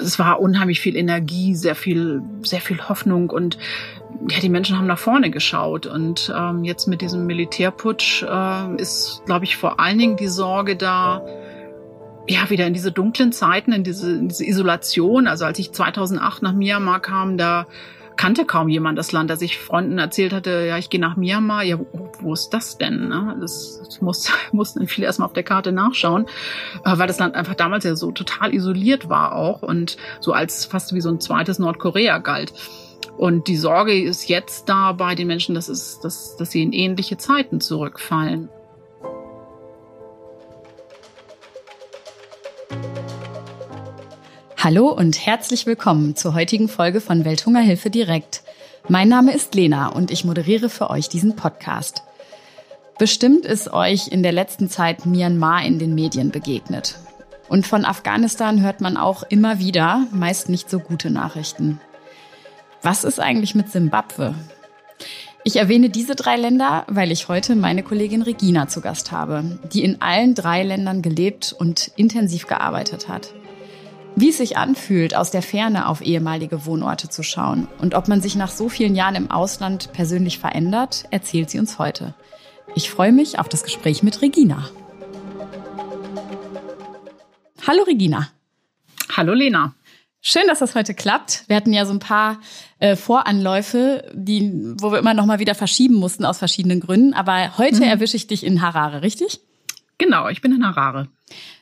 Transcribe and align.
es 0.00 0.18
war 0.18 0.40
unheimlich 0.40 0.80
viel 0.80 0.96
Energie, 0.96 1.54
sehr 1.54 1.74
viel, 1.74 2.22
sehr 2.42 2.60
viel 2.60 2.88
Hoffnung 2.88 3.30
und 3.30 3.58
ja, 4.28 4.40
die 4.40 4.48
Menschen 4.48 4.76
haben 4.76 4.86
nach 4.86 4.98
vorne 4.98 5.30
geschaut. 5.30 5.86
Und 5.86 6.32
ähm, 6.36 6.64
jetzt 6.64 6.86
mit 6.86 7.00
diesem 7.00 7.26
Militärputsch 7.26 8.22
äh, 8.22 8.76
ist, 8.76 9.22
glaube 9.26 9.44
ich, 9.44 9.56
vor 9.56 9.78
allen 9.80 9.98
Dingen 9.98 10.16
die 10.16 10.28
Sorge 10.28 10.76
da, 10.76 11.22
ja, 12.26 12.50
wieder 12.50 12.66
in 12.66 12.74
diese 12.74 12.92
dunklen 12.92 13.32
Zeiten, 13.32 13.72
in 13.72 13.84
diese, 13.84 14.10
in 14.10 14.28
diese 14.28 14.44
Isolation. 14.44 15.28
Also 15.28 15.44
als 15.44 15.58
ich 15.58 15.72
2008 15.72 16.42
nach 16.42 16.52
Myanmar 16.52 17.00
kam, 17.00 17.38
da 17.38 17.66
kannte 18.18 18.44
kaum 18.44 18.68
jemand 18.68 18.98
das 18.98 19.12
Land, 19.12 19.30
als 19.30 19.40
ich 19.40 19.58
Freunden 19.58 19.98
erzählt 19.98 20.34
hatte, 20.34 20.66
ja, 20.66 20.76
ich 20.76 20.90
gehe 20.90 21.00
nach 21.00 21.16
Myanmar, 21.16 21.62
ja, 21.62 21.78
wo, 21.78 22.10
wo 22.20 22.34
ist 22.34 22.50
das 22.50 22.76
denn? 22.76 23.08
Ne? 23.08 23.36
Das, 23.40 23.80
das 23.82 24.02
muss, 24.02 24.30
mussten 24.52 24.86
viele 24.88 25.06
erstmal 25.06 25.26
auf 25.26 25.32
der 25.32 25.44
Karte 25.44 25.72
nachschauen, 25.72 26.26
äh, 26.84 26.98
weil 26.98 27.06
das 27.06 27.18
Land 27.18 27.36
einfach 27.36 27.54
damals 27.54 27.84
ja 27.84 27.96
so 27.96 28.10
total 28.10 28.52
isoliert 28.52 29.08
war 29.08 29.34
auch 29.34 29.62
und 29.62 29.96
so 30.20 30.32
als 30.32 30.66
fast 30.66 30.94
wie 30.94 31.00
so 31.00 31.08
ein 31.08 31.20
zweites 31.20 31.58
Nordkorea 31.58 32.18
galt. 32.18 32.52
Und 33.16 33.48
die 33.48 33.56
Sorge 33.56 34.00
ist 34.00 34.28
jetzt 34.28 34.68
da 34.68 34.92
bei 34.92 35.14
den 35.14 35.28
Menschen, 35.28 35.54
dass, 35.54 35.68
es, 35.68 36.00
dass, 36.00 36.36
dass 36.36 36.50
sie 36.50 36.62
in 36.62 36.72
ähnliche 36.72 37.16
Zeiten 37.16 37.60
zurückfallen. 37.60 38.48
Hallo 44.60 44.88
und 44.88 45.24
herzlich 45.24 45.66
willkommen 45.66 46.16
zur 46.16 46.34
heutigen 46.34 46.66
Folge 46.66 47.00
von 47.00 47.24
Welthungerhilfe 47.24 47.90
direkt. 47.90 48.42
Mein 48.88 49.08
Name 49.08 49.32
ist 49.32 49.54
Lena 49.54 49.86
und 49.86 50.10
ich 50.10 50.24
moderiere 50.24 50.68
für 50.68 50.90
euch 50.90 51.08
diesen 51.08 51.36
Podcast. 51.36 52.02
Bestimmt 52.98 53.46
ist 53.46 53.72
euch 53.72 54.08
in 54.08 54.24
der 54.24 54.32
letzten 54.32 54.68
Zeit 54.68 55.06
Myanmar 55.06 55.64
in 55.64 55.78
den 55.78 55.94
Medien 55.94 56.32
begegnet. 56.32 56.98
Und 57.48 57.68
von 57.68 57.84
Afghanistan 57.84 58.60
hört 58.60 58.80
man 58.80 58.96
auch 58.96 59.22
immer 59.22 59.60
wieder 59.60 60.08
meist 60.10 60.48
nicht 60.48 60.68
so 60.68 60.80
gute 60.80 61.10
Nachrichten. 61.10 61.80
Was 62.82 63.04
ist 63.04 63.20
eigentlich 63.20 63.54
mit 63.54 63.70
Simbabwe? 63.70 64.34
Ich 65.44 65.54
erwähne 65.54 65.88
diese 65.88 66.16
drei 66.16 66.34
Länder, 66.34 66.84
weil 66.88 67.12
ich 67.12 67.28
heute 67.28 67.54
meine 67.54 67.84
Kollegin 67.84 68.22
Regina 68.22 68.66
zu 68.66 68.80
Gast 68.80 69.12
habe, 69.12 69.60
die 69.72 69.84
in 69.84 70.02
allen 70.02 70.34
drei 70.34 70.64
Ländern 70.64 71.00
gelebt 71.00 71.54
und 71.56 71.92
intensiv 71.94 72.48
gearbeitet 72.48 73.08
hat. 73.08 73.32
Wie 74.20 74.30
es 74.30 74.38
sich 74.38 74.56
anfühlt, 74.56 75.14
aus 75.14 75.30
der 75.30 75.42
Ferne 75.42 75.86
auf 75.86 76.00
ehemalige 76.00 76.66
Wohnorte 76.66 77.08
zu 77.08 77.22
schauen 77.22 77.68
und 77.78 77.94
ob 77.94 78.08
man 78.08 78.20
sich 78.20 78.34
nach 78.34 78.50
so 78.50 78.68
vielen 78.68 78.96
Jahren 78.96 79.14
im 79.14 79.30
Ausland 79.30 79.92
persönlich 79.92 80.40
verändert, 80.40 81.04
erzählt 81.12 81.50
sie 81.50 81.60
uns 81.60 81.78
heute. 81.78 82.16
Ich 82.74 82.90
freue 82.90 83.12
mich 83.12 83.38
auf 83.38 83.48
das 83.48 83.62
Gespräch 83.62 84.02
mit 84.02 84.20
Regina. 84.20 84.70
Hallo 87.64 87.84
Regina. 87.84 88.28
Hallo 89.16 89.34
Lena. 89.34 89.76
Schön, 90.20 90.48
dass 90.48 90.58
das 90.58 90.74
heute 90.74 90.94
klappt. 90.94 91.44
Wir 91.46 91.54
hatten 91.54 91.72
ja 91.72 91.86
so 91.86 91.92
ein 91.92 92.00
paar 92.00 92.40
äh, 92.80 92.96
Voranläufe, 92.96 94.10
die, 94.14 94.74
wo 94.80 94.90
wir 94.90 94.98
immer 94.98 95.14
noch 95.14 95.26
mal 95.26 95.38
wieder 95.38 95.54
verschieben 95.54 95.94
mussten 95.94 96.24
aus 96.24 96.38
verschiedenen 96.38 96.80
Gründen. 96.80 97.14
Aber 97.14 97.56
heute 97.56 97.76
mhm. 97.76 97.82
erwische 97.82 98.16
ich 98.16 98.26
dich 98.26 98.44
in 98.44 98.62
Harare, 98.62 99.02
richtig? 99.02 99.42
Genau, 99.98 100.28
ich 100.28 100.40
bin 100.40 100.52
in 100.52 100.66
Harare. 100.66 101.08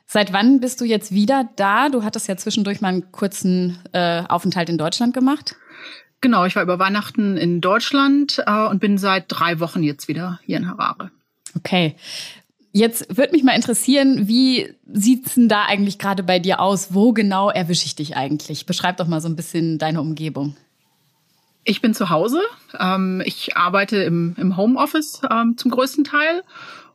Seit 0.06 0.33
wann 0.33 0.61
bist 0.61 0.81
du 0.81 0.84
jetzt 0.84 1.12
wieder 1.12 1.48
da? 1.56 1.89
Du 1.89 2.05
hattest 2.05 2.29
ja 2.29 2.37
zwischendurch 2.37 2.81
mal 2.81 2.89
einen 2.89 3.11
kurzen 3.11 3.79
äh, 3.92 4.23
Aufenthalt 4.29 4.69
in 4.69 4.79
Deutschland 4.79 5.15
gemacht. 5.15 5.56
Genau, 6.20 6.45
ich 6.45 6.55
war 6.55 6.62
über 6.62 6.79
Weihnachten 6.79 7.37
in 7.37 7.61
Deutschland 7.61 8.42
äh, 8.47 8.67
und 8.67 8.81
bin 8.81 8.98
seit 8.98 9.25
drei 9.29 9.59
Wochen 9.61 9.83
jetzt 9.83 10.09
wieder 10.09 10.39
hier 10.45 10.59
in 10.59 10.69
Harare. 10.69 11.11
Okay. 11.57 11.97
Jetzt 12.73 13.17
würde 13.17 13.33
mich 13.33 13.42
mal 13.42 13.57
interessieren, 13.57 14.29
wie 14.29 14.75
sieht's 14.92 15.34
denn 15.34 15.48
da 15.48 15.64
eigentlich 15.64 15.98
gerade 15.98 16.23
bei 16.23 16.39
dir 16.39 16.61
aus? 16.61 16.92
Wo 16.92 17.12
genau 17.12 17.51
erwische 17.51 17.87
ich 17.87 17.97
dich 17.97 18.17
eigentlich? 18.17 18.67
Beschreib 18.67 18.98
doch 18.98 19.07
mal 19.07 19.20
so 19.20 19.29
ein 19.29 19.37
bisschen 19.37 19.79
deine 19.79 20.01
Umgebung. 20.01 20.57
Ich 21.64 21.81
bin 21.81 21.95
zu 21.95 22.11
Hause. 22.11 22.41
Ähm, 22.79 23.23
ich 23.25 23.57
arbeite 23.57 23.97
im, 23.97 24.37
im 24.39 24.57
Homeoffice 24.57 25.23
ähm, 25.30 25.57
zum 25.57 25.70
größten 25.70 26.05
Teil 26.05 26.42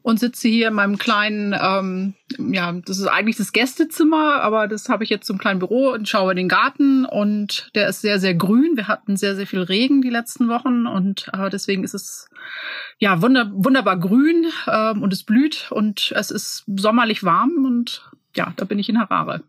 und 0.03 0.19
sitze 0.19 0.47
hier 0.47 0.69
in 0.69 0.73
meinem 0.73 0.97
kleinen, 0.97 1.55
ähm, 1.59 2.13
ja, 2.37 2.71
das 2.71 2.97
ist 2.97 3.07
eigentlich 3.07 3.37
das 3.37 3.51
Gästezimmer, 3.51 4.41
aber 4.41 4.67
das 4.67 4.89
habe 4.89 5.03
ich 5.03 5.09
jetzt 5.09 5.27
zum 5.27 5.37
kleinen 5.37 5.59
Büro 5.59 5.91
und 5.91 6.09
schaue 6.09 6.31
in 6.31 6.37
den 6.37 6.49
Garten 6.49 7.05
und 7.05 7.69
der 7.75 7.87
ist 7.87 8.01
sehr, 8.01 8.19
sehr 8.19 8.33
grün. 8.33 8.75
Wir 8.75 8.87
hatten 8.87 9.17
sehr, 9.17 9.35
sehr 9.35 9.47
viel 9.47 9.61
Regen 9.61 10.01
die 10.01 10.09
letzten 10.09 10.47
Wochen 10.47 10.87
und 10.87 11.29
äh, 11.33 11.49
deswegen 11.49 11.83
ist 11.83 11.93
es 11.93 12.29
ja 12.97 13.21
wunder, 13.21 13.51
wunderbar 13.53 13.99
grün 13.99 14.47
ähm, 14.67 15.03
und 15.03 15.13
es 15.13 15.23
blüht 15.23 15.71
und 15.71 16.13
es 16.15 16.31
ist 16.31 16.63
sommerlich 16.75 17.23
warm 17.23 17.65
und 17.65 18.09
ja, 18.35 18.53
da 18.55 18.65
bin 18.65 18.79
ich 18.79 18.89
in 18.89 18.99
Harare. 18.99 19.43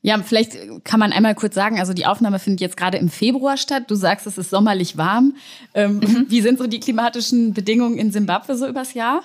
Ja, 0.00 0.16
vielleicht 0.22 0.56
kann 0.84 1.00
man 1.00 1.12
einmal 1.12 1.34
kurz 1.34 1.56
sagen, 1.56 1.80
also 1.80 1.92
die 1.92 2.06
Aufnahme 2.06 2.38
findet 2.38 2.60
jetzt 2.60 2.76
gerade 2.76 2.98
im 2.98 3.08
Februar 3.08 3.56
statt. 3.56 3.84
Du 3.88 3.96
sagst, 3.96 4.28
es 4.28 4.38
ist 4.38 4.50
sommerlich 4.50 4.96
warm. 4.96 5.34
Ähm, 5.74 5.96
mhm. 5.96 6.26
Wie 6.28 6.40
sind 6.40 6.58
so 6.58 6.68
die 6.68 6.78
klimatischen 6.78 7.52
Bedingungen 7.52 7.98
in 7.98 8.12
Simbabwe 8.12 8.56
so 8.56 8.68
übers 8.68 8.94
Jahr? 8.94 9.22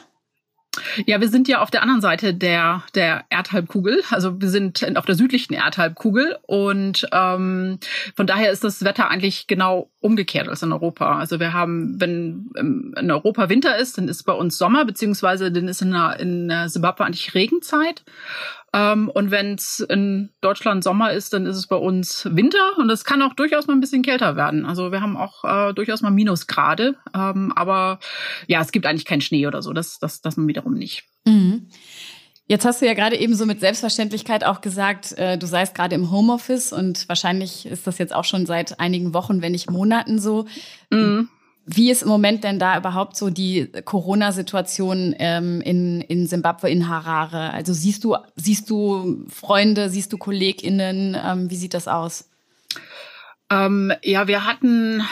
Ja, 1.06 1.22
wir 1.22 1.30
sind 1.30 1.48
ja 1.48 1.62
auf 1.62 1.70
der 1.70 1.84
anderen 1.84 2.02
Seite 2.02 2.34
der, 2.34 2.84
der 2.96 3.26
Erdhalbkugel. 3.30 4.02
Also 4.10 4.42
wir 4.42 4.50
sind 4.50 4.98
auf 4.98 5.06
der 5.06 5.16
südlichen 5.16 5.54
Erdhalbkugel 5.54 6.38
und 6.48 7.08
ähm, 7.12 7.78
von 8.16 8.26
daher 8.26 8.52
ist 8.52 8.64
das 8.64 8.84
Wetter 8.84 9.10
eigentlich 9.10 9.46
genau 9.46 9.92
umgekehrt 10.00 10.50
als 10.50 10.64
in 10.64 10.72
Europa. 10.72 11.20
Also 11.20 11.40
wir 11.40 11.54
haben, 11.54 12.02
wenn 12.02 12.50
in 12.98 13.12
Europa 13.12 13.50
Winter 13.50 13.78
ist, 13.78 13.98
dann 13.98 14.08
ist 14.08 14.24
bei 14.24 14.34
uns 14.34 14.58
Sommer, 14.58 14.84
beziehungsweise 14.86 15.52
dann 15.52 15.68
ist 15.68 15.82
in, 15.82 15.94
in 15.94 16.70
Zimbabwe 16.70 17.06
eigentlich 17.06 17.36
Regenzeit. 17.36 18.04
Ähm, 18.74 19.10
und 19.10 19.30
wenn 19.30 19.54
es 19.54 19.80
in 19.80 20.32
Deutschland 20.42 20.84
Sommer 20.84 21.12
ist, 21.12 21.34
dann 21.34 21.46
ist 21.46 21.58
es 21.58 21.68
bei 21.68 21.76
uns 21.76 22.28
Winter 22.32 22.78
und 22.78 22.90
es 22.90 23.06
kann 23.06 23.22
auch 23.22 23.34
durchaus 23.34 23.68
mal 23.68 23.74
ein 23.74 23.80
bisschen 23.80 24.02
kälter 24.02 24.36
werden. 24.36 24.66
Also 24.66 24.92
wir 24.92 25.02
haben 25.02 25.16
auch 25.16 25.44
äh, 25.44 25.74
durchaus 25.74 26.02
mal 26.02 26.10
Minusgrade, 26.10 26.96
ähm, 27.14 27.54
aber 27.56 28.00
ja, 28.48 28.62
es 28.62 28.72
gibt 28.72 28.86
eigentlich 28.86 29.06
keinen 29.06 29.22
Schnee 29.22 29.46
oder 29.46 29.62
so. 29.62 29.74
Das, 29.74 30.00
das, 30.00 30.22
das 30.22 30.38
nun 30.38 30.48
wiederum 30.48 30.74
nicht. 30.74 31.04
Mhm. 31.26 31.70
Jetzt 32.48 32.66
hast 32.66 32.82
du 32.82 32.86
ja 32.86 32.94
gerade 32.94 33.18
eben 33.18 33.36
so 33.36 33.46
mit 33.46 33.62
Selbstverständlichkeit 33.62 34.44
auch 34.44 34.60
gesagt, 34.60 35.14
äh, 35.18 35.38
du 35.38 35.46
seist 35.46 35.76
gerade 35.76 35.96
im 35.96 36.12
Homeoffice 36.12 36.74
und 36.74 37.08
wahrscheinlich 37.08 37.66
ist 37.66 37.88
das 37.88 38.00
jetzt 38.00 38.14
auch 38.14 38.26
schon 38.26 38.46
seit 38.46 38.80
einigen 38.80 39.14
Wochen, 39.14 39.42
wenn 39.42 39.54
nicht 39.54 39.70
Monaten 39.70 40.20
so. 40.20 40.46
Mhm. 40.90 41.30
Wie 41.66 41.90
ist 41.92 42.02
im 42.02 42.10
Moment 42.10 42.44
denn 42.44 42.60
da 42.60 42.78
überhaupt 42.78 43.16
so 43.16 43.30
die 43.30 43.68
Corona-Situation 43.86 45.16
ähm, 45.18 45.62
in, 45.62 46.02
in 46.02 46.28
Simbabwe, 46.28 46.70
in 46.70 46.90
Harare? 46.90 47.52
Also 47.54 47.72
siehst 47.72 48.04
du, 48.04 48.18
siehst 48.36 48.70
du 48.70 49.26
Freunde, 49.30 49.90
siehst 49.90 50.12
du 50.12 50.18
KollegInnen? 50.18 51.18
Ähm, 51.24 51.50
wie 51.50 51.56
sieht 51.56 51.74
das 51.74 51.88
aus? 51.88 52.30
Ähm, 53.50 53.94
ja, 54.04 54.28
wir 54.28 54.46
hatten 54.46 55.04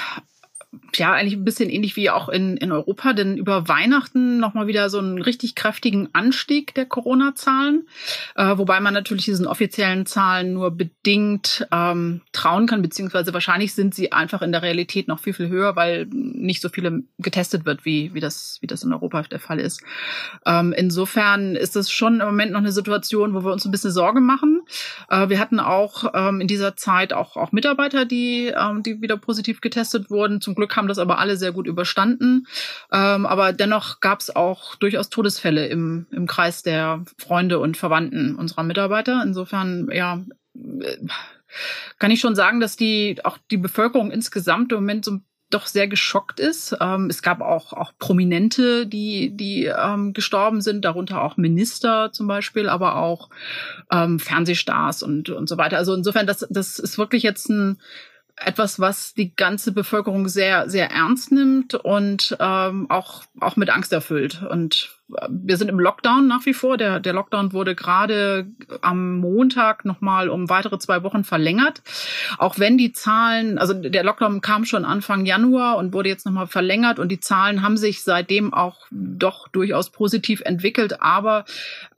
ja, 0.98 1.14
eigentlich 1.14 1.36
ein 1.36 1.46
bisschen 1.46 1.70
ähnlich 1.70 1.96
wie 1.96 2.10
auch 2.10 2.30
in, 2.30 2.58
in 2.58 2.72
Europa, 2.72 3.14
denn 3.14 3.38
über 3.38 3.68
Weihnachten 3.68 4.40
nochmal 4.40 4.68
wieder 4.68 4.90
so 4.90 5.00
einen 5.00 5.22
richtig 5.22 5.56
kräftigen 5.56 6.10
Anstieg 6.14 6.74
der 6.76 6.86
Corona-Zahlen, 6.86 7.88
äh, 8.36 8.58
wobei 8.58 8.80
man 8.80 8.94
natürlich 8.94 9.26
diesen 9.26 9.48
offiziellen 9.48 10.06
Zahlen 10.06 10.54
nur 10.54 10.72
bedingt 10.72 11.68
ähm, 11.72 12.22
trauen 12.32 12.68
kann, 12.68 12.82
beziehungsweise 12.82 13.34
wahrscheinlich 13.34 13.74
sind 13.74 13.96
sie 13.96 14.12
einfach 14.12 14.42
in 14.42 14.52
der 14.52 14.62
Realität 14.62 15.08
noch 15.08 15.20
viel, 15.20 15.34
viel 15.34 15.50
höher, 15.50 15.76
weil 15.76 16.08
nicht 16.12 16.62
so 16.62 16.70
viele 16.70 17.04
getestet 17.20 17.66
wird, 17.66 17.86
wie, 17.86 18.14
wie, 18.14 18.20
das, 18.20 18.58
wie 18.62 18.68
das 18.68 18.84
in 18.84 18.94
Europa 18.94 19.22
der 19.24 19.40
Fall 19.40 19.60
ist. 19.60 19.84
Ähm, 20.46 20.74
insofern 20.74 21.56
ist 21.56 21.76
es 21.76 21.92
schon 21.92 22.20
im 22.20 22.26
Moment 22.26 22.52
noch 22.52 22.60
eine 22.60 22.72
Situation, 22.72 23.34
wo 23.34 23.44
wir 23.44 23.52
uns 23.52 23.66
ein 23.66 23.72
bisschen 23.72 23.92
Sorge 23.92 24.22
machen. 24.22 24.62
Äh, 25.10 25.30
wir 25.30 25.40
hatten 25.40 25.60
auch 25.60 26.12
ähm, 26.14 26.42
in 26.42 26.48
dieser 26.48 26.76
Zeit 26.76 27.14
auch, 27.14 27.38
auch 27.38 27.52
Mitarbeiter, 27.52 28.06
die, 28.06 28.48
ähm, 28.48 28.84
die 28.84 29.02
wieder 29.02 29.18
positiv 29.18 29.62
getestet 29.62 30.10
wurden. 30.10 30.42
Zum 30.42 30.56
Glück 30.56 30.76
haben 30.76 30.81
das 30.88 31.00
aber 31.00 31.20
alle 31.20 31.38
sehr 31.38 31.52
gut 31.52 31.68
überstanden. 31.68 32.48
Ähm, 32.92 33.26
aber 33.26 33.54
dennoch 33.54 34.00
gab 34.00 34.20
es 34.20 34.36
auch 34.36 34.76
durchaus 34.76 35.10
Todesfälle 35.10 35.68
im, 35.68 36.08
im 36.12 36.28
Kreis 36.28 36.64
der 36.64 37.04
Freunde 37.18 37.60
und 37.60 37.78
Verwandten 37.78 38.36
unserer 38.36 38.64
Mitarbeiter. 38.64 39.22
Insofern, 39.24 39.90
ja, 39.92 40.24
äh, 40.56 40.98
kann 42.00 42.12
ich 42.12 42.22
schon 42.22 42.36
sagen, 42.36 42.60
dass 42.60 42.78
die 42.78 43.18
auch 43.24 43.38
die 43.50 43.58
Bevölkerung 43.58 44.12
insgesamt 44.12 44.72
im 44.72 44.78
Moment 44.78 45.06
so 45.06 45.20
doch 45.54 45.68
sehr 45.68 45.88
geschockt 45.88 46.40
ist. 46.40 46.76
Ähm, 46.80 47.08
es 47.10 47.22
gab 47.22 47.42
auch, 47.42 47.74
auch 47.74 47.92
Prominente, 48.00 48.88
die, 48.88 49.36
die 49.36 49.66
ähm, 49.66 50.14
gestorben 50.14 50.62
sind, 50.62 50.86
darunter 50.86 51.22
auch 51.22 51.38
Minister 51.38 52.12
zum 52.12 52.28
Beispiel, 52.28 52.70
aber 52.70 52.96
auch 52.96 53.30
ähm, 53.92 54.20
Fernsehstars 54.20 55.04
und, 55.04 55.30
und 55.30 55.48
so 55.48 55.58
weiter. 55.58 55.78
Also 55.78 55.94
insofern, 55.94 56.26
das, 56.26 56.48
das 56.50 56.80
ist 56.80 56.98
wirklich 56.98 57.24
jetzt 57.24 57.50
ein 57.50 57.80
etwas, 58.46 58.80
was 58.80 59.14
die 59.14 59.36
ganze 59.36 59.72
Bevölkerung 59.72 60.28
sehr, 60.28 60.70
sehr 60.70 60.92
ernst 60.92 61.32
nimmt 61.32 61.76
und 61.76 62.36
ähm, 62.40 62.90
auch, 62.90 63.24
auch 63.40 63.56
mit 63.56 63.70
Angst 63.70 63.94
erfüllt. 63.94 64.42
Und 64.50 64.98
äh, 65.16 65.28
wir 65.30 65.58
sind 65.58 65.70
im 65.70 65.80
Lockdown 65.80 66.28
nach 66.28 66.46
wie 66.46 66.54
vor. 66.54 66.78
Der, 66.78 67.00
der 67.00 67.14
Lockdown 67.14 67.54
wurde 67.54 67.76
gerade 67.76 68.48
am 68.82 69.18
Montag 69.18 69.86
nochmal 69.86 70.30
um 70.30 70.50
weitere 70.50 70.80
zwei 70.80 71.04
Wochen 71.04 71.24
verlängert. 71.24 71.82
Auch 72.38 72.60
wenn 72.60 72.78
die 72.78 72.92
Zahlen, 72.92 73.58
also 73.58 73.74
der 73.74 74.04
Lockdown 74.04 74.42
kam 74.42 74.66
schon 74.66 74.86
Anfang 74.86 75.26
Januar 75.26 75.78
und 75.78 75.94
wurde 75.94 76.10
jetzt 76.10 76.26
nochmal 76.26 76.48
verlängert 76.48 77.00
und 77.00 77.10
die 77.10 77.20
Zahlen 77.20 77.62
haben 77.62 77.78
sich 77.78 78.04
seitdem 78.04 78.54
auch 78.54 78.88
doch 78.92 79.48
durchaus 79.50 79.92
positiv 79.92 80.42
entwickelt. 80.42 81.02
Aber 81.02 81.46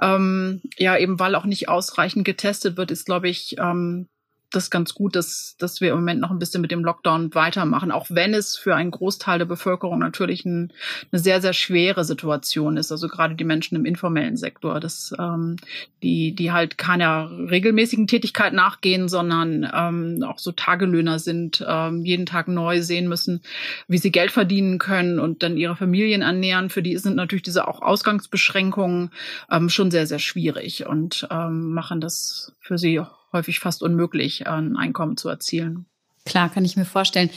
ähm, 0.01 0.61
ja, 0.77 0.97
eben 0.97 1.19
weil 1.19 1.35
auch 1.35 1.45
nicht 1.45 1.69
ausreichend 1.69 2.25
getestet 2.25 2.77
wird, 2.77 2.91
ist, 2.91 3.05
glaube 3.05 3.29
ich, 3.29 3.55
ähm, 3.59 4.07
das 4.55 4.69
ganz 4.69 4.93
gut, 4.93 5.15
dass, 5.15 5.55
dass 5.57 5.81
wir 5.81 5.89
im 5.89 5.95
Moment 5.95 6.21
noch 6.21 6.31
ein 6.31 6.39
bisschen 6.39 6.61
mit 6.61 6.71
dem 6.71 6.83
Lockdown 6.83 7.33
weitermachen, 7.33 7.91
auch 7.91 8.07
wenn 8.09 8.33
es 8.33 8.55
für 8.55 8.75
einen 8.75 8.91
Großteil 8.91 9.39
der 9.39 9.45
Bevölkerung 9.45 9.99
natürlich 9.99 10.45
ein, 10.45 10.71
eine 11.11 11.19
sehr, 11.19 11.41
sehr 11.41 11.53
schwere 11.53 12.05
Situation 12.05 12.77
ist. 12.77 12.91
Also 12.91 13.07
gerade 13.07 13.35
die 13.35 13.43
Menschen 13.43 13.75
im 13.75 13.85
informellen 13.85 14.37
Sektor, 14.37 14.79
dass 14.79 15.13
ähm, 15.19 15.57
die, 16.01 16.35
die 16.35 16.51
halt 16.51 16.77
keiner 16.77 17.29
regelmäßigen 17.31 18.07
Tätigkeit 18.07 18.53
nachgehen, 18.53 19.09
sondern 19.09 19.69
ähm, 19.73 20.23
auch 20.23 20.39
so 20.39 20.51
Tagelöhner 20.51 21.19
sind, 21.19 21.65
ähm, 21.67 22.05
jeden 22.05 22.25
Tag 22.25 22.47
neu 22.47 22.81
sehen 22.81 23.07
müssen, 23.07 23.41
wie 23.87 23.97
sie 23.97 24.11
Geld 24.11 24.31
verdienen 24.31 24.79
können 24.79 25.19
und 25.19 25.43
dann 25.43 25.57
ihre 25.57 25.75
Familien 25.75 26.21
ernähren. 26.21 26.69
Für 26.69 26.83
die 26.83 26.97
sind 26.97 27.15
natürlich 27.15 27.43
diese 27.43 27.67
auch 27.67 27.81
Ausgangsbeschränkungen 27.81 29.11
ähm, 29.49 29.69
schon 29.69 29.91
sehr, 29.91 30.07
sehr 30.07 30.19
schwierig 30.19 30.85
und 30.85 31.27
ähm, 31.31 31.73
machen 31.73 32.01
das 32.01 32.53
für 32.59 32.77
sie 32.77 33.01
häufig 33.33 33.59
fast 33.59 33.83
unmöglich, 33.83 34.47
ein 34.47 34.77
Einkommen 34.77 35.17
zu 35.17 35.29
erzielen. 35.29 35.85
Klar, 36.25 36.47
kann 36.49 36.63
ich 36.63 36.77
mir 36.77 36.85
vorstellen. 36.85 37.29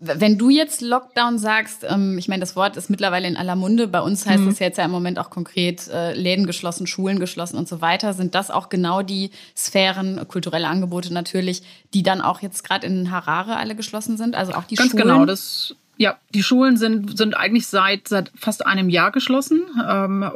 Wenn 0.00 0.36
du 0.36 0.50
jetzt 0.50 0.82
Lockdown 0.82 1.38
sagst, 1.38 1.86
ähm, 1.88 2.18
ich 2.18 2.28
meine, 2.28 2.40
das 2.40 2.56
Wort 2.56 2.76
ist 2.76 2.90
mittlerweile 2.90 3.26
in 3.26 3.38
aller 3.38 3.56
Munde. 3.56 3.88
Bei 3.88 4.02
uns 4.02 4.26
heißt 4.26 4.42
mhm. 4.42 4.50
das 4.50 4.58
jetzt 4.58 4.76
ja 4.76 4.84
im 4.84 4.90
Moment 4.90 5.18
auch 5.18 5.30
konkret 5.30 5.88
äh, 5.88 6.12
Läden 6.12 6.46
geschlossen, 6.46 6.86
Schulen 6.86 7.20
geschlossen 7.20 7.56
und 7.56 7.68
so 7.68 7.80
weiter. 7.80 8.12
Sind 8.12 8.34
das 8.34 8.50
auch 8.50 8.68
genau 8.68 9.00
die 9.00 9.30
Sphären, 9.56 10.28
kulturelle 10.28 10.68
Angebote 10.68 11.12
natürlich, 11.14 11.62
die 11.94 12.02
dann 12.02 12.20
auch 12.20 12.42
jetzt 12.42 12.64
gerade 12.64 12.86
in 12.86 13.10
Harare 13.10 13.56
alle 13.56 13.74
geschlossen 13.74 14.18
sind? 14.18 14.34
Also 14.34 14.52
auch 14.52 14.64
die 14.64 14.74
Ganz 14.74 14.90
Schulen? 14.90 15.04
Ganz 15.04 15.14
genau, 15.14 15.24
das 15.24 15.74
ja, 16.00 16.16
die 16.32 16.44
Schulen 16.44 16.76
sind, 16.76 17.18
sind 17.18 17.36
eigentlich 17.36 17.66
seit, 17.66 18.06
seit 18.06 18.30
fast 18.36 18.64
einem 18.64 18.88
Jahr 18.88 19.10
geschlossen. 19.10 19.62
Ähm, 19.90 20.30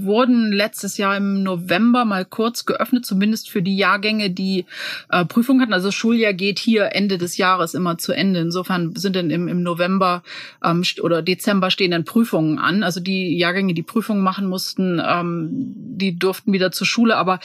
wurden 0.00 0.50
letztes 0.50 0.98
Jahr 0.98 1.16
im 1.16 1.44
November 1.44 2.04
mal 2.04 2.24
kurz 2.24 2.66
geöffnet, 2.66 3.06
zumindest 3.06 3.48
für 3.48 3.62
die 3.62 3.76
Jahrgänge, 3.76 4.30
die 4.30 4.66
äh, 5.08 5.24
Prüfung 5.24 5.60
hatten. 5.60 5.72
Also 5.72 5.88
das 5.88 5.94
Schuljahr 5.94 6.32
geht 6.32 6.58
hier 6.58 6.90
Ende 6.92 7.18
des 7.18 7.36
Jahres 7.36 7.74
immer 7.74 7.98
zu 7.98 8.12
Ende. 8.12 8.40
Insofern 8.40 8.96
sind 8.96 9.14
dann 9.14 9.30
im, 9.30 9.46
im 9.46 9.62
November 9.62 10.24
ähm, 10.64 10.82
oder 11.00 11.22
Dezember 11.22 11.70
stehen 11.70 11.92
dann 11.92 12.04
Prüfungen 12.04 12.58
an. 12.58 12.82
Also 12.82 12.98
die 12.98 13.38
Jahrgänge, 13.38 13.74
die 13.74 13.84
Prüfungen 13.84 14.24
machen 14.24 14.48
mussten, 14.48 15.00
ähm, 15.06 15.50
die 15.52 16.18
durften 16.18 16.52
wieder 16.52 16.72
zur 16.72 16.86
Schule. 16.88 17.16
Aber 17.16 17.38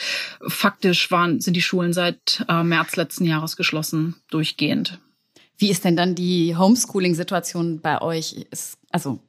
faktisch 0.48 1.12
waren, 1.12 1.42
sind 1.42 1.54
die 1.54 1.62
Schulen 1.62 1.94
seit 1.94 2.44
äh, 2.50 2.64
März 2.64 2.96
letzten 2.96 3.26
Jahres 3.26 3.56
geschlossen, 3.56 4.16
durchgehend. 4.32 5.00
Wie 5.62 5.70
ist 5.70 5.86
denn 5.86 5.96
dann 5.96 6.16
die 6.16 6.56
Homeschooling-Situation 6.58 7.82
bei 7.82 8.02
euch? 8.02 8.48
Ist, 8.50 8.80
also 8.90 9.20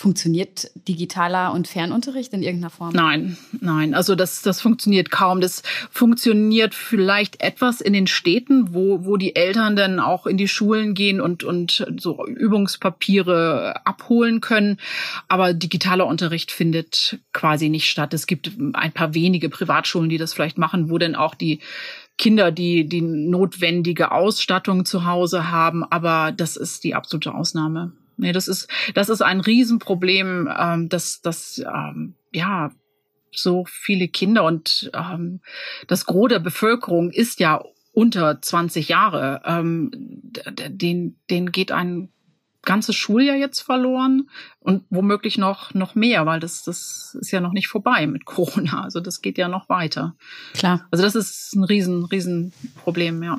Funktioniert 0.00 0.70
digitaler 0.88 1.52
und 1.52 1.68
Fernunterricht 1.68 2.32
in 2.32 2.42
irgendeiner 2.42 2.70
Form? 2.70 2.94
Nein, 2.94 3.36
nein. 3.60 3.92
Also 3.92 4.14
das, 4.14 4.40
das 4.40 4.62
funktioniert 4.62 5.10
kaum. 5.10 5.42
Das 5.42 5.62
funktioniert 5.90 6.74
vielleicht 6.74 7.42
etwas 7.42 7.82
in 7.82 7.92
den 7.92 8.06
Städten, 8.06 8.72
wo, 8.72 9.04
wo 9.04 9.18
die 9.18 9.36
Eltern 9.36 9.76
dann 9.76 10.00
auch 10.00 10.26
in 10.26 10.38
die 10.38 10.48
Schulen 10.48 10.94
gehen 10.94 11.20
und, 11.20 11.44
und 11.44 11.86
so 11.98 12.24
Übungspapiere 12.24 13.84
abholen 13.84 14.40
können. 14.40 14.78
Aber 15.28 15.52
digitaler 15.52 16.06
Unterricht 16.06 16.50
findet 16.50 17.18
quasi 17.34 17.68
nicht 17.68 17.90
statt. 17.90 18.14
Es 18.14 18.26
gibt 18.26 18.52
ein 18.72 18.92
paar 18.92 19.12
wenige 19.12 19.50
Privatschulen, 19.50 20.08
die 20.08 20.16
das 20.16 20.32
vielleicht 20.32 20.56
machen, 20.56 20.88
wo 20.88 20.96
dann 20.96 21.14
auch 21.14 21.34
die 21.34 21.60
Kinder, 22.20 22.52
die 22.52 22.86
die 22.86 23.00
notwendige 23.00 24.12
Ausstattung 24.12 24.84
zu 24.84 25.06
Hause 25.06 25.50
haben, 25.50 25.82
aber 25.84 26.32
das 26.32 26.58
ist 26.58 26.84
die 26.84 26.94
absolute 26.94 27.34
Ausnahme. 27.34 27.92
Nee, 28.18 28.32
das 28.32 28.46
ist 28.46 28.68
das 28.94 29.08
ist 29.08 29.22
ein 29.22 29.40
Riesenproblem, 29.40 30.46
ähm, 30.54 30.88
dass 30.90 31.22
dass 31.22 31.58
ähm, 31.58 32.14
ja 32.30 32.70
so 33.32 33.64
viele 33.66 34.08
Kinder 34.08 34.44
und 34.44 34.90
ähm, 34.94 35.40
das 35.86 36.04
Gros 36.04 36.28
der 36.28 36.40
Bevölkerung 36.40 37.10
ist 37.10 37.40
ja 37.40 37.64
unter 37.92 38.42
20 38.42 38.88
Jahre. 38.90 39.40
Ähm, 39.46 39.90
den, 40.68 41.16
den 41.30 41.52
geht 41.52 41.72
ein 41.72 42.10
ganzes 42.62 42.94
Schuljahr 42.96 43.36
jetzt 43.36 43.60
verloren 43.60 44.28
und 44.60 44.84
womöglich 44.90 45.38
noch, 45.38 45.72
noch 45.74 45.94
mehr, 45.94 46.26
weil 46.26 46.40
das, 46.40 46.62
das 46.62 47.16
ist 47.20 47.30
ja 47.30 47.40
noch 47.40 47.52
nicht 47.52 47.68
vorbei 47.68 48.06
mit 48.06 48.24
Corona. 48.24 48.82
Also 48.84 49.00
das 49.00 49.22
geht 49.22 49.38
ja 49.38 49.48
noch 49.48 49.68
weiter. 49.68 50.14
Klar. 50.54 50.86
Also 50.90 51.02
das 51.04 51.14
ist 51.14 51.54
ein 51.54 51.64
riesen, 51.64 52.04
riesen 52.04 52.52
Problem, 52.82 53.22
ja. 53.22 53.38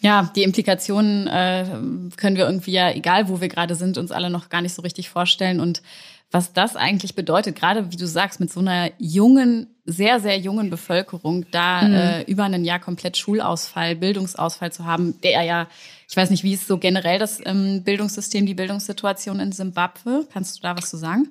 Ja, 0.00 0.32
die 0.34 0.42
Implikationen 0.42 1.28
äh, 1.28 1.64
können 2.16 2.36
wir 2.36 2.46
irgendwie 2.46 2.72
ja, 2.72 2.90
egal 2.90 3.28
wo 3.28 3.40
wir 3.40 3.48
gerade 3.48 3.76
sind, 3.76 3.98
uns 3.98 4.10
alle 4.10 4.30
noch 4.30 4.48
gar 4.48 4.60
nicht 4.60 4.74
so 4.74 4.82
richtig 4.82 5.08
vorstellen. 5.08 5.60
Und 5.60 5.80
was 6.32 6.52
das 6.52 6.74
eigentlich 6.74 7.14
bedeutet, 7.14 7.56
gerade 7.56 7.92
wie 7.92 7.96
du 7.96 8.06
sagst, 8.06 8.40
mit 8.40 8.50
so 8.50 8.58
einer 8.58 8.90
jungen, 8.98 9.68
sehr, 9.84 10.20
sehr 10.20 10.38
jungen 10.38 10.70
Bevölkerung, 10.70 11.46
da 11.50 11.82
mhm. 11.82 11.94
äh, 11.94 12.22
über 12.22 12.44
ein 12.44 12.64
Jahr 12.64 12.78
komplett 12.78 13.16
Schulausfall, 13.16 13.96
Bildungsausfall 13.96 14.72
zu 14.72 14.84
haben, 14.84 15.20
der 15.22 15.42
ja, 15.42 15.68
ich 16.08 16.16
weiß 16.16 16.30
nicht, 16.30 16.44
wie 16.44 16.54
ist 16.54 16.68
so 16.68 16.78
generell 16.78 17.18
das 17.18 17.40
ähm, 17.44 17.82
Bildungssystem, 17.82 18.46
die 18.46 18.54
Bildungssituation 18.54 19.40
in 19.40 19.50
Simbabwe? 19.50 20.26
Kannst 20.32 20.58
du 20.58 20.62
da 20.62 20.76
was 20.76 20.88
zu 20.88 20.96
sagen? 20.96 21.28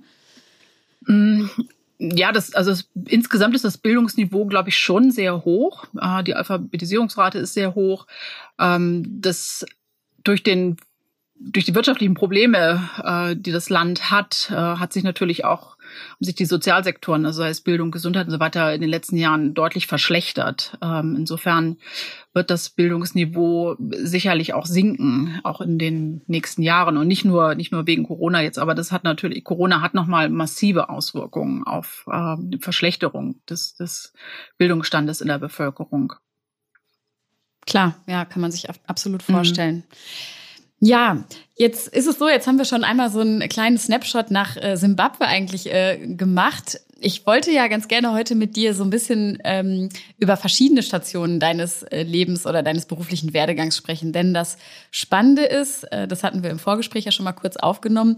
Mhm. 1.08 1.50
Ja, 1.98 2.32
das, 2.32 2.56
also 2.56 2.72
das, 2.72 2.90
insgesamt 3.08 3.56
ist 3.56 3.64
das 3.64 3.78
Bildungsniveau, 3.78 4.46
glaube 4.46 4.70
ich, 4.70 4.78
schon 4.78 5.12
sehr 5.12 5.46
hoch. 5.46 5.86
Äh, 6.00 6.24
die 6.24 6.34
Alphabetisierungsrate 6.34 7.38
ist 7.38 7.54
sehr 7.54 7.76
hoch. 7.76 8.08
Ähm, 8.60 9.06
das 9.22 9.66
durch 10.24 10.44
den 10.44 10.78
durch 11.44 11.66
die 11.66 11.74
wirtschaftlichen 11.74 12.14
Probleme, 12.14 12.90
äh, 13.04 13.36
die 13.36 13.52
das 13.52 13.70
Land 13.70 14.12
hat, 14.12 14.50
äh, 14.52 14.56
hat 14.56 14.94
sich 14.94 15.04
natürlich 15.04 15.44
auch 15.44 15.76
haben 16.12 16.26
sich 16.26 16.36
die 16.36 16.46
Sozialsektoren, 16.46 17.26
also 17.26 17.40
sei 17.40 17.50
es 17.50 17.62
Bildung, 17.62 17.92
Gesundheit 17.92 18.26
und 18.26 18.32
so 18.32 18.40
weiter, 18.40 18.74
in 18.74 18.82
den 18.82 18.90
letzten 18.90 19.18
Jahren 19.18 19.54
deutlich 19.54 19.88
verschlechtert. 19.88 20.78
Ähm, 20.82 21.16
insofern 21.18 21.78
wird 22.34 22.50
das 22.50 22.70
Bildungsniveau 22.70 23.76
sicherlich 23.80 24.54
auch 24.54 24.66
sinken, 24.66 25.40
auch 25.44 25.62
in 25.62 25.78
den 25.78 26.22
nächsten 26.28 26.62
Jahren 26.62 26.98
und 26.98 27.08
nicht 27.08 27.26
nur 27.26 27.56
nicht 27.56 27.72
nur 27.72 27.88
wegen 27.88 28.04
Corona 28.04 28.42
jetzt, 28.42 28.60
aber 28.60 28.76
das 28.76 28.92
hat 28.92 29.04
natürlich 29.04 29.44
Corona 29.44 29.82
hat 29.82 29.94
nochmal 29.94 30.30
massive 30.30 30.90
Auswirkungen 30.90 31.64
auf 31.64 32.06
äh, 32.12 32.36
die 32.40 32.60
Verschlechterung 32.60 33.42
des, 33.50 33.76
des 33.76 34.14
Bildungsstandes 34.58 35.22
in 35.22 35.28
der 35.28 35.40
Bevölkerung. 35.40 36.14
Klar, 37.66 37.96
ja, 38.08 38.26
kann 38.26 38.42
man 38.42 38.52
sich 38.52 38.68
absolut 38.88 39.24
vorstellen. 39.24 39.78
Mhm. 39.88 40.41
Ja, 40.84 41.24
jetzt 41.56 41.88
ist 41.90 42.08
es 42.08 42.18
so, 42.18 42.28
jetzt 42.28 42.48
haben 42.48 42.58
wir 42.58 42.66
schon 42.66 42.84
einmal 42.84 43.12
so 43.12 43.20
einen 43.20 43.48
kleinen 43.48 43.78
Snapshot 43.78 44.32
nach 44.32 44.58
äh, 44.58 44.76
Simbabwe 44.78 45.28
eigentlich 45.28 45.72
äh, 45.72 46.00
gemacht. 46.16 46.82
Ich 47.00 47.28
wollte 47.28 47.52
ja 47.52 47.68
ganz 47.68 47.88
gerne 47.88 48.14
heute 48.14 48.34
mit 48.34 48.56
dir 48.56 48.74
so 48.74 48.84
ein 48.84 48.90
bisschen 48.90 49.38
ähm, 49.44 49.90
über 50.18 50.38
verschiedene 50.38 50.82
Stationen 50.82 51.40
deines 51.40 51.84
äh, 51.84 52.02
Lebens 52.02 52.48
oder 52.48 52.64
deines 52.64 52.88
beruflichen 52.88 53.32
Werdegangs 53.32 53.78
sprechen. 53.78 54.12
Denn 54.12 54.34
das 54.34 54.58
Spannende 54.90 55.44
ist, 55.44 55.84
äh, 55.92 56.08
das 56.08 56.24
hatten 56.24 56.42
wir 56.42 56.50
im 56.50 56.58
Vorgespräch 56.58 57.06
ja 57.06 57.12
schon 57.12 57.26
mal 57.26 57.34
kurz 57.34 57.58
aufgenommen, 57.58 58.18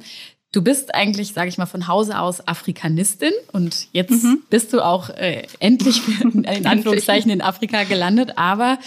Du 0.54 0.62
bist 0.62 0.94
eigentlich, 0.94 1.34
sage 1.34 1.50
ich 1.50 1.58
mal, 1.58 1.66
von 1.66 1.88
Hause 1.88 2.20
aus 2.20 2.48
Afrikanistin 2.48 3.32
und 3.54 3.88
jetzt 3.92 4.24
mhm. 4.24 4.44
bist 4.52 4.72
du 4.72 4.86
auch 4.86 5.10
äh, 5.10 5.48
endlich 5.60 6.04
in 6.22 6.68
Anführungszeichen 6.68 7.32
in 7.32 7.42
Afrika 7.42 7.86
gelandet, 7.86 8.34
aber 8.38 8.78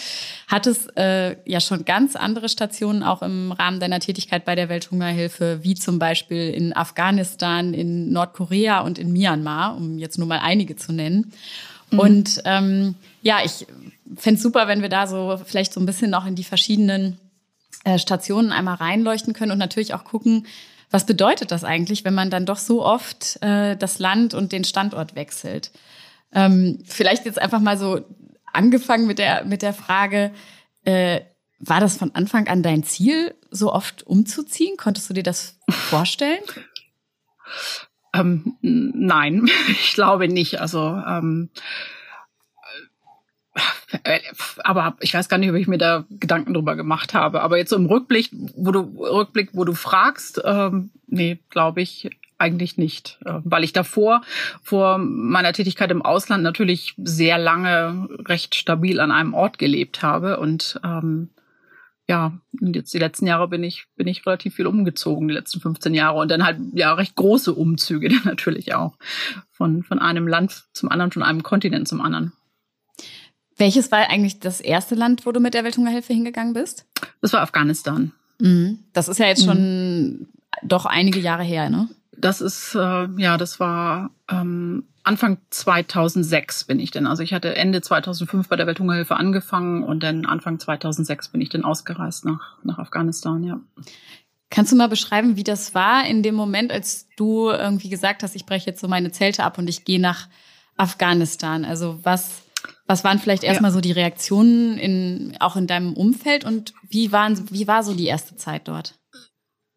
hattest 0.46 0.96
äh, 0.96 1.36
ja 1.44 1.58
schon 1.60 1.84
ganz 1.84 2.14
andere 2.14 2.48
Stationen 2.48 3.02
auch 3.02 3.20
im 3.20 3.50
Rahmen 3.50 3.80
deiner 3.80 3.98
Tätigkeit 3.98 4.44
bei 4.44 4.54
der 4.54 4.68
Welthungerhilfe, 4.68 5.58
wie 5.62 5.74
zum 5.74 5.98
Beispiel 5.98 6.50
in 6.50 6.72
Afghanistan, 6.72 7.74
in 7.74 8.12
Nordkorea 8.12 8.82
und 8.82 9.00
in 9.00 9.12
Myanmar, 9.12 9.76
um 9.76 9.98
jetzt 9.98 10.18
nur 10.18 10.28
mal 10.28 10.38
einige 10.38 10.76
zu 10.76 10.92
nennen. 10.92 11.32
Mhm. 11.90 11.98
Und 11.98 12.42
ähm, 12.44 12.94
ja, 13.22 13.38
ich 13.44 13.66
fände 14.16 14.40
super, 14.40 14.68
wenn 14.68 14.82
wir 14.82 14.88
da 14.88 15.08
so 15.08 15.36
vielleicht 15.44 15.72
so 15.72 15.80
ein 15.80 15.86
bisschen 15.86 16.12
noch 16.12 16.26
in 16.26 16.36
die 16.36 16.44
verschiedenen 16.44 17.18
äh, 17.82 17.98
Stationen 17.98 18.52
einmal 18.52 18.76
reinleuchten 18.76 19.32
können 19.32 19.50
und 19.50 19.58
natürlich 19.58 19.94
auch 19.94 20.04
gucken, 20.04 20.46
was 20.90 21.06
bedeutet 21.06 21.50
das 21.50 21.64
eigentlich, 21.64 22.04
wenn 22.04 22.14
man 22.14 22.30
dann 22.30 22.46
doch 22.46 22.58
so 22.58 22.84
oft 22.84 23.42
äh, 23.42 23.76
das 23.76 23.98
Land 23.98 24.34
und 24.34 24.52
den 24.52 24.64
Standort 24.64 25.14
wechselt? 25.14 25.70
Ähm, 26.32 26.78
vielleicht 26.84 27.24
jetzt 27.24 27.40
einfach 27.40 27.60
mal 27.60 27.78
so 27.78 28.04
angefangen 28.52 29.06
mit 29.06 29.18
der, 29.18 29.44
mit 29.44 29.62
der 29.62 29.72
Frage, 29.72 30.32
äh, 30.84 31.20
war 31.58 31.80
das 31.80 31.96
von 31.96 32.14
Anfang 32.14 32.48
an 32.48 32.62
dein 32.62 32.84
Ziel, 32.84 33.34
so 33.50 33.72
oft 33.72 34.06
umzuziehen? 34.06 34.76
Konntest 34.76 35.08
du 35.08 35.14
dir 35.14 35.22
das 35.22 35.58
vorstellen? 35.70 36.42
Ähm, 38.14 38.56
nein, 38.60 39.48
ich 39.68 39.94
glaube 39.94 40.28
nicht. 40.28 40.60
Also 40.60 40.80
ähm, 40.80 41.50
aber 44.58 44.96
ich 45.00 45.14
weiß 45.14 45.28
gar 45.28 45.38
nicht, 45.38 45.50
ob 45.50 45.56
ich 45.56 45.68
mir 45.68 45.78
da 45.78 46.04
Gedanken 46.10 46.54
drüber 46.54 46.76
gemacht 46.76 47.14
habe. 47.14 47.42
Aber 47.42 47.56
jetzt 47.56 47.70
so 47.70 47.76
im 47.76 47.86
Rückblick, 47.86 48.30
wo 48.56 48.72
du 48.72 48.80
Rückblick, 48.80 49.50
wo 49.52 49.64
du 49.64 49.74
fragst, 49.74 50.40
ähm, 50.44 50.90
nee, 51.06 51.38
glaube 51.50 51.82
ich 51.82 52.10
eigentlich 52.38 52.76
nicht, 52.76 53.18
äh, 53.24 53.40
weil 53.44 53.64
ich 53.64 53.72
davor 53.72 54.22
vor 54.62 54.98
meiner 54.98 55.52
Tätigkeit 55.52 55.90
im 55.90 56.02
Ausland 56.02 56.42
natürlich 56.42 56.94
sehr 56.98 57.38
lange 57.38 58.08
recht 58.26 58.54
stabil 58.54 59.00
an 59.00 59.10
einem 59.10 59.32
Ort 59.32 59.58
gelebt 59.58 60.02
habe 60.02 60.38
und 60.38 60.78
ähm, 60.84 61.30
ja, 62.08 62.38
jetzt 62.60 62.94
die 62.94 62.98
letzten 62.98 63.26
Jahre 63.26 63.48
bin 63.48 63.64
ich, 63.64 63.86
bin 63.96 64.06
ich 64.06 64.24
relativ 64.26 64.54
viel 64.54 64.66
umgezogen, 64.66 65.26
die 65.26 65.34
letzten 65.34 65.60
15 65.60 65.92
Jahre. 65.92 66.18
Und 66.18 66.30
dann 66.30 66.44
halt, 66.44 66.58
ja, 66.72 66.94
recht 66.94 67.16
große 67.16 67.52
Umzüge 67.52 68.08
dann 68.10 68.22
natürlich 68.24 68.74
auch. 68.74 68.96
Von, 69.50 69.82
von 69.82 69.98
einem 69.98 70.28
Land 70.28 70.66
zum 70.72 70.88
anderen, 70.88 71.10
von 71.10 71.22
einem 71.22 71.42
Kontinent 71.42 71.88
zum 71.88 72.00
anderen. 72.00 72.32
Welches 73.56 73.90
war 73.90 74.10
eigentlich 74.10 74.40
das 74.40 74.60
erste 74.60 74.94
Land, 74.94 75.24
wo 75.24 75.32
du 75.32 75.40
mit 75.40 75.54
der 75.54 75.64
Welthungerhilfe 75.64 76.12
hingegangen 76.12 76.52
bist? 76.52 76.86
Das 77.20 77.32
war 77.32 77.40
Afghanistan. 77.40 78.12
Mhm. 78.38 78.80
Das 78.92 79.08
ist 79.08 79.18
ja 79.18 79.26
jetzt 79.26 79.44
schon 79.44 80.08
mhm. 80.08 80.28
doch 80.62 80.86
einige 80.86 81.20
Jahre 81.20 81.42
her, 81.42 81.70
ne? 81.70 81.88
Das 82.18 82.40
ist, 82.40 82.74
äh, 82.74 83.08
ja, 83.16 83.36
das 83.36 83.60
war 83.60 84.10
ähm, 84.30 84.84
Anfang 85.06 85.38
2006 85.50 86.64
bin 86.64 86.80
ich 86.80 86.90
denn. 86.90 87.06
Also 87.06 87.22
ich 87.22 87.32
hatte 87.32 87.54
Ende 87.54 87.80
2005 87.80 88.48
bei 88.48 88.56
der 88.56 88.66
Welthungerhilfe 88.66 89.14
angefangen 89.14 89.84
und 89.84 90.02
dann 90.02 90.26
Anfang 90.26 90.58
2006 90.58 91.28
bin 91.28 91.40
ich 91.40 91.48
dann 91.48 91.64
ausgereist 91.64 92.24
nach, 92.24 92.56
nach 92.64 92.78
Afghanistan, 92.78 93.44
ja. 93.44 93.60
Kannst 94.50 94.72
du 94.72 94.76
mal 94.76 94.88
beschreiben, 94.88 95.36
wie 95.36 95.44
das 95.44 95.74
war 95.74 96.06
in 96.06 96.22
dem 96.22 96.34
Moment, 96.34 96.72
als 96.72 97.08
du 97.16 97.50
irgendwie 97.50 97.88
gesagt 97.88 98.22
hast, 98.22 98.34
ich 98.36 98.46
breche 98.46 98.70
jetzt 98.70 98.80
so 98.80 98.88
meine 98.88 99.12
Zelte 99.12 99.44
ab 99.44 99.58
und 99.58 99.68
ich 99.68 99.84
gehe 99.84 100.00
nach 100.00 100.28
Afghanistan? 100.76 101.64
Also 101.64 102.00
was, 102.02 102.42
was 102.86 103.04
waren 103.04 103.18
vielleicht 103.18 103.44
erstmal 103.44 103.70
ja. 103.70 103.74
so 103.74 103.80
die 103.80 103.92
Reaktionen 103.92 104.78
in, 104.78 105.36
auch 105.40 105.56
in 105.56 105.66
deinem 105.66 105.94
Umfeld 105.94 106.44
und 106.44 106.72
wie 106.88 107.12
waren, 107.12 107.48
wie 107.50 107.66
war 107.66 107.82
so 107.82 107.94
die 107.94 108.06
erste 108.06 108.36
Zeit 108.36 108.68
dort? 108.68 108.94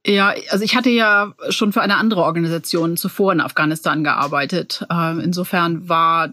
Ja, 0.06 0.34
also 0.50 0.64
ich 0.64 0.76
hatte 0.76 0.90
ja 0.90 1.34
schon 1.50 1.74
für 1.74 1.82
eine 1.82 1.98
andere 1.98 2.24
Organisation 2.24 2.96
zuvor 2.96 3.34
in 3.34 3.42
Afghanistan 3.42 4.04
gearbeitet. 4.04 4.86
Ähm, 4.90 5.20
insofern 5.20 5.90
war 5.90 6.30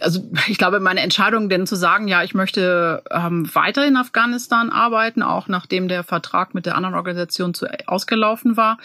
also 0.00 0.20
ich 0.48 0.58
glaube, 0.58 0.80
meine 0.80 1.00
Entscheidung 1.00 1.48
denn 1.48 1.66
zu 1.66 1.76
sagen, 1.76 2.08
ja, 2.08 2.22
ich 2.22 2.34
möchte 2.34 3.02
ähm, 3.10 3.48
weiter 3.54 3.86
in 3.86 3.96
Afghanistan 3.96 4.70
arbeiten, 4.70 5.22
auch 5.22 5.48
nachdem 5.48 5.88
der 5.88 6.02
Vertrag 6.02 6.54
mit 6.54 6.66
der 6.66 6.76
anderen 6.76 6.94
Organisation 6.94 7.54
zu, 7.54 7.66
ausgelaufen 7.86 8.56
war, 8.56 8.78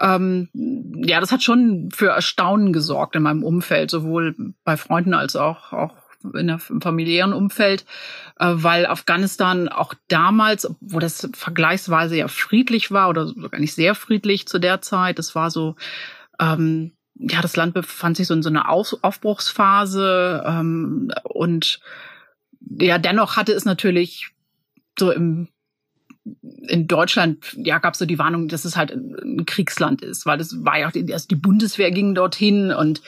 ähm, 0.00 0.48
ja, 0.52 1.20
das 1.20 1.32
hat 1.32 1.42
schon 1.42 1.90
für 1.92 2.08
Erstaunen 2.08 2.72
gesorgt 2.72 3.16
in 3.16 3.22
meinem 3.22 3.44
Umfeld, 3.44 3.90
sowohl 3.90 4.34
bei 4.64 4.76
Freunden 4.76 5.14
als 5.14 5.36
auch, 5.36 5.72
auch 5.72 5.94
in 6.34 6.46
der, 6.48 6.60
im 6.68 6.80
familiären 6.80 7.32
Umfeld, 7.32 7.84
äh, 8.38 8.52
weil 8.52 8.86
Afghanistan 8.86 9.68
auch 9.68 9.94
damals, 10.08 10.68
wo 10.80 10.98
das 10.98 11.28
vergleichsweise 11.34 12.16
ja 12.16 12.28
friedlich 12.28 12.90
war 12.90 13.08
oder 13.08 13.26
sogar 13.26 13.60
nicht 13.60 13.74
sehr 13.74 13.94
friedlich 13.94 14.46
zu 14.46 14.58
der 14.58 14.80
Zeit, 14.80 15.18
das 15.18 15.34
war 15.34 15.50
so 15.50 15.76
ähm, 16.40 16.92
ja, 17.18 17.40
das 17.40 17.56
Land 17.56 17.74
befand 17.74 18.16
sich 18.16 18.26
so 18.26 18.34
in 18.34 18.42
so 18.42 18.50
einer 18.50 18.68
Auf 18.68 18.94
Aufbruchsphase 19.02 20.44
ähm, 20.46 21.10
und 21.24 21.80
ja, 22.60 22.98
dennoch 22.98 23.36
hatte 23.36 23.52
es 23.52 23.64
natürlich 23.64 24.30
so 24.98 25.10
im 25.10 25.48
in 26.68 26.86
Deutschland 26.86 27.38
ja 27.56 27.78
gab 27.78 27.94
es 27.94 27.98
so 27.98 28.06
die 28.06 28.18
Warnung, 28.18 28.48
dass 28.48 28.64
es 28.64 28.76
halt 28.76 28.92
ein 28.92 29.44
Kriegsland 29.46 30.02
ist, 30.02 30.26
weil 30.26 30.38
das 30.38 30.64
war 30.64 30.78
ja 30.78 30.86
also 30.86 31.28
die 31.28 31.36
Bundeswehr 31.36 31.90
ging 31.90 32.14
dorthin 32.14 32.72
und 32.72 33.02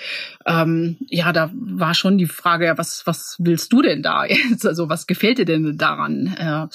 ähm, 0.47 0.97
ja, 1.09 1.33
da 1.33 1.51
war 1.53 1.95
schon 1.95 2.19
die 2.19 2.27
Frage, 2.27 2.67
ja, 2.67 2.79
was 2.79 3.07
was 3.07 3.37
willst 3.39 3.73
du 3.73 3.83
denn 3.83 4.03
da 4.03 4.25
jetzt? 4.25 4.67
Also 4.67 4.89
was 4.89 5.07
gefällt 5.07 5.39
dir 5.39 5.45
denn 5.45 5.77
daran? 5.77 6.27
Äh, 6.39 6.67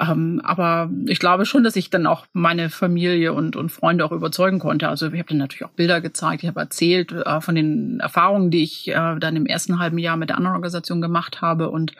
ähm, 0.00 0.40
aber 0.42 0.90
ich 1.06 1.18
glaube 1.18 1.46
schon, 1.46 1.64
dass 1.64 1.76
ich 1.76 1.90
dann 1.90 2.06
auch 2.06 2.26
meine 2.32 2.70
Familie 2.70 3.32
und, 3.32 3.56
und 3.56 3.70
Freunde 3.70 4.04
auch 4.04 4.12
überzeugen 4.12 4.58
konnte. 4.58 4.88
Also 4.88 5.06
ich 5.06 5.18
habe 5.18 5.28
dann 5.28 5.38
natürlich 5.38 5.64
auch 5.64 5.70
Bilder 5.70 6.00
gezeigt, 6.00 6.42
ich 6.42 6.48
habe 6.48 6.60
erzählt 6.60 7.12
äh, 7.12 7.40
von 7.40 7.54
den 7.54 8.00
Erfahrungen, 8.00 8.50
die 8.50 8.62
ich 8.62 8.88
äh, 8.88 9.16
dann 9.18 9.36
im 9.36 9.46
ersten 9.46 9.78
halben 9.78 9.98
Jahr 9.98 10.16
mit 10.16 10.30
der 10.30 10.36
anderen 10.36 10.56
Organisation 10.56 11.00
gemacht 11.00 11.40
habe 11.40 11.70
und 11.70 11.94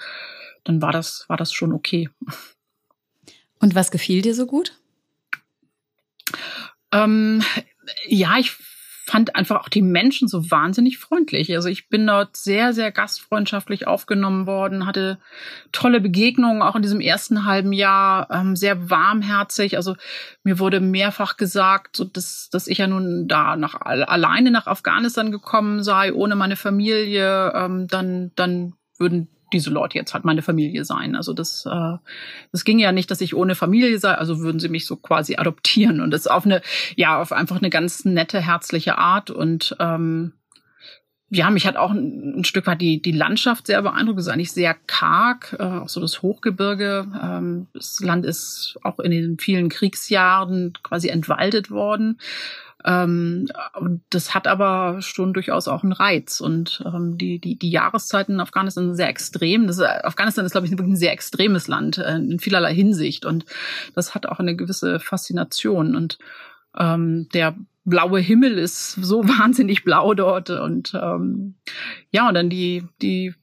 dann 0.65 0.81
war 0.83 0.93
das, 0.93 1.25
war 1.29 1.37
das 1.37 1.53
schon 1.53 1.73
okay. 1.73 2.09
Und 3.63 3.77
was 3.77 3.93
gefiel 3.93 4.23
dir 4.23 4.35
so 4.35 4.45
gut? 4.45 4.75
Ähm, 6.91 7.43
ja, 8.07 8.37
ich 8.37 8.51
fand 9.05 9.37
einfach 9.37 9.61
auch 9.61 9.69
die 9.69 9.83
Menschen 9.83 10.27
so 10.27 10.51
wahnsinnig 10.51 10.99
freundlich. 10.99 11.55
Also 11.55 11.69
ich 11.69 11.89
bin 11.89 12.07
dort 12.07 12.37
sehr, 12.37 12.73
sehr 12.73 12.91
gastfreundschaftlich 12.91 13.87
aufgenommen 13.87 14.47
worden, 14.47 14.85
hatte 14.85 15.19
tolle 15.71 16.01
Begegnungen 16.01 16.61
auch 16.61 16.75
in 16.75 16.83
diesem 16.83 17.01
ersten 17.01 17.45
halben 17.45 17.73
Jahr, 17.73 18.29
ähm, 18.33 18.57
sehr 18.57 18.91
warmherzig. 18.91 19.77
Also 19.77 19.95
mir 20.43 20.59
wurde 20.59 20.81
mehrfach 20.81 21.37
gesagt, 21.37 21.97
so 21.97 22.05
dass, 22.05 22.49
dass 22.51 22.67
ich 22.67 22.79
ja 22.79 22.89
nun 22.89 23.29
da 23.29 23.55
nach, 23.55 23.81
alleine 23.81 24.51
nach 24.51 24.67
Afghanistan 24.67 25.31
gekommen 25.31 25.85
sei, 25.85 26.13
ohne 26.13 26.35
meine 26.35 26.57
Familie, 26.57 27.53
ähm, 27.55 27.87
dann, 27.87 28.33
dann 28.35 28.75
würden 28.99 29.29
diese 29.53 29.71
Leute 29.71 29.99
jetzt 29.99 30.15
halt 30.15 30.25
meine 30.25 30.43
Familie 30.43 30.85
sein. 30.85 31.17
Also 31.17 31.33
das, 31.33 31.67
äh, 31.67 31.97
das 32.53 32.65
ging 32.65 32.79
ja 32.79 32.93
nicht, 32.93 33.11
dass 33.11 33.21
ich 33.21 33.35
ohne 33.35 33.55
Familie 33.55 33.99
sei, 33.99 34.15
also 34.15 34.41
würden 34.41 34.61
sie 34.61 34.69
mich 34.69 34.87
so 34.87 34.97
quasi 34.97 35.37
adoptieren 35.37 36.01
und 36.01 36.11
das 36.11 36.27
auf 36.27 36.45
eine, 36.45 36.63
ja, 36.97 37.21
auf 37.21 37.33
einfach 37.33 37.59
eine 37.59 37.71
ganz 37.71 38.05
nette, 38.05 38.41
herzliche 38.41 38.99
Art 38.99 39.31
und 39.31 39.77
ähm, 39.81 40.33
ja, 41.35 41.49
mich 41.49 41.67
hat 41.67 41.77
auch 41.77 41.93
ein, 41.93 42.45
Stück 42.45 42.67
weit 42.67 42.83
die, 42.83 43.01
die 43.01 43.13
Landschaft 43.13 43.67
sehr 43.67 43.81
beeindruckt. 43.81 44.21
Es 44.21 44.27
ist 44.27 44.33
eigentlich 44.33 44.53
sehr 44.53 44.75
karg, 44.87 45.57
äh, 45.59 45.63
auch 45.63 45.89
so 45.89 45.99
das 45.99 46.21
Hochgebirge. 46.21 47.07
Ähm, 47.23 47.69
das 47.73 48.01
Land 48.01 48.27
ist 48.27 48.79
auch 48.83 48.99
in 48.99 49.13
den 49.13 49.39
vielen 49.39 49.71
Kriegsjahren 49.71 50.75
quasi 50.83 51.09
entwaldet 51.09 51.71
worden. 51.71 52.19
Ähm, 52.85 53.49
das 54.11 54.35
hat 54.35 54.47
aber 54.47 55.01
schon 55.01 55.33
durchaus 55.33 55.69
auch 55.69 55.83
einen 55.83 55.93
Reiz. 55.93 56.41
Und 56.41 56.83
ähm, 56.87 57.17
die, 57.19 57.39
die, 57.39 57.59
die 57.59 57.71
Jahreszeiten 57.71 58.35
in 58.35 58.41
Afghanistan 58.41 58.87
sind 58.87 58.97
sehr 58.97 59.09
extrem. 59.09 59.67
Das, 59.67 59.81
Afghanistan 59.81 60.45
ist, 60.45 60.53
glaube 60.53 60.67
ich, 60.67 60.73
ein 60.73 60.97
sehr 60.97 61.13
extremes 61.13 61.69
Land 61.69 61.99
äh, 61.99 62.17
in 62.17 62.39
vielerlei 62.39 62.75
Hinsicht. 62.75 63.25
Und 63.25 63.45
das 63.95 64.15
hat 64.15 64.27
auch 64.27 64.39
eine 64.39 64.57
gewisse 64.57 65.01
Faszination. 65.01 65.95
Und 65.95 66.19
ähm, 66.77 67.29
der 67.33 67.57
blaue 67.85 68.21
Himmel 68.21 68.59
ist 68.59 68.93
so 68.93 69.27
wahnsinnig 69.29 69.85
blau 69.85 70.15
dort. 70.15 70.51
Und 70.51 70.93
ähm, 70.95 71.55
ja, 72.11 72.29
und 72.29 72.35
dann 72.35 72.51
die, 72.51 72.85
die 73.01 73.35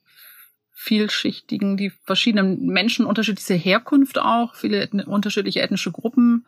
vielschichtigen, 0.74 1.76
die 1.76 1.90
verschiedenen 1.90 2.68
Menschen, 2.68 3.06
unterschiedliche 3.06 3.54
Herkunft 3.54 4.18
auch, 4.18 4.56
viele 4.56 4.88
unterschiedliche 5.08 5.62
ethnische 5.62 5.92
Gruppen. 5.92 6.46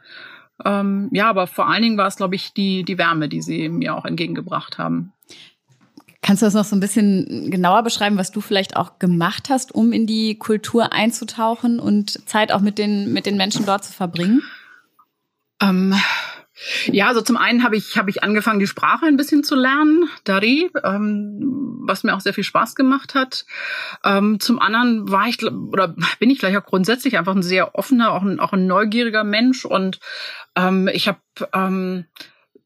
Ähm, 0.66 1.10
ja, 1.12 1.30
aber 1.30 1.48
vor 1.48 1.70
allen 1.70 1.82
Dingen 1.82 1.98
war 1.98 2.08
es, 2.08 2.16
glaube 2.16 2.36
ich, 2.36 2.54
die, 2.54 2.84
die 2.84 2.98
Wärme, 2.98 3.30
die 3.30 3.42
sie 3.42 3.70
mir 3.70 3.96
auch 3.96 4.06
entgegengebracht 4.06 4.78
haben. 4.78 5.14
Kannst 6.22 6.44
du 6.44 6.46
das 6.46 6.54
noch 6.54 6.66
so 6.66 6.76
ein 6.76 6.80
bisschen 6.80 7.50
genauer 7.50 7.82
beschreiben, 7.84 8.18
was 8.18 8.32
du 8.32 8.42
vielleicht 8.42 8.76
auch 8.76 9.00
gemacht 9.00 9.50
hast, 9.50 9.74
um 9.74 9.92
in 9.92 10.06
die 10.06 10.38
Kultur 10.38 10.94
einzutauchen 10.94 11.80
und 11.80 12.28
Zeit 12.30 12.52
auch 12.52 12.62
mit 12.62 12.78
den, 12.78 13.12
mit 13.12 13.26
den 13.26 13.38
Menschen 13.38 13.66
dort 13.66 13.84
zu 13.84 13.92
verbringen? 13.92 14.44
Ähm, 15.62 15.96
ja, 16.92 17.08
also 17.08 17.22
zum 17.22 17.38
einen 17.38 17.64
habe 17.64 17.76
ich, 17.76 17.98
habe 17.98 18.10
ich 18.10 18.24
angefangen, 18.24 18.60
die 18.60 18.68
Sprache 18.68 19.06
ein 19.06 19.18
bisschen 19.18 19.44
zu 19.44 19.56
lernen, 19.56 20.10
Dari, 20.24 20.70
ähm, 20.84 21.80
was 21.84 22.04
mir 22.04 22.16
auch 22.16 22.22
sehr 22.22 22.34
viel 22.34 22.44
Spaß 22.44 22.76
gemacht 22.76 23.16
hat. 23.16 23.46
Ähm, 24.04 24.40
zum 24.40 24.60
anderen 24.60 25.10
war 25.10 25.28
ich 25.28 25.44
oder 25.44 25.96
bin 26.20 26.30
ich 26.30 26.40
gleich 26.40 26.58
auch 26.58 26.66
grundsätzlich 26.66 27.18
einfach 27.18 27.36
ein 27.36 27.44
sehr 27.44 27.76
offener, 27.76 28.12
auch 28.12 28.22
ein, 28.22 28.40
auch 28.40 28.54
ein 28.54 28.68
neugieriger 28.68 29.24
Mensch 29.24 29.66
und 29.66 30.00
ähm, 30.56 30.90
ich 30.92 31.08
habe 31.08 31.20
ähm, 31.54 32.06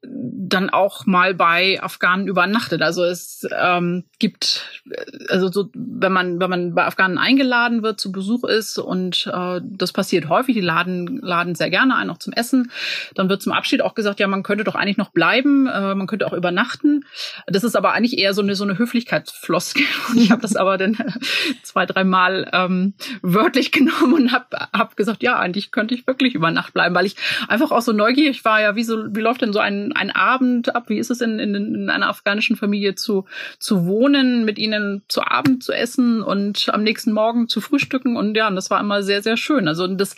dann 0.02 0.70
auch 0.70 1.06
mal 1.06 1.34
bei 1.34 1.82
Afghanen 1.82 2.28
übernachtet. 2.28 2.82
Also 2.82 3.04
es 3.04 3.48
ähm, 3.58 4.04
gibt, 4.20 4.82
also 5.30 5.52
so, 5.52 5.70
wenn 5.74 6.12
man 6.12 6.40
wenn 6.40 6.50
man 6.50 6.75
bei 6.75 6.86
Afghanen 6.86 7.18
eingeladen 7.18 7.84
wird, 7.84 8.00
zu 8.00 8.12
Besuch 8.12 8.44
ist 8.44 8.78
und 8.78 9.30
äh, 9.34 9.62
das 9.64 9.92
passiert 9.92 10.30
häufig, 10.30 10.56
die 10.56 10.62
laden 10.62 11.20
laden 11.22 11.56
sehr 11.56 11.70
gerne 11.70 11.96
ein, 11.96 12.10
auch 12.10 12.18
zum 12.18 12.34
Essen. 12.34 12.72
Dann 13.16 13.30
wird 13.30 13.42
zum 13.42 13.54
Abschied 13.54 13.82
auch 13.82 13.96
gesagt, 13.96 14.20
ja, 14.20 14.28
man 14.28 14.44
könnte 14.44 14.64
doch 14.64 14.75
eigentlich 14.75 14.98
noch 14.98 15.10
bleiben, 15.10 15.68
äh, 15.68 15.96
man 15.96 16.08
könnte 16.08 16.28
auch 16.28 16.34
übernachten. 16.34 17.06
Das 17.48 17.64
ist 17.64 17.75
aber 17.75 17.94
eigentlich 17.94 18.18
eher 18.18 18.34
so 18.34 18.42
eine 18.42 18.56
so 18.56 18.64
eine 18.64 18.78
Höflichkeitsfloskel. 18.78 19.84
Und 20.10 20.18
ich 20.18 20.32
habe 20.32 20.42
das 20.42 20.56
aber 20.56 20.78
dann 20.78 20.98
zwei, 21.64 21.86
dreimal 21.86 22.50
ähm, 22.54 22.94
wörtlich 23.22 23.72
genommen 23.72 24.14
und 24.14 24.32
habe 24.32 24.46
hab 24.74 24.96
gesagt, 24.96 25.24
ja, 25.24 25.38
eigentlich 25.38 25.72
könnte 25.72 25.96
ich 25.96 26.08
wirklich 26.08 26.36
über 26.36 26.52
Nacht 26.52 26.74
bleiben, 26.74 26.96
weil 26.96 27.06
ich 27.06 27.16
einfach 27.48 27.72
auch 27.72 27.82
so 27.82 27.92
neugierig 27.92 28.46
war, 28.46 28.62
ja, 28.62 28.75
wie 28.75 28.84
so 28.84 29.16
wie 29.16 29.22
läuft 29.22 29.42
denn 29.42 29.54
so 29.54 29.60
ein 29.60 29.95
ein 29.96 30.12
Abend 30.12 30.75
ab? 30.75 30.90
Wie 30.90 30.98
ist 30.98 31.10
es 31.10 31.22
in, 31.22 31.40
in, 31.40 31.56
in 31.56 31.90
einer 31.90 32.10
afghanischen 32.10 32.56
Familie 32.56 32.96
zu, 32.96 33.25
zu 33.60 33.86
wohnen, 33.86 34.46
mit 34.46 34.60
ihnen 34.60 35.04
zu 35.08 35.22
Abend 35.22 35.64
zu 35.64 35.74
essen 35.74 36.22
und 36.22 36.70
am 36.74 36.84
nächsten 36.84 37.12
Morgen 37.12 37.48
zu 37.48 37.62
frühstücken? 37.62 38.18
Und 38.18 38.36
ja, 38.36 38.48
und 38.48 38.56
das 38.56 38.70
war 38.70 38.80
immer 38.80 39.04
sehr, 39.04 39.22
sehr 39.22 39.38
schön. 39.38 39.68
Also 39.68 39.88
das, 39.88 40.16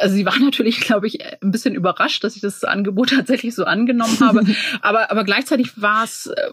also 0.00 0.14
sie 0.14 0.26
war 0.26 0.38
natürlich, 0.40 0.80
glaube 0.80 1.06
ich, 1.06 1.24
ein 1.42 1.50
bisschen 1.50 1.74
überrascht, 1.74 2.24
dass 2.24 2.36
ich 2.36 2.42
das 2.42 2.64
Angebot 2.64 3.10
tatsächlich 3.14 3.54
so 3.54 3.64
angenommen 3.64 4.18
habe. 4.20 4.44
aber, 4.80 5.10
aber 5.10 5.24
gleichzeitig 5.24 5.80
war 5.80 6.04
es, 6.04 6.26
äh, 6.26 6.50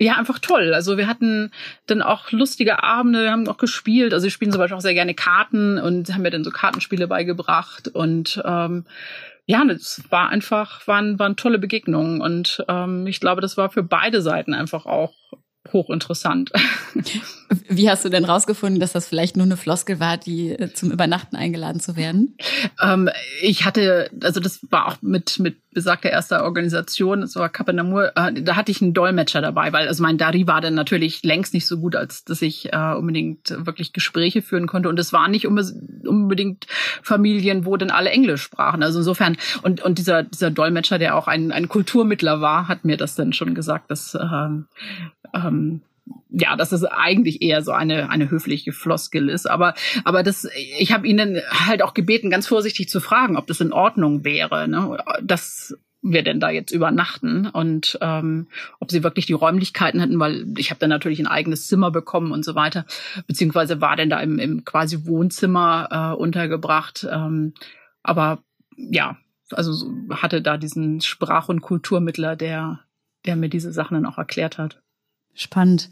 ja, 0.00 0.14
einfach 0.14 0.38
toll. 0.38 0.74
Also 0.74 0.96
wir 0.96 1.08
hatten 1.08 1.50
dann 1.86 2.02
auch 2.02 2.30
lustige 2.30 2.82
Abende, 2.84 3.22
wir 3.22 3.32
haben 3.32 3.48
auch 3.48 3.56
gespielt. 3.56 4.14
Also 4.14 4.24
wir 4.24 4.30
spielen 4.30 4.52
zum 4.52 4.60
Beispiel 4.60 4.76
auch 4.76 4.82
sehr 4.82 4.94
gerne 4.94 5.14
Karten 5.14 5.78
und 5.78 6.14
haben 6.14 6.22
mir 6.22 6.30
dann 6.30 6.44
so 6.44 6.50
Kartenspiele 6.50 7.08
beigebracht. 7.08 7.88
Und 7.88 8.40
ähm, 8.44 8.84
ja, 9.48 9.64
das 9.64 10.02
war 10.10 10.28
einfach, 10.28 10.86
waren, 10.86 11.18
waren 11.18 11.34
tolle 11.34 11.58
Begegnungen 11.58 12.20
und 12.20 12.62
ähm, 12.68 13.06
ich 13.06 13.18
glaube, 13.18 13.40
das 13.40 13.56
war 13.56 13.70
für 13.70 13.82
beide 13.82 14.20
Seiten 14.20 14.52
einfach 14.52 14.84
auch 14.84 15.14
hochinteressant. 15.72 16.52
Wie 17.68 17.88
hast 17.88 18.04
du 18.04 18.08
denn 18.08 18.24
rausgefunden, 18.24 18.78
dass 18.78 18.92
das 18.92 19.08
vielleicht 19.08 19.36
nur 19.36 19.46
eine 19.46 19.56
Floskel 19.56 20.00
war, 20.00 20.18
die 20.18 20.50
äh, 20.50 20.72
zum 20.72 20.90
Übernachten 20.90 21.36
eingeladen 21.36 21.80
zu 21.80 21.96
werden? 21.96 22.36
Ähm, 22.82 23.08
ich 23.40 23.64
hatte, 23.64 24.10
also 24.22 24.40
das 24.40 24.60
war 24.70 24.88
auch 24.88 24.96
mit 25.00 25.38
mit 25.38 25.56
besagter 25.78 26.10
erster 26.10 26.42
Organisation, 26.42 27.20
das 27.20 27.36
war 27.36 27.48
Kapanamur, 27.48 28.12
äh, 28.16 28.32
da 28.32 28.56
hatte 28.56 28.72
ich 28.72 28.82
einen 28.82 28.94
Dolmetscher 28.94 29.40
dabei, 29.40 29.72
weil 29.72 29.86
also 29.86 30.02
mein 30.02 30.18
Dari 30.18 30.46
war 30.46 30.60
dann 30.60 30.74
natürlich 30.74 31.22
längst 31.22 31.54
nicht 31.54 31.66
so 31.66 31.78
gut, 31.78 31.94
als 31.94 32.24
dass 32.24 32.42
ich 32.42 32.72
äh, 32.72 32.94
unbedingt 32.94 33.50
wirklich 33.64 33.92
Gespräche 33.92 34.42
führen 34.42 34.66
konnte. 34.66 34.88
Und 34.88 34.98
es 34.98 35.12
waren 35.12 35.30
nicht 35.30 35.46
unbedingt 35.46 36.66
Familien, 37.02 37.64
wo 37.64 37.76
dann 37.76 37.90
alle 37.90 38.10
Englisch 38.10 38.42
sprachen. 38.42 38.82
Also 38.82 38.98
insofern, 38.98 39.36
und, 39.62 39.80
und 39.80 39.98
dieser, 39.98 40.24
dieser 40.24 40.50
Dolmetscher, 40.50 40.98
der 40.98 41.16
auch 41.16 41.28
ein, 41.28 41.52
ein 41.52 41.68
Kulturmittler 41.68 42.40
war, 42.40 42.66
hat 42.66 42.84
mir 42.84 42.96
das 42.96 43.14
dann 43.14 43.32
schon 43.32 43.54
gesagt, 43.54 43.90
dass 43.90 44.16
ähm, 44.20 44.66
ähm, 45.34 45.82
ja, 46.30 46.56
dass 46.56 46.72
es 46.72 46.84
eigentlich 46.84 47.42
eher 47.42 47.62
so 47.62 47.72
eine 47.72 48.10
eine 48.10 48.30
höfliche 48.30 48.72
Floskel 48.72 49.28
ist, 49.28 49.48
aber 49.48 49.74
aber 50.04 50.22
das 50.22 50.48
ich 50.78 50.92
habe 50.92 51.06
ihnen 51.06 51.40
halt 51.50 51.82
auch 51.82 51.94
gebeten 51.94 52.30
ganz 52.30 52.46
vorsichtig 52.46 52.88
zu 52.88 53.00
fragen, 53.00 53.36
ob 53.36 53.46
das 53.46 53.60
in 53.60 53.72
Ordnung 53.72 54.24
wäre, 54.24 54.68
ne? 54.68 54.98
dass 55.22 55.76
wir 56.00 56.22
denn 56.22 56.38
da 56.38 56.50
jetzt 56.50 56.70
übernachten 56.70 57.46
und 57.46 57.98
ähm, 58.00 58.46
ob 58.78 58.90
sie 58.90 59.02
wirklich 59.02 59.26
die 59.26 59.32
Räumlichkeiten 59.32 60.00
hätten, 60.00 60.20
weil 60.20 60.46
ich 60.56 60.70
habe 60.70 60.78
dann 60.78 60.90
natürlich 60.90 61.18
ein 61.18 61.26
eigenes 61.26 61.66
Zimmer 61.66 61.90
bekommen 61.90 62.30
und 62.30 62.44
so 62.44 62.54
weiter, 62.54 62.86
beziehungsweise 63.26 63.80
war 63.80 63.96
denn 63.96 64.08
da 64.08 64.20
im, 64.20 64.38
im 64.38 64.64
quasi 64.64 65.06
Wohnzimmer 65.06 66.14
äh, 66.14 66.16
untergebracht, 66.16 67.06
ähm, 67.10 67.52
aber 68.02 68.42
ja, 68.76 69.18
also 69.50 69.92
hatte 70.10 70.40
da 70.40 70.56
diesen 70.56 71.00
Sprach- 71.00 71.48
und 71.48 71.62
Kulturmittler, 71.62 72.36
der 72.36 72.80
der 73.26 73.36
mir 73.36 73.48
diese 73.48 73.72
Sachen 73.72 73.94
dann 73.94 74.06
auch 74.06 74.18
erklärt 74.18 74.58
hat. 74.58 74.80
Spannend. 75.38 75.88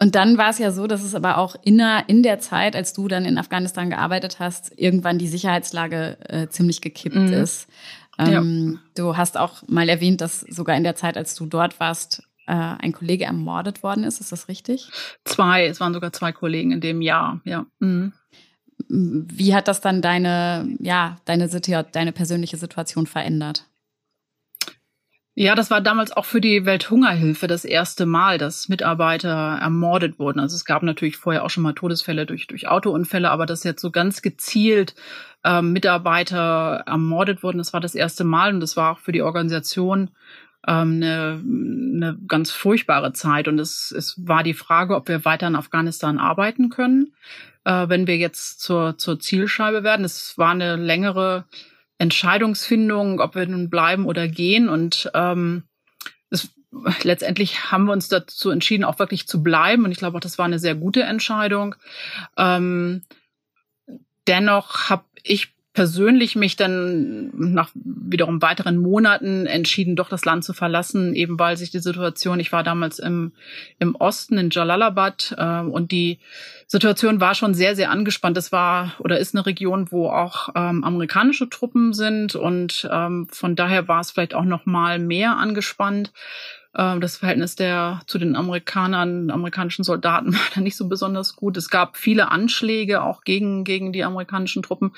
Und 0.00 0.16
dann 0.16 0.36
war 0.36 0.50
es 0.50 0.58
ja 0.58 0.72
so, 0.72 0.86
dass 0.86 1.04
es 1.04 1.14
aber 1.14 1.38
auch 1.38 1.54
in 1.62 1.78
der, 1.78 2.04
in 2.08 2.22
der 2.22 2.40
Zeit, 2.40 2.74
als 2.74 2.92
du 2.92 3.06
dann 3.06 3.24
in 3.24 3.38
Afghanistan 3.38 3.90
gearbeitet 3.90 4.40
hast, 4.40 4.72
irgendwann 4.76 5.18
die 5.18 5.28
Sicherheitslage 5.28 6.18
äh, 6.28 6.48
ziemlich 6.48 6.80
gekippt 6.80 7.14
mhm. 7.14 7.32
ist. 7.32 7.68
Ähm, 8.18 8.72
ja. 8.74 8.80
Du 8.96 9.16
hast 9.16 9.38
auch 9.38 9.62
mal 9.68 9.88
erwähnt, 9.88 10.20
dass 10.20 10.40
sogar 10.40 10.76
in 10.76 10.84
der 10.84 10.96
Zeit, 10.96 11.16
als 11.16 11.36
du 11.36 11.46
dort 11.46 11.78
warst, 11.78 12.24
äh, 12.46 12.52
ein 12.52 12.92
Kollege 12.92 13.24
ermordet 13.24 13.82
worden 13.82 14.04
ist. 14.04 14.20
Ist 14.20 14.32
das 14.32 14.48
richtig? 14.48 14.90
Zwei, 15.24 15.66
es 15.66 15.80
waren 15.80 15.94
sogar 15.94 16.12
zwei 16.12 16.32
Kollegen 16.32 16.72
in 16.72 16.80
dem 16.80 17.00
Jahr, 17.00 17.40
ja. 17.44 17.64
Mhm. 17.78 18.12
Wie 18.88 19.54
hat 19.54 19.68
das 19.68 19.80
dann 19.80 20.02
deine, 20.02 20.68
ja, 20.80 21.16
deine, 21.24 21.48
deine 21.48 22.12
persönliche 22.12 22.56
Situation 22.56 23.06
verändert? 23.06 23.66
Ja, 25.36 25.56
das 25.56 25.68
war 25.68 25.80
damals 25.80 26.12
auch 26.12 26.24
für 26.24 26.40
die 26.40 26.64
Welthungerhilfe 26.64 27.48
das 27.48 27.64
erste 27.64 28.06
Mal, 28.06 28.38
dass 28.38 28.68
Mitarbeiter 28.68 29.58
ermordet 29.60 30.20
wurden. 30.20 30.38
Also 30.38 30.54
es 30.54 30.64
gab 30.64 30.84
natürlich 30.84 31.16
vorher 31.16 31.44
auch 31.44 31.50
schon 31.50 31.64
mal 31.64 31.72
Todesfälle 31.72 32.24
durch, 32.24 32.46
durch 32.46 32.68
Autounfälle, 32.68 33.30
aber 33.30 33.44
dass 33.44 33.64
jetzt 33.64 33.80
so 33.80 33.90
ganz 33.90 34.22
gezielt 34.22 34.94
ähm, 35.42 35.72
Mitarbeiter 35.72 36.84
ermordet 36.86 37.42
wurden, 37.42 37.58
das 37.58 37.72
war 37.72 37.80
das 37.80 37.96
erste 37.96 38.22
Mal 38.22 38.54
und 38.54 38.60
das 38.60 38.76
war 38.76 38.92
auch 38.92 38.98
für 39.00 39.10
die 39.10 39.22
Organisation 39.22 40.10
ähm, 40.68 41.02
eine, 41.02 41.42
eine 41.44 42.18
ganz 42.28 42.52
furchtbare 42.52 43.12
Zeit. 43.12 43.48
Und 43.48 43.58
es, 43.58 43.90
es 43.90 44.14
war 44.28 44.44
die 44.44 44.54
Frage, 44.54 44.94
ob 44.94 45.08
wir 45.08 45.24
weiter 45.24 45.48
in 45.48 45.56
Afghanistan 45.56 46.18
arbeiten 46.18 46.70
können, 46.70 47.12
äh, 47.64 47.88
wenn 47.88 48.06
wir 48.06 48.16
jetzt 48.16 48.60
zur, 48.60 48.98
zur 48.98 49.18
Zielscheibe 49.18 49.82
werden. 49.82 50.04
Es 50.04 50.38
war 50.38 50.52
eine 50.52 50.76
längere 50.76 51.44
Entscheidungsfindung, 51.98 53.20
ob 53.20 53.34
wir 53.34 53.46
nun 53.46 53.70
bleiben 53.70 54.06
oder 54.06 54.28
gehen. 54.28 54.68
Und 54.68 55.10
ähm, 55.14 55.64
es, 56.30 56.50
letztendlich 57.02 57.70
haben 57.70 57.86
wir 57.86 57.92
uns 57.92 58.08
dazu 58.08 58.50
entschieden, 58.50 58.84
auch 58.84 58.98
wirklich 58.98 59.26
zu 59.28 59.42
bleiben. 59.42 59.84
Und 59.84 59.92
ich 59.92 59.98
glaube 59.98 60.16
auch, 60.16 60.22
das 60.22 60.38
war 60.38 60.44
eine 60.44 60.58
sehr 60.58 60.74
gute 60.74 61.02
Entscheidung. 61.02 61.74
Ähm, 62.36 63.02
dennoch 64.26 64.90
habe 64.90 65.04
ich 65.22 65.53
persönlich 65.74 66.36
mich 66.36 66.54
dann 66.54 67.30
nach 67.34 67.70
wiederum 67.74 68.40
weiteren 68.40 68.78
Monaten 68.78 69.46
entschieden, 69.46 69.96
doch 69.96 70.08
das 70.08 70.24
Land 70.24 70.44
zu 70.44 70.52
verlassen, 70.52 71.14
eben 71.14 71.36
weil 71.38 71.56
sich 71.56 71.70
die 71.70 71.80
Situation, 71.80 72.38
ich 72.38 72.52
war 72.52 72.62
damals 72.62 73.00
im, 73.00 73.32
im 73.80 73.96
Osten 73.96 74.38
in 74.38 74.50
Jalalabad 74.50 75.34
äh, 75.36 75.60
und 75.60 75.90
die 75.90 76.20
Situation 76.68 77.20
war 77.20 77.34
schon 77.34 77.54
sehr, 77.54 77.74
sehr 77.74 77.90
angespannt. 77.90 78.36
Es 78.36 78.52
war 78.52 78.94
oder 79.00 79.18
ist 79.18 79.34
eine 79.34 79.46
Region, 79.46 79.90
wo 79.90 80.08
auch 80.08 80.50
ähm, 80.54 80.84
amerikanische 80.84 81.50
Truppen 81.50 81.92
sind 81.92 82.36
und 82.36 82.88
ähm, 82.90 83.26
von 83.30 83.56
daher 83.56 83.88
war 83.88 84.00
es 84.00 84.12
vielleicht 84.12 84.34
auch 84.34 84.44
noch 84.44 84.66
mal 84.66 85.00
mehr 85.00 85.36
angespannt. 85.36 86.12
Ähm, 86.76 87.00
das 87.00 87.16
Verhältnis 87.16 87.56
der 87.56 88.00
zu 88.06 88.18
den 88.18 88.36
Amerikanern, 88.36 89.30
amerikanischen 89.30 89.84
Soldaten 89.84 90.32
war 90.34 90.40
da 90.54 90.60
nicht 90.60 90.76
so 90.76 90.88
besonders 90.88 91.36
gut. 91.36 91.56
Es 91.56 91.70
gab 91.70 91.96
viele 91.96 92.30
Anschläge 92.30 93.02
auch 93.02 93.22
gegen 93.22 93.64
gegen 93.64 93.92
die 93.92 94.04
amerikanischen 94.04 94.62
Truppen 94.62 94.92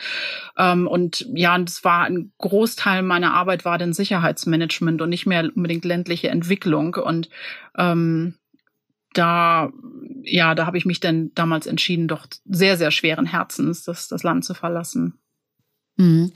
ähm, 0.57 0.87
und 0.87 1.27
ja, 1.35 1.59
das 1.59 1.85
war 1.85 2.05
ein 2.05 2.33
Großteil 2.39 3.03
meiner 3.03 3.35
Arbeit 3.35 3.65
war 3.65 3.79
dann 3.79 3.93
Sicherheitsmanagement 3.93 5.03
und 5.03 5.11
nicht 5.11 5.27
mehr 5.27 5.51
unbedingt 5.55 5.85
ländliche 5.85 6.29
Entwicklung 6.29 6.95
und 6.95 7.29
ähm, 7.77 8.35
da, 9.17 9.73
ja, 10.23 10.55
da 10.55 10.67
habe 10.67 10.79
ich 10.79 10.85
mich 10.85 11.01
dann 11.01 11.33
damals 11.35 11.67
entschieden, 11.67 12.09
doch 12.09 12.27
sehr, 12.45 12.77
sehr 12.77 12.91
schweren 12.91 13.27
Herzens 13.27 13.85
das, 13.85 14.09
das 14.09 14.23
Land 14.23 14.45
zu 14.45 14.55
verlassen. 14.55 15.15
Mhm. 15.97 16.33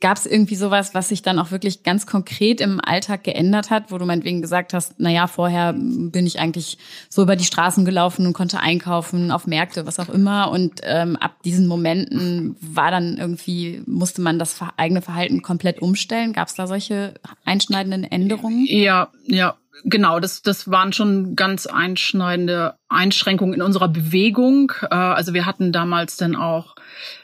Gab 0.00 0.16
es 0.16 0.26
irgendwie 0.26 0.54
sowas, 0.54 0.94
was 0.94 1.08
sich 1.08 1.22
dann 1.22 1.38
auch 1.38 1.50
wirklich 1.50 1.82
ganz 1.82 2.06
konkret 2.06 2.60
im 2.60 2.80
Alltag 2.80 3.24
geändert 3.24 3.70
hat, 3.70 3.90
wo 3.90 3.98
du 3.98 4.06
meinetwegen 4.06 4.40
gesagt 4.40 4.72
hast, 4.72 4.94
na 4.98 5.10
ja, 5.10 5.26
vorher 5.26 5.72
bin 5.72 6.26
ich 6.26 6.38
eigentlich 6.38 6.78
so 7.08 7.22
über 7.22 7.34
die 7.34 7.44
Straßen 7.44 7.84
gelaufen 7.84 8.26
und 8.26 8.34
konnte 8.34 8.60
einkaufen, 8.60 9.32
auf 9.32 9.46
Märkte, 9.46 9.86
was 9.86 9.98
auch 9.98 10.08
immer. 10.08 10.50
Und 10.50 10.80
ähm, 10.84 11.16
ab 11.16 11.42
diesen 11.42 11.66
Momenten 11.66 12.56
war 12.60 12.90
dann 12.90 13.16
irgendwie, 13.18 13.82
musste 13.86 14.22
man 14.22 14.38
das 14.38 14.60
eigene 14.76 15.02
Verhalten 15.02 15.42
komplett 15.42 15.80
umstellen. 15.82 16.32
Gab 16.32 16.48
es 16.48 16.54
da 16.54 16.66
solche 16.66 17.14
einschneidenden 17.44 18.04
Änderungen? 18.04 18.66
Ja, 18.68 19.08
ja, 19.26 19.56
genau, 19.82 20.20
das, 20.20 20.42
das 20.42 20.70
waren 20.70 20.92
schon 20.92 21.36
ganz 21.36 21.66
einschneidende 21.66 22.74
Einschränkungen 22.88 23.54
in 23.54 23.62
unserer 23.62 23.88
Bewegung. 23.88 24.72
Äh, 24.82 24.94
also 24.94 25.34
wir 25.34 25.46
hatten 25.46 25.72
damals 25.72 26.16
dann 26.16 26.36
auch 26.36 26.73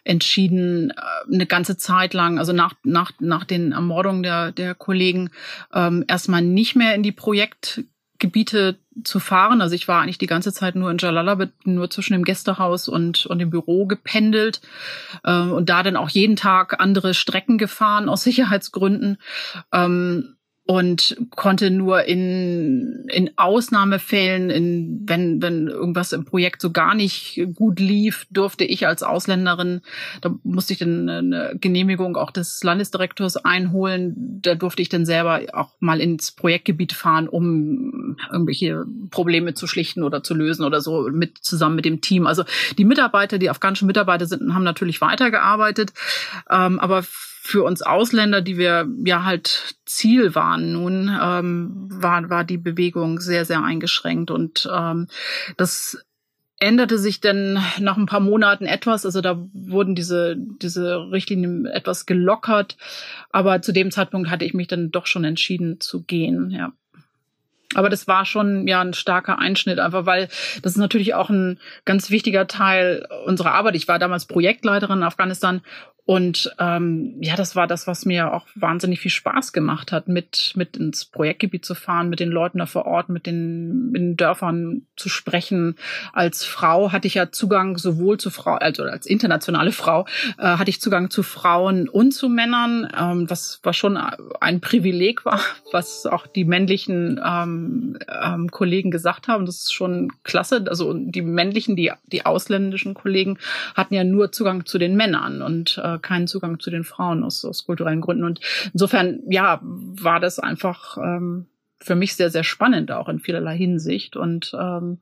entschieden, 0.04 0.90
äh, 0.90 0.94
eine 1.32 1.46
ganze 1.46 1.76
Zeit 1.76 2.14
lang, 2.14 2.38
also 2.38 2.52
nach, 2.52 2.74
nach, 2.84 3.12
nach 3.20 3.44
den 3.44 3.72
Ermordungen 3.72 4.22
der, 4.22 4.52
der 4.52 4.74
Kollegen, 4.74 5.30
ähm, 5.72 6.04
erstmal 6.08 6.42
nicht 6.42 6.76
mehr 6.76 6.94
in 6.94 7.02
die 7.02 7.12
Projektgebiete 7.12 8.78
zu 9.04 9.20
fahren. 9.20 9.60
Also 9.60 9.74
ich 9.74 9.88
war 9.88 10.02
eigentlich 10.02 10.18
die 10.18 10.26
ganze 10.26 10.52
Zeit 10.52 10.74
nur 10.74 10.90
in 10.90 10.98
Jalalabad, 10.98 11.50
nur 11.64 11.90
zwischen 11.90 12.12
dem 12.12 12.24
Gästehaus 12.24 12.88
und, 12.88 13.26
und 13.26 13.38
dem 13.38 13.50
Büro 13.50 13.86
gependelt 13.86 14.60
äh, 15.24 15.32
und 15.32 15.68
da 15.68 15.82
dann 15.82 15.96
auch 15.96 16.10
jeden 16.10 16.36
Tag 16.36 16.80
andere 16.80 17.14
Strecken 17.14 17.58
gefahren 17.58 18.08
aus 18.08 18.22
Sicherheitsgründen. 18.22 19.18
Ähm, 19.72 20.36
und 20.70 21.16
konnte 21.30 21.68
nur 21.72 22.04
in, 22.04 23.08
in 23.08 23.36
Ausnahmefällen, 23.36 24.50
in, 24.50 25.02
wenn, 25.04 25.42
wenn 25.42 25.66
irgendwas 25.66 26.12
im 26.12 26.24
Projekt 26.24 26.62
so 26.62 26.70
gar 26.70 26.94
nicht 26.94 27.44
gut 27.56 27.80
lief, 27.80 28.28
durfte 28.30 28.62
ich 28.62 28.86
als 28.86 29.02
Ausländerin, 29.02 29.80
da 30.20 30.32
musste 30.44 30.74
ich 30.74 30.78
dann 30.78 31.08
eine 31.08 31.56
Genehmigung 31.60 32.16
auch 32.16 32.30
des 32.30 32.62
Landesdirektors 32.62 33.36
einholen. 33.36 34.14
Da 34.42 34.54
durfte 34.54 34.80
ich 34.80 34.88
dann 34.88 35.04
selber 35.04 35.40
auch 35.54 35.70
mal 35.80 36.00
ins 36.00 36.30
Projektgebiet 36.30 36.92
fahren, 36.92 37.26
um 37.26 38.16
irgendwelche 38.30 38.84
Probleme 39.10 39.54
zu 39.54 39.66
schlichten 39.66 40.04
oder 40.04 40.22
zu 40.22 40.34
lösen 40.34 40.64
oder 40.64 40.80
so 40.80 41.08
mit 41.10 41.38
zusammen 41.38 41.74
mit 41.74 41.84
dem 41.84 42.00
Team. 42.00 42.28
Also 42.28 42.44
die 42.78 42.84
Mitarbeiter, 42.84 43.38
die 43.38 43.50
afghanischen 43.50 43.88
Mitarbeiter 43.88 44.26
sind, 44.26 44.54
haben 44.54 44.62
natürlich 44.62 45.00
weitergearbeitet, 45.00 45.92
ähm, 46.48 46.78
aber 46.78 47.02
für 47.42 47.64
uns 47.64 47.80
Ausländer, 47.80 48.42
die 48.42 48.58
wir 48.58 48.86
ja 49.02 49.24
halt 49.24 49.74
Ziel 49.86 50.34
waren, 50.34 50.72
nun 50.72 51.08
ähm, 51.08 51.88
war, 51.90 52.28
war 52.28 52.44
die 52.44 52.58
Bewegung 52.58 53.18
sehr, 53.18 53.46
sehr 53.46 53.64
eingeschränkt. 53.64 54.30
Und 54.30 54.68
ähm, 54.70 55.08
das 55.56 56.04
änderte 56.58 56.98
sich 56.98 57.22
dann 57.22 57.54
nach 57.78 57.96
ein 57.96 58.04
paar 58.04 58.20
Monaten 58.20 58.66
etwas. 58.66 59.06
Also 59.06 59.22
da 59.22 59.42
wurden 59.54 59.94
diese, 59.94 60.36
diese 60.36 61.10
Richtlinien 61.10 61.64
etwas 61.64 62.04
gelockert. 62.04 62.76
Aber 63.30 63.62
zu 63.62 63.72
dem 63.72 63.90
Zeitpunkt 63.90 64.28
hatte 64.28 64.44
ich 64.44 64.52
mich 64.52 64.68
dann 64.68 64.90
doch 64.90 65.06
schon 65.06 65.24
entschieden 65.24 65.80
zu 65.80 66.02
gehen, 66.02 66.50
ja. 66.50 66.72
Aber 67.74 67.88
das 67.88 68.08
war 68.08 68.26
schon 68.26 68.66
ja 68.66 68.80
ein 68.80 68.94
starker 68.94 69.38
Einschnitt, 69.38 69.78
einfach 69.78 70.04
weil 70.04 70.28
das 70.60 70.72
ist 70.72 70.78
natürlich 70.78 71.14
auch 71.14 71.30
ein 71.30 71.60
ganz 71.84 72.10
wichtiger 72.10 72.48
Teil 72.48 73.06
unserer 73.26 73.52
Arbeit. 73.52 73.76
Ich 73.76 73.86
war 73.86 74.00
damals 74.00 74.26
Projektleiterin 74.26 74.98
in 74.98 75.04
Afghanistan 75.04 75.62
Und 76.06 76.54
ähm, 76.58 77.16
ja, 77.20 77.36
das 77.36 77.54
war 77.54 77.66
das, 77.66 77.86
was 77.86 78.04
mir 78.04 78.32
auch 78.32 78.46
wahnsinnig 78.54 79.00
viel 79.00 79.10
Spaß 79.10 79.52
gemacht 79.52 79.92
hat, 79.92 80.08
mit, 80.08 80.52
mit 80.56 80.76
ins 80.76 81.04
Projektgebiet 81.04 81.64
zu 81.64 81.74
fahren, 81.74 82.08
mit 82.08 82.20
den 82.20 82.30
Leuten 82.30 82.58
da 82.58 82.66
vor 82.66 82.86
Ort, 82.86 83.08
mit 83.08 83.26
den, 83.26 83.90
mit 83.92 84.00
den 84.00 84.16
Dörfern 84.16 84.86
zu 84.96 85.08
sprechen. 85.08 85.76
Als 86.12 86.44
Frau 86.44 86.90
hatte 86.90 87.06
ich 87.06 87.14
ja 87.14 87.30
Zugang 87.30 87.78
sowohl 87.78 88.18
zu 88.18 88.30
Frau, 88.30 88.54
also 88.54 88.82
als 88.82 89.06
internationale 89.06 89.72
Frau, 89.72 90.06
äh, 90.38 90.42
hatte 90.42 90.70
ich 90.70 90.80
Zugang 90.80 91.10
zu 91.10 91.22
Frauen 91.22 91.88
und 91.88 92.12
zu 92.12 92.28
Männern, 92.28 92.88
ähm, 92.98 93.30
was, 93.30 93.60
was 93.62 93.76
schon 93.76 93.96
ein 93.96 94.60
Privileg 94.60 95.24
war, 95.24 95.40
was 95.72 96.06
auch 96.06 96.26
die 96.26 96.44
männlichen 96.44 97.20
ähm, 97.24 97.98
ähm, 98.08 98.50
Kollegen 98.50 98.90
gesagt 98.90 99.28
haben. 99.28 99.46
Das 99.46 99.58
ist 99.58 99.72
schon 99.72 100.12
klasse. 100.24 100.64
Also 100.68 100.92
die 100.94 101.22
männlichen, 101.22 101.76
die, 101.76 101.92
die 102.06 102.26
ausländischen 102.26 102.94
Kollegen 102.94 103.38
hatten 103.76 103.94
ja 103.94 104.02
nur 104.02 104.32
Zugang 104.32 104.66
zu 104.66 104.78
den 104.78 104.96
Männern 104.96 105.42
und 105.42 105.78
äh, 105.82 105.99
keinen 106.00 106.26
Zugang 106.26 106.58
zu 106.60 106.70
den 106.70 106.84
Frauen 106.84 107.24
aus, 107.24 107.44
aus 107.44 107.64
kulturellen 107.64 108.00
Gründen. 108.00 108.24
Und 108.24 108.40
insofern, 108.72 109.20
ja, 109.28 109.60
war 109.62 110.20
das 110.20 110.38
einfach 110.38 110.96
ähm, 110.98 111.46
für 111.78 111.94
mich 111.94 112.14
sehr, 112.14 112.30
sehr 112.30 112.44
spannend, 112.44 112.92
auch 112.92 113.08
in 113.08 113.20
vielerlei 113.20 113.56
Hinsicht. 113.56 114.16
Und 114.16 114.52
ähm, 114.58 114.98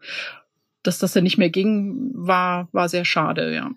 dass 0.82 0.98
das 0.98 1.14
ja 1.14 1.20
nicht 1.20 1.38
mehr 1.38 1.50
ging, 1.50 2.10
war, 2.14 2.68
war 2.72 2.88
sehr 2.88 3.04
schade, 3.04 3.54
ja. 3.54 3.70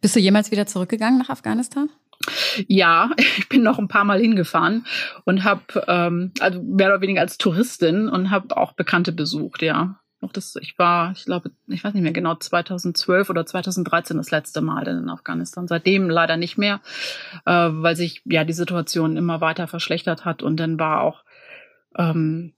Bist 0.00 0.16
du 0.16 0.20
jemals 0.20 0.50
wieder 0.50 0.66
zurückgegangen 0.66 1.18
nach 1.18 1.30
Afghanistan? 1.30 1.90
Ja, 2.66 3.10
ich 3.16 3.48
bin 3.48 3.62
noch 3.62 3.78
ein 3.78 3.88
paar 3.88 4.04
Mal 4.04 4.20
hingefahren 4.20 4.86
und 5.24 5.44
habe, 5.44 5.84
ähm, 5.86 6.32
also 6.40 6.62
mehr 6.62 6.88
oder 6.88 7.00
weniger 7.00 7.20
als 7.20 7.38
Touristin 7.38 8.08
und 8.08 8.30
habe 8.30 8.56
auch 8.56 8.72
Bekannte 8.72 9.12
besucht, 9.12 9.62
ja 9.62 10.00
noch 10.20 10.32
das, 10.32 10.56
ich 10.60 10.78
war, 10.78 11.12
ich 11.12 11.24
glaube, 11.24 11.50
ich 11.66 11.82
weiß 11.82 11.94
nicht 11.94 12.02
mehr 12.02 12.12
genau, 12.12 12.34
2012 12.34 13.30
oder 13.30 13.46
2013 13.46 14.16
das 14.16 14.30
letzte 14.30 14.60
Mal 14.60 14.86
in 14.86 15.08
Afghanistan. 15.08 15.66
Seitdem 15.66 16.10
leider 16.10 16.36
nicht 16.36 16.58
mehr, 16.58 16.80
äh, 17.46 17.68
weil 17.70 17.96
sich 17.96 18.22
ja 18.24 18.44
die 18.44 18.52
Situation 18.52 19.16
immer 19.16 19.40
weiter 19.40 19.66
verschlechtert 19.66 20.24
hat 20.24 20.42
und 20.42 20.58
dann 20.58 20.78
war 20.78 21.00
auch 21.00 21.24
ähm, 21.96 22.52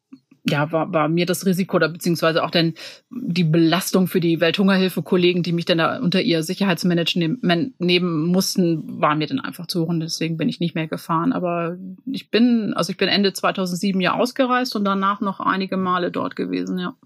ja, 0.44 0.72
war, 0.72 0.92
war 0.92 1.08
mir 1.08 1.24
das 1.24 1.46
Risiko 1.46 1.76
oder 1.76 1.88
beziehungsweise 1.88 2.42
auch 2.42 2.50
dann 2.50 2.74
die 3.10 3.44
Belastung 3.44 4.08
für 4.08 4.18
die 4.18 4.40
Welthungerhilfe-Kollegen, 4.40 5.42
die 5.44 5.52
mich 5.52 5.66
dann 5.66 5.78
da 5.78 6.00
unter 6.00 6.20
ihr 6.20 6.42
Sicherheitsmanagement 6.42 7.80
nehmen 7.80 8.26
mussten, 8.26 9.00
war 9.00 9.14
mir 9.14 9.28
dann 9.28 9.38
einfach 9.38 9.68
zu 9.68 9.82
hoch 9.82 9.88
und 9.88 10.00
deswegen 10.00 10.36
bin 10.36 10.48
ich 10.48 10.58
nicht 10.58 10.74
mehr 10.74 10.88
gefahren. 10.88 11.32
Aber 11.32 11.76
ich 12.06 12.30
bin, 12.30 12.74
also 12.74 12.90
ich 12.90 12.96
bin 12.96 13.08
Ende 13.08 13.32
2007 13.32 14.00
ja 14.00 14.14
ausgereist 14.14 14.74
und 14.74 14.84
danach 14.84 15.20
noch 15.20 15.38
einige 15.38 15.76
Male 15.76 16.10
dort 16.10 16.34
gewesen, 16.34 16.78
ja. 16.78 16.96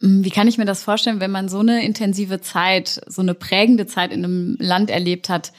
Wie 0.00 0.30
kann 0.30 0.48
ich 0.48 0.58
mir 0.58 0.64
das 0.64 0.82
vorstellen, 0.82 1.20
wenn 1.20 1.30
man 1.30 1.48
so 1.48 1.60
eine 1.60 1.84
intensive 1.84 2.40
Zeit, 2.40 3.00
so 3.06 3.22
eine 3.22 3.34
prägende 3.34 3.86
Zeit 3.86 4.12
in 4.12 4.24
einem 4.24 4.56
Land 4.58 4.90
erlebt 4.90 5.28
hat? 5.28 5.52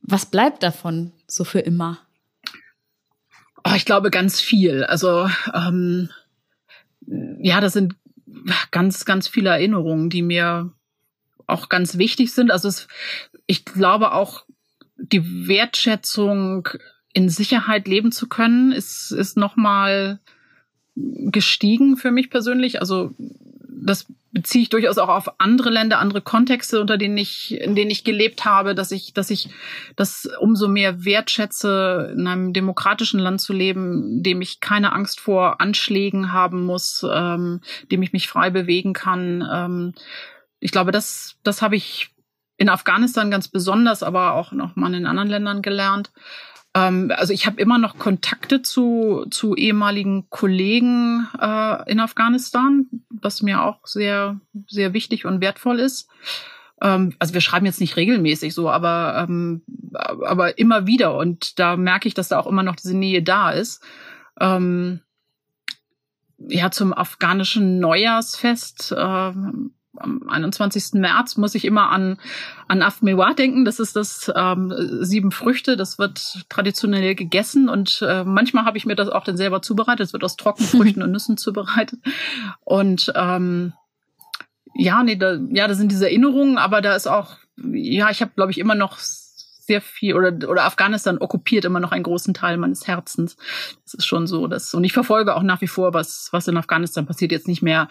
Was 0.00 0.26
bleibt 0.26 0.62
davon 0.62 1.12
so 1.26 1.44
für 1.44 1.60
immer? 1.60 1.98
Oh, 3.64 3.72
ich 3.74 3.84
glaube 3.84 4.10
ganz 4.10 4.40
viel. 4.40 4.84
Also 4.84 5.28
ähm, 5.52 6.10
ja, 7.40 7.60
das 7.60 7.72
sind 7.74 7.94
ganz, 8.70 9.04
ganz 9.04 9.28
viele 9.28 9.50
Erinnerungen, 9.50 10.10
die 10.10 10.22
mir 10.22 10.72
auch 11.46 11.68
ganz 11.68 11.98
wichtig 11.98 12.32
sind. 12.32 12.50
Also 12.50 12.68
es, 12.68 12.88
ich 13.46 13.64
glaube 13.64 14.12
auch 14.12 14.44
die 14.96 15.48
Wertschätzung 15.48 16.68
in 17.12 17.28
Sicherheit 17.28 17.86
leben 17.86 18.12
zu 18.12 18.28
können, 18.28 18.72
ist, 18.72 19.10
ist 19.10 19.36
nochmal 19.36 20.20
gestiegen 20.96 21.96
für 21.96 22.10
mich 22.10 22.30
persönlich. 22.30 22.80
Also 22.80 23.14
das 23.84 24.06
beziehe 24.32 24.62
ich 24.62 24.68
durchaus 24.68 24.98
auch 24.98 25.08
auf 25.08 25.40
andere 25.40 25.70
Länder, 25.70 25.98
andere 25.98 26.20
Kontexte, 26.20 26.80
unter 26.80 26.98
denen 26.98 27.16
ich, 27.16 27.60
in 27.60 27.76
denen 27.76 27.90
ich 27.90 28.02
gelebt 28.02 28.44
habe, 28.44 28.74
dass 28.74 28.90
ich, 28.90 29.12
dass 29.12 29.30
ich 29.30 29.48
das 29.94 30.28
umso 30.40 30.68
mehr 30.68 31.04
wertschätze, 31.04 32.12
in 32.16 32.26
einem 32.26 32.52
demokratischen 32.52 33.20
Land 33.20 33.40
zu 33.40 33.52
leben, 33.52 34.22
dem 34.22 34.40
ich 34.40 34.60
keine 34.60 34.92
Angst 34.92 35.20
vor 35.20 35.60
Anschlägen 35.60 36.32
haben 36.32 36.64
muss, 36.64 37.06
ähm, 37.08 37.60
dem 37.92 38.02
ich 38.02 38.12
mich 38.12 38.26
frei 38.26 38.50
bewegen 38.50 38.92
kann. 38.92 39.46
Ähm, 39.50 39.94
ich 40.58 40.72
glaube, 40.72 40.90
das, 40.90 41.36
das 41.42 41.62
habe 41.62 41.76
ich 41.76 42.10
in 42.56 42.68
Afghanistan 42.68 43.30
ganz 43.30 43.48
besonders, 43.48 44.02
aber 44.02 44.34
auch 44.34 44.52
noch 44.52 44.76
mal 44.76 44.94
in 44.94 45.06
anderen 45.06 45.28
Ländern 45.28 45.62
gelernt. 45.62 46.10
Ähm, 46.74 47.12
also 47.16 47.32
ich 47.32 47.46
habe 47.46 47.60
immer 47.60 47.78
noch 47.78 47.98
Kontakte 47.98 48.62
zu, 48.62 49.26
zu 49.30 49.54
ehemaligen 49.54 50.28
Kollegen 50.28 51.28
äh, 51.40 51.90
in 51.90 52.00
Afghanistan, 52.00 52.86
was 53.08 53.42
mir 53.42 53.62
auch 53.62 53.86
sehr, 53.86 54.40
sehr 54.66 54.92
wichtig 54.92 55.24
und 55.24 55.40
wertvoll 55.40 55.78
ist. 55.78 56.08
Ähm, 56.82 57.14
also 57.18 57.32
wir 57.32 57.40
schreiben 57.40 57.66
jetzt 57.66 57.80
nicht 57.80 57.96
regelmäßig 57.96 58.54
so, 58.54 58.68
aber, 58.68 59.26
ähm, 59.28 59.62
aber 59.94 60.58
immer 60.58 60.86
wieder. 60.86 61.16
Und 61.16 61.58
da 61.58 61.76
merke 61.76 62.08
ich, 62.08 62.14
dass 62.14 62.28
da 62.28 62.38
auch 62.38 62.48
immer 62.48 62.64
noch 62.64 62.76
diese 62.76 62.96
Nähe 62.96 63.22
da 63.22 63.50
ist. 63.50 63.82
Ähm, 64.40 65.00
ja, 66.38 66.70
zum 66.72 66.92
afghanischen 66.92 67.78
Neujahrsfest 67.78 68.92
äh, 68.92 69.32
am 69.96 70.28
21. 70.28 70.94
März 70.94 71.36
muss 71.36 71.54
ich 71.54 71.64
immer 71.64 71.90
an, 71.90 72.18
an 72.68 72.82
Afmewa 72.82 73.34
denken. 73.34 73.64
Das 73.64 73.78
ist 73.78 73.96
das 73.96 74.32
ähm, 74.34 74.72
sieben 75.00 75.30
Früchte. 75.30 75.76
Das 75.76 75.98
wird 75.98 76.44
traditionell 76.48 77.14
gegessen 77.14 77.68
und 77.68 78.02
äh, 78.06 78.24
manchmal 78.24 78.64
habe 78.64 78.78
ich 78.78 78.86
mir 78.86 78.96
das 78.96 79.08
auch 79.08 79.24
dann 79.24 79.36
selber 79.36 79.62
zubereitet. 79.62 80.06
Es 80.06 80.12
wird 80.12 80.24
aus 80.24 80.36
Trockenfrüchten 80.36 81.02
und 81.04 81.12
Nüssen 81.12 81.36
zubereitet. 81.36 82.00
Und 82.64 83.12
ähm, 83.14 83.72
ja, 84.74 85.02
nee, 85.02 85.16
da, 85.16 85.38
ja, 85.50 85.68
das 85.68 85.78
sind 85.78 85.92
diese 85.92 86.06
Erinnerungen, 86.06 86.58
aber 86.58 86.80
da 86.80 86.96
ist 86.96 87.06
auch, 87.06 87.36
ja, 87.56 88.10
ich 88.10 88.20
habe, 88.20 88.32
glaube 88.34 88.50
ich, 88.50 88.58
immer 88.58 88.74
noch 88.74 88.98
sehr 89.66 89.80
viel 89.80 90.14
oder 90.14 90.48
oder 90.48 90.64
Afghanistan 90.64 91.18
okkupiert 91.18 91.64
immer 91.64 91.80
noch 91.80 91.92
einen 91.92 92.02
großen 92.02 92.34
Teil 92.34 92.56
meines 92.56 92.86
Herzens. 92.86 93.36
Das 93.84 93.94
ist 93.94 94.06
schon 94.06 94.26
so, 94.26 94.46
dass 94.46 94.74
und 94.74 94.84
ich 94.84 94.92
verfolge 94.92 95.34
auch 95.34 95.42
nach 95.42 95.60
wie 95.60 95.66
vor, 95.66 95.94
was 95.94 96.28
was 96.32 96.48
in 96.48 96.56
Afghanistan 96.56 97.06
passiert. 97.06 97.32
Jetzt 97.32 97.48
nicht 97.48 97.62
mehr. 97.62 97.88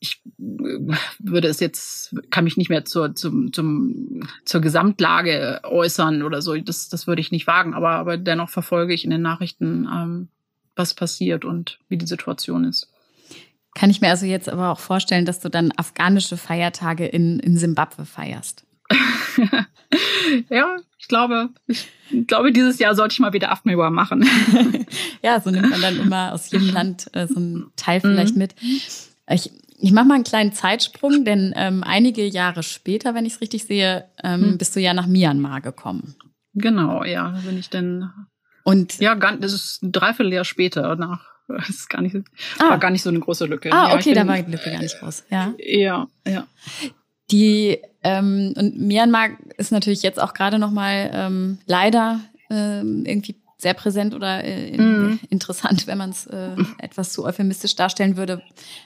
Ich 0.00 0.22
äh, 0.38 0.96
würde 1.18 1.48
es 1.48 1.60
jetzt 1.60 2.14
kann 2.30 2.44
mich 2.44 2.56
nicht 2.56 2.70
mehr 2.70 2.84
zur 2.84 3.14
zum 3.14 3.52
zum 3.52 4.22
zur 4.44 4.60
Gesamtlage 4.60 5.60
äußern 5.64 6.22
oder 6.22 6.42
so. 6.42 6.56
Das 6.56 6.88
das 6.88 7.06
würde 7.06 7.20
ich 7.20 7.32
nicht 7.32 7.46
wagen. 7.46 7.74
Aber 7.74 7.90
aber 7.90 8.16
dennoch 8.16 8.48
verfolge 8.48 8.94
ich 8.94 9.04
in 9.04 9.10
den 9.10 9.22
Nachrichten, 9.22 9.88
ähm, 9.92 10.28
was 10.74 10.94
passiert 10.94 11.44
und 11.44 11.78
wie 11.88 11.96
die 11.96 12.06
Situation 12.06 12.64
ist. 12.64 12.92
Kann 13.74 13.90
ich 13.90 14.00
mir 14.00 14.08
also 14.08 14.24
jetzt 14.24 14.48
aber 14.48 14.70
auch 14.70 14.78
vorstellen, 14.78 15.26
dass 15.26 15.40
du 15.40 15.50
dann 15.50 15.70
afghanische 15.76 16.38
Feiertage 16.38 17.06
in, 17.06 17.38
in 17.40 17.58
Simbabwe 17.58 18.06
feierst? 18.06 18.64
ja, 20.48 20.76
ich 20.98 21.08
glaube, 21.08 21.50
ich 21.66 21.88
glaube, 22.26 22.52
dieses 22.52 22.78
Jahr 22.78 22.94
sollte 22.94 23.12
ich 23.14 23.20
mal 23.20 23.32
wieder 23.32 23.50
Afmewa 23.50 23.90
machen. 23.90 24.28
ja, 25.22 25.40
so 25.40 25.50
nimmt 25.50 25.70
man 25.70 25.80
dann 25.80 25.98
immer 25.98 26.32
aus 26.32 26.50
jedem 26.50 26.70
Land 26.70 27.08
äh, 27.14 27.26
so 27.26 27.36
einen 27.36 27.70
Teil 27.76 28.00
vielleicht 28.00 28.34
mhm. 28.34 28.38
mit. 28.38 28.54
Ich, 29.28 29.50
ich 29.78 29.92
mache 29.92 30.06
mal 30.06 30.14
einen 30.14 30.24
kleinen 30.24 30.52
Zeitsprung, 30.52 31.24
denn 31.24 31.52
ähm, 31.56 31.82
einige 31.84 32.26
Jahre 32.26 32.62
später, 32.62 33.14
wenn 33.14 33.26
ich 33.26 33.34
es 33.34 33.40
richtig 33.40 33.64
sehe, 33.64 34.08
ähm, 34.22 34.52
mhm. 34.52 34.58
bist 34.58 34.74
du 34.74 34.80
ja 34.80 34.94
nach 34.94 35.06
Myanmar 35.06 35.60
gekommen. 35.60 36.16
Genau, 36.54 37.04
ja, 37.04 37.38
bin 37.44 37.58
ich 37.58 37.68
denn. 37.68 38.10
Und 38.64 38.98
ja, 38.98 39.14
das 39.14 39.52
ist 39.52 39.82
ein 39.82 39.92
Dreivierteljahr 39.92 40.44
später 40.44 40.96
nach. 40.96 41.36
Das 41.48 41.68
ist 41.68 41.88
gar 41.88 42.02
nicht, 42.02 42.16
ah. 42.58 42.70
war 42.70 42.78
gar 42.78 42.90
nicht 42.90 43.02
so 43.02 43.10
eine 43.10 43.20
große 43.20 43.46
Lücke. 43.46 43.72
Ah, 43.72 43.90
ja, 43.90 43.94
okay, 43.94 44.14
da 44.14 44.26
war 44.26 44.42
die 44.42 44.50
Lücke 44.50 44.70
gar 44.70 44.80
nicht 44.80 44.98
groß. 44.98 45.26
Ja, 45.30 45.54
ja. 45.58 46.08
ja. 46.26 46.46
Die 47.30 47.78
ähm, 48.02 48.54
und 48.56 48.78
Myanmar 48.78 49.30
ist 49.56 49.72
natürlich 49.72 50.02
jetzt 50.02 50.20
auch 50.20 50.32
gerade 50.32 50.58
noch 50.58 50.70
mal 50.70 51.10
ähm, 51.12 51.58
leider 51.66 52.20
ähm, 52.50 53.04
irgendwie 53.04 53.36
sehr 53.58 53.74
präsent 53.74 54.14
oder 54.14 54.44
äh, 54.44 54.76
mm. 54.76 55.18
interessant, 55.30 55.86
wenn 55.86 55.98
man 55.98 56.10
es 56.10 56.26
äh, 56.26 56.50
etwas 56.78 57.12
zu 57.12 57.24
euphemistisch 57.24 57.74
darstellen 57.74 58.16
würde. 58.16 58.42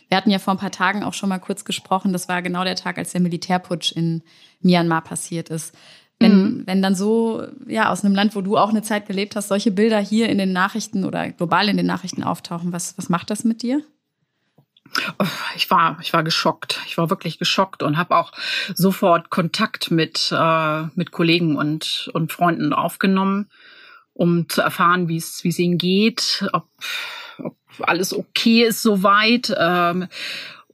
Wir 0.09 0.17
hatten 0.17 0.31
ja 0.31 0.39
vor 0.39 0.55
ein 0.55 0.61
paar 0.61 0.71
Tagen 0.71 1.03
auch 1.03 1.13
schon 1.13 1.29
mal 1.29 1.39
kurz 1.39 1.65
gesprochen. 1.65 2.13
Das 2.13 2.29
war 2.29 2.41
genau 2.41 2.65
der 2.65 2.77
Tag, 2.77 2.97
als 2.97 3.13
der 3.13 3.21
Militärputsch 3.21 3.93
in 3.93 4.23
Myanmar 4.61 5.03
passiert 5.03 5.49
ist. 5.49 5.75
Wenn, 6.21 6.43
mm. 6.43 6.63
wenn 6.67 6.83
dann 6.83 6.95
so, 6.95 7.43
ja, 7.67 7.91
aus 7.91 8.05
einem 8.05 8.15
Land, 8.15 8.37
wo 8.37 8.43
du 8.43 8.57
auch 8.57 8.71
eine 8.71 8.83
Zeit 8.83 9.07
gelebt 9.07 9.37
hast, 9.37 9.49
solche 9.49 9.73
Bilder 9.73 9.99
hier 9.99 10.29
in 10.29 10.39
den 10.39 10.53
Nachrichten 10.53 11.05
oder 11.05 11.31
global 11.31 11.69
in 11.69 11.77
den 11.77 11.87
Nachrichten 11.87 12.23
auftauchen, 12.23 12.73
was, 12.73 12.97
was 12.97 13.09
macht 13.09 13.31
das 13.31 13.43
mit 13.43 13.63
dir? 13.63 13.83
Ich 15.57 15.71
war, 15.71 15.99
ich 16.03 16.13
war 16.13 16.25
geschockt. 16.25 16.81
Ich 16.87 16.99
war 16.99 17.11
wirklich 17.11 17.39
geschockt 17.39 17.83
und 17.83 17.97
habe 17.97 18.17
auch 18.17 18.33
sofort 18.75 19.31
Kontakt 19.31 19.91
mit 19.91 20.33
äh, 20.33 20.83
mit 20.95 21.11
Kollegen 21.13 21.57
und 21.57 22.11
und 22.13 22.33
Freunden 22.33 22.73
aufgenommen, 22.73 23.49
um 24.13 24.49
zu 24.49 24.63
erfahren, 24.63 25.09
wie 25.09 25.17
es 25.17 25.45
wie 25.45 25.49
es 25.49 25.59
ihnen 25.59 25.79
geht, 25.79 26.49
ob, 26.53 26.67
ob 27.39 27.57
alles 27.81 28.13
okay 28.13 28.65
ist 28.65 28.83
soweit. 28.83 29.55
Ähm, 29.57 30.09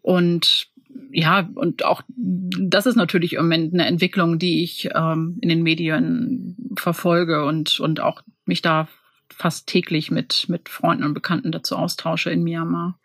und 0.02 0.68
ja, 1.10 1.48
und 1.54 1.84
auch 1.84 2.02
das 2.08 2.86
ist 2.86 2.96
natürlich 2.96 3.34
im 3.34 3.42
Moment 3.42 3.74
eine 3.74 3.86
Entwicklung, 3.86 4.38
die 4.38 4.62
ich 4.62 4.88
ähm, 4.94 5.38
in 5.40 5.48
den 5.48 5.62
Medien 5.62 6.56
verfolge 6.76 7.44
und 7.44 7.80
und 7.80 8.00
auch 8.00 8.22
mich 8.44 8.62
da 8.62 8.88
fast 9.28 9.66
täglich 9.66 10.10
mit 10.10 10.48
mit 10.48 10.68
Freunden 10.68 11.04
und 11.04 11.14
Bekannten 11.14 11.52
dazu 11.52 11.76
austausche 11.76 12.30
in 12.30 12.42
Myanmar. 12.42 12.98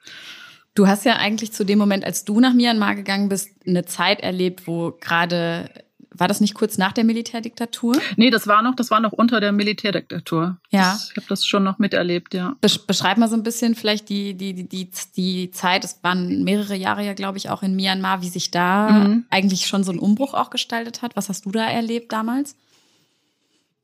Du 0.74 0.88
hast 0.88 1.06
ja 1.06 1.18
eigentlich 1.18 1.52
zu 1.52 1.66
dem 1.66 1.80
Moment, 1.80 2.06
als 2.06 2.24
du 2.24 2.40
nach 2.40 2.54
Myanmar 2.54 2.96
gegangen 2.96 3.30
bist, 3.30 3.50
eine 3.68 3.86
Zeit 3.86 4.22
erlebt, 4.22 4.68
wo 4.68 4.92
gerade 5.00 5.70
war 6.14 6.28
das 6.28 6.42
nicht 6.42 6.54
kurz 6.54 6.78
nach 6.78 6.92
der 6.92 7.04
Militärdiktatur? 7.04 7.96
Nee, 8.18 8.30
das 8.30 8.46
war 8.46 8.62
noch, 8.62 8.76
das 8.76 8.92
war 8.92 9.00
noch 9.00 9.14
unter 9.14 9.40
der 9.40 9.54
Militärdiktatur. 9.54 10.58
Ja. 10.70 10.92
Das, 10.92 11.10
ich 11.12 11.18
habe 11.18 11.28
das 11.30 11.46
schon 11.46 11.64
noch 11.64 11.80
miterlebt, 11.80 12.34
ja. 12.34 12.56
Beschreib 12.60 13.18
mal 13.18 13.30
so 13.30 13.36
ein 13.36 13.44
bisschen 13.44 13.76
vielleicht 13.76 14.10
die, 14.10 14.34
die, 14.34 14.54
die, 14.54 14.68
die, 14.68 14.90
die 15.16 15.52
Zeit, 15.52 15.86
es 15.86 16.00
waren 16.04 16.44
mehrere 16.44 16.76
Jahre 16.76 17.04
ja, 17.06 17.14
glaube 17.14 17.38
ich, 17.38 17.50
auch 17.50 17.64
in 17.64 17.76
Myanmar, 17.76 18.22
wie 18.22 18.30
sich 18.30 18.52
da 18.52 18.90
mhm. 18.90 19.26
eigentlich 19.30 19.68
schon 19.68 19.84
so 19.84 19.92
ein 19.92 20.00
Umbruch 20.00 20.34
auch 20.34 20.50
gestaltet 20.50 21.02
hat. 21.02 21.16
Was 21.16 21.30
hast 21.30 21.46
du 21.46 21.52
da 21.52 21.66
erlebt 21.66 22.12
damals? 22.12 22.56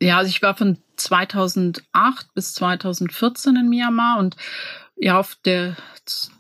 Ja, 0.02 0.18
also 0.18 0.30
ich 0.30 0.42
war 0.42 0.56
von 0.56 0.78
2008 0.98 2.34
bis 2.36 2.54
2014 2.54 3.56
in 3.56 3.70
Myanmar 3.70 4.20
und 4.20 4.36
ja, 5.00 5.20
auf 5.20 5.36
der 5.46 5.76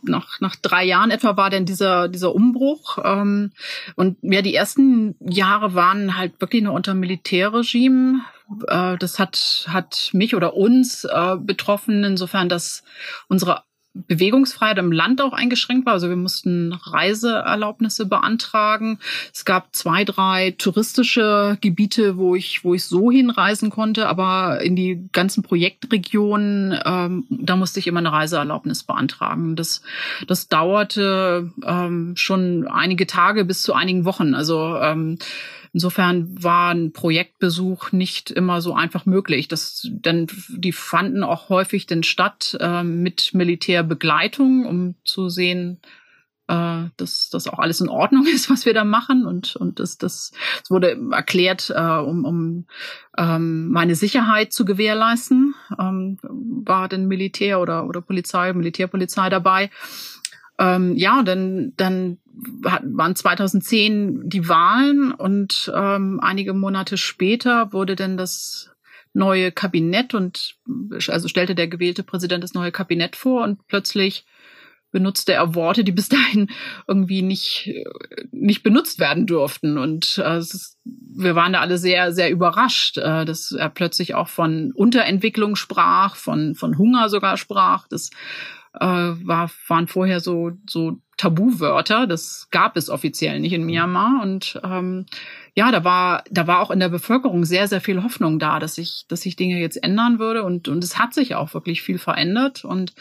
nach, 0.03 0.39
nach 0.39 0.55
drei 0.55 0.85
Jahren 0.85 1.11
etwa 1.11 1.35
war 1.35 1.49
denn 1.49 1.65
dieser, 1.65 2.07
dieser 2.07 2.33
Umbruch. 2.33 2.97
Ähm, 3.03 3.51
und 3.95 4.17
ja, 4.21 4.41
die 4.41 4.55
ersten 4.55 5.15
Jahre 5.19 5.73
waren 5.73 6.17
halt 6.17 6.39
wirklich 6.39 6.63
nur 6.63 6.73
unter 6.73 6.93
Militärregime. 6.93 8.21
Äh, 8.67 8.97
das 8.97 9.19
hat, 9.19 9.65
hat 9.67 10.09
mich 10.13 10.35
oder 10.35 10.53
uns 10.53 11.03
äh, 11.03 11.35
betroffen, 11.37 12.03
insofern, 12.03 12.49
dass 12.49 12.83
unsere 13.27 13.63
Bewegungsfreiheit 14.07 14.77
im 14.77 14.91
Land 14.91 15.21
auch 15.21 15.33
eingeschränkt 15.33 15.85
war. 15.85 15.93
Also 15.93 16.09
wir 16.09 16.15
mussten 16.15 16.73
Reiseerlaubnisse 16.73 18.05
beantragen. 18.05 18.99
Es 19.33 19.45
gab 19.45 19.75
zwei, 19.75 20.03
drei 20.03 20.55
touristische 20.57 21.57
Gebiete, 21.61 22.17
wo 22.17 22.35
ich, 22.35 22.63
wo 22.63 22.73
ich 22.73 22.85
so 22.85 23.11
hinreisen 23.11 23.69
konnte, 23.69 24.07
aber 24.07 24.61
in 24.61 24.75
die 24.75 25.07
ganzen 25.11 25.43
Projektregionen, 25.43 26.79
ähm, 26.85 27.25
da 27.29 27.55
musste 27.55 27.79
ich 27.79 27.87
immer 27.87 27.99
eine 27.99 28.11
Reiseerlaubnis 28.11 28.83
beantragen. 28.83 29.55
Das, 29.55 29.81
das 30.27 30.47
dauerte 30.47 31.51
ähm, 31.65 32.13
schon 32.15 32.67
einige 32.67 33.07
Tage 33.07 33.45
bis 33.45 33.61
zu 33.61 33.73
einigen 33.73 34.05
Wochen. 34.05 34.33
Also 34.35 34.77
ähm, 34.77 35.17
Insofern 35.77 36.43
war 36.43 36.73
ein 36.73 36.91
Projektbesuch 36.91 37.91
nicht 37.91 38.31
immer 38.31 38.61
so 38.61 38.73
einfach 38.73 39.05
möglich. 39.05 39.47
Das, 39.47 39.87
denn 39.87 40.25
die 40.49 40.71
fanden 40.71 41.21
auch 41.21 41.49
häufig 41.49 41.85
denn 41.85 42.01
statt 42.01 42.57
äh, 42.59 42.81
mit 42.81 43.35
Militärbegleitung, 43.35 44.65
um 44.65 44.95
zu 45.03 45.29
sehen, 45.29 45.79
äh, 46.47 46.85
dass 46.97 47.29
das 47.29 47.47
auch 47.47 47.59
alles 47.59 47.79
in 47.79 47.89
Ordnung 47.89 48.25
ist, 48.33 48.49
was 48.49 48.65
wir 48.65 48.73
da 48.73 48.85
machen. 48.85 49.27
Und, 49.27 49.55
und 49.55 49.79
das, 49.79 49.99
das, 49.99 50.31
das 50.61 50.71
wurde 50.71 50.97
erklärt, 51.11 51.69
äh, 51.69 51.79
um, 51.79 52.25
um 52.25 52.65
ähm, 53.15 53.67
meine 53.67 53.93
Sicherheit 53.93 54.53
zu 54.53 54.65
gewährleisten. 54.65 55.53
Ähm, 55.79 56.17
war 56.23 56.89
denn 56.89 57.07
Militär 57.07 57.61
oder, 57.61 57.85
oder 57.85 58.01
Polizei, 58.01 58.51
Militärpolizei 58.51 59.29
dabei. 59.29 59.69
Ähm, 60.59 60.95
ja, 60.95 61.23
dann, 61.23 61.73
dann 61.77 62.17
waren 62.29 63.15
2010 63.15 64.29
die 64.29 64.47
Wahlen 64.47 65.11
und 65.11 65.71
ähm, 65.75 66.19
einige 66.21 66.53
Monate 66.53 66.97
später 66.97 67.73
wurde 67.73 67.95
dann 67.95 68.17
das 68.17 68.71
neue 69.13 69.51
Kabinett 69.51 70.13
und 70.13 70.55
also 71.07 71.27
stellte 71.27 71.55
der 71.55 71.67
gewählte 71.67 72.03
Präsident 72.03 72.43
das 72.43 72.53
neue 72.53 72.71
Kabinett 72.71 73.15
vor 73.15 73.43
und 73.43 73.67
plötzlich 73.67 74.25
benutzte 74.91 75.33
er 75.33 75.53
Worte, 75.53 75.83
die 75.83 75.91
bis 75.91 76.09
dahin 76.09 76.49
irgendwie 76.87 77.21
nicht, 77.21 77.69
nicht 78.31 78.63
benutzt 78.63 78.99
werden 78.99 79.27
durften. 79.27 79.77
Und 79.77 80.17
äh, 80.23 80.39
ist, 80.39 80.77
wir 80.83 81.35
waren 81.35 81.53
da 81.53 81.61
alle 81.61 81.77
sehr, 81.77 82.13
sehr 82.13 82.31
überrascht, 82.31 82.97
äh, 82.97 83.25
dass 83.25 83.51
er 83.51 83.69
plötzlich 83.69 84.15
auch 84.15 84.29
von 84.29 84.71
Unterentwicklung 84.73 85.55
sprach, 85.55 86.15
von, 86.15 86.55
von 86.55 86.77
Hunger 86.77 87.09
sogar 87.09 87.37
sprach. 87.37 87.87
Das 87.89 88.11
äh, 88.79 89.27
war, 89.27 89.51
waren 89.67 89.87
vorher 89.87 90.19
so, 90.19 90.51
so 90.67 90.99
Tabuwörter. 91.17 92.07
Das 92.07 92.47
gab 92.51 92.77
es 92.77 92.89
offiziell 92.89 93.39
nicht 93.39 93.53
in 93.53 93.65
Myanmar. 93.65 94.21
Und 94.21 94.59
ähm, 94.63 95.05
ja, 95.55 95.71
da 95.71 95.83
war, 95.83 96.23
da 96.29 96.47
war 96.47 96.61
auch 96.61 96.71
in 96.71 96.79
der 96.79 96.89
Bevölkerung 96.89 97.43
sehr, 97.43 97.67
sehr 97.67 97.81
viel 97.81 98.03
Hoffnung 98.03 98.39
da, 98.39 98.59
dass 98.59 98.75
sich, 98.75 99.05
dass 99.07 99.21
sich 99.21 99.35
Dinge 99.35 99.59
jetzt 99.59 99.83
ändern 99.83 100.19
würde. 100.19 100.43
Und, 100.43 100.67
und 100.67 100.83
es 100.83 100.99
hat 100.99 101.13
sich 101.13 101.35
auch 101.35 101.53
wirklich 101.53 101.81
viel 101.81 101.97
verändert. 101.97 102.63
Und 102.63 102.93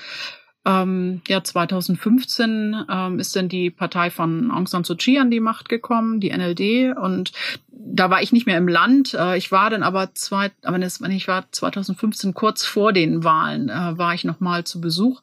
ähm, 0.67 1.23
ja, 1.29 1.45
2015 1.45 2.87
ähm, 2.91 3.19
ist 3.21 3.37
dann 3.37 3.49
die 3.49 3.71
Partei 3.71 4.11
von 4.11 4.51
Aung 4.51 4.67
San 4.67 4.83
Suu 4.83 4.97
Kyi 4.97 5.21
an 5.21 5.31
die 5.31 5.39
Macht 5.39 5.69
gekommen, 5.69 6.19
die 6.19 6.37
NLD. 6.37 6.97
Und 6.97 7.31
da 7.71 8.11
war 8.11 8.21
ich 8.21 8.33
nicht 8.33 8.47
mehr 8.47 8.59
im 8.59 8.67
Land. 8.67 9.15
Äh, 9.15 9.39
ich 9.39 9.53
war 9.53 9.71
dann 9.71 9.85
aber 9.85 10.13
zwei, 10.15 10.51
aber 10.65 10.81
das, 10.81 11.01
ich 11.01 11.29
war 11.29 11.51
2015 11.51 12.35
kurz 12.35 12.65
vor 12.65 12.93
den 12.93 13.23
Wahlen, 13.23 13.69
äh, 13.69 13.97
war 13.97 14.13
ich 14.15 14.25
noch 14.25 14.41
mal 14.41 14.65
zu 14.65 14.81
Besuch. 14.81 15.23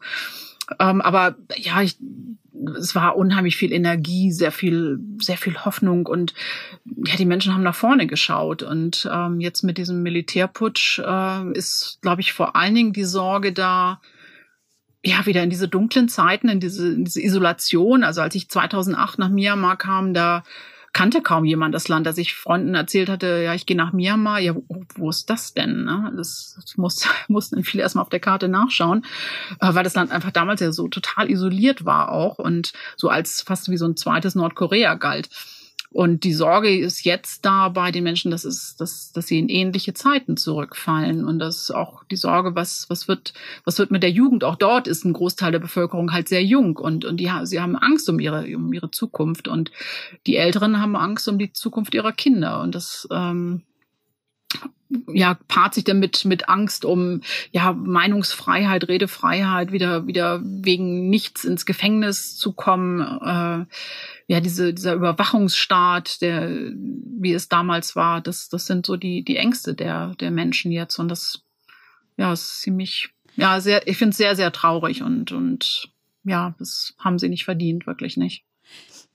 Ähm, 0.80 1.02
aber 1.02 1.36
ja, 1.58 1.82
ich, 1.82 1.98
es 2.78 2.96
war 2.96 3.18
unheimlich 3.18 3.58
viel 3.58 3.74
Energie, 3.74 4.32
sehr 4.32 4.54
viel, 4.54 4.98
sehr 5.20 5.38
viel 5.38 5.66
Hoffnung 5.66 6.06
und 6.06 6.34
ja, 7.06 7.18
die 7.18 7.26
Menschen 7.26 7.54
haben 7.54 7.64
nach 7.64 7.76
vorne 7.76 8.08
geschaut. 8.08 8.64
Und 8.64 9.10
ähm, 9.12 9.42
jetzt 9.42 9.64
mit 9.64 9.78
diesem 9.78 10.04
Militärputsch 10.04 11.00
äh, 11.00 11.52
ist, 11.52 12.00
glaube 12.02 12.22
ich, 12.22 12.32
vor 12.32 12.56
allen 12.56 12.76
Dingen 12.76 12.94
die 12.94 13.04
Sorge 13.04 13.52
da, 13.52 14.00
ja, 15.04 15.26
wieder 15.26 15.44
in 15.44 15.50
diese 15.50 15.68
dunklen 15.68 16.08
Zeiten, 16.08 16.48
in 16.50 16.60
diese, 16.60 16.94
in 16.94 17.06
diese 17.06 17.22
Isolation. 17.22 18.04
Also 18.04 18.22
als 18.22 18.36
ich 18.36 18.50
2008 18.50 19.20
nach 19.20 19.30
Myanmar 19.30 19.78
kam, 19.78 20.14
da 20.14 20.44
kannte 20.94 21.22
kaum 21.22 21.44
jemand 21.44 21.74
das 21.74 21.88
Land, 21.88 22.06
dass 22.06 22.20
ich 22.20 22.36
Freunden 22.36 22.76
erzählt 22.76 23.10
hatte, 23.10 23.42
ja, 23.44 23.54
ich 23.56 23.66
gehe 23.66 23.76
nach 23.76 23.94
Myanmar, 23.94 24.40
ja, 24.40 24.56
wo, 24.56 24.86
wo 24.96 25.10
ist 25.10 25.30
das 25.30 25.54
denn? 25.54 25.84
Ne? 25.84 26.14
Das, 26.16 26.54
das 26.56 26.78
muss, 26.78 27.08
mussten 27.28 27.64
viele 27.64 27.84
erstmal 27.84 28.04
auf 28.04 28.10
der 28.10 28.20
Karte 28.20 28.48
nachschauen, 28.48 29.04
äh, 29.60 29.74
weil 29.74 29.84
das 29.84 29.96
Land 29.96 30.12
einfach 30.12 30.32
damals 30.32 30.62
ja 30.62 30.72
so 30.72 30.88
total 30.88 31.30
isoliert 31.30 31.84
war 31.84 32.12
auch 32.12 32.38
und 32.38 32.74
so 32.96 33.10
als 33.10 33.42
fast 33.42 33.70
wie 33.70 33.78
so 33.78 33.86
ein 33.86 33.98
zweites 33.98 34.36
Nordkorea 34.36 34.94
galt. 34.94 35.30
Und 35.94 36.24
die 36.24 36.34
Sorge 36.34 36.76
ist 36.76 37.06
jetzt 37.06 37.46
da 37.46 37.70
bei 37.70 37.92
den 37.92 38.04
Menschen, 38.04 38.32
dass, 38.32 38.46
es, 38.46 38.76
dass, 38.76 39.12
dass 39.12 39.28
sie 39.28 39.38
in 39.38 39.48
ähnliche 39.48 39.94
Zeiten 39.94 40.38
zurückfallen. 40.38 41.24
Und 41.24 41.38
das 41.38 41.64
ist 41.64 41.72
auch 41.72 42.04
die 42.06 42.16
Sorge, 42.16 42.56
was, 42.56 42.90
was, 42.90 43.08
wird, 43.08 43.34
was 43.64 43.78
wird 43.78 43.92
mit 43.92 44.02
der 44.02 44.10
Jugend? 44.10 44.44
Auch 44.44 44.56
dort 44.56 44.88
ist 44.88 45.06
ein 45.06 45.14
Großteil 45.14 45.52
der 45.52 45.60
Bevölkerung 45.60 46.12
halt 46.12 46.28
sehr 46.28 46.44
jung 46.44 46.78
und, 46.78 47.06
und 47.06 47.18
die, 47.18 47.32
sie 47.44 47.62
haben 47.62 47.76
Angst 47.76 48.10
um 48.10 48.20
ihre, 48.20 48.44
um 48.56 48.74
ihre 48.74 48.90
Zukunft. 48.90 49.48
Und 49.48 49.72
die 50.26 50.36
Älteren 50.36 50.82
haben 50.82 50.96
Angst 50.96 51.28
um 51.30 51.38
die 51.38 51.54
Zukunft 51.54 51.94
ihrer 51.94 52.12
Kinder. 52.12 52.62
Und 52.62 52.74
das 52.74 53.08
ähm, 53.12 53.62
ja, 55.08 55.38
paart 55.48 55.74
sich 55.74 55.84
dann 55.84 56.00
mit, 56.00 56.26
mit 56.26 56.50
Angst 56.50 56.86
um 56.86 57.22
ja, 57.52 57.74
Meinungsfreiheit, 57.74 58.88
Redefreiheit, 58.88 59.72
wieder, 59.72 60.08
wieder 60.08 60.42
wegen 60.44 61.10
nichts 61.10 61.44
ins 61.44 61.66
Gefängnis 61.66 62.38
zu 62.38 62.54
kommen. 62.54 63.02
Äh, 63.02 63.66
ja, 64.28 64.40
diese, 64.40 64.74
dieser 64.74 64.94
Überwachungsstaat, 64.94 66.22
der, 66.22 66.50
wie 66.50 67.34
es 67.34 67.50
damals 67.50 67.96
war, 67.96 68.22
das, 68.22 68.50
das 68.50 68.66
sind 68.66 68.86
so 68.86 68.96
die, 68.96 69.24
die 69.24 69.38
Ängste 69.38 69.74
der, 69.74 70.16
der 70.16 70.32
Menschen 70.32 70.72
jetzt. 70.72 71.00
Und 71.00 71.10
das, 71.10 71.44
ja, 72.18 72.32
ist 72.32 72.62
ziemlich, 72.62 73.10
ja, 73.36 73.60
sehr, 73.60 73.88
ich 73.88 73.98
finde 73.98 74.12
es 74.12 74.18
sehr, 74.18 74.36
sehr 74.36 74.52
traurig 74.52 75.02
und, 75.02 75.32
und 75.32 75.92
ja, 76.24 76.56
das 76.60 76.96
haben 77.00 77.20
sie 77.20 77.30
nicht 77.30 77.46
verdient, 77.46 77.88
wirklich 77.88 78.18
nicht. 78.18 78.46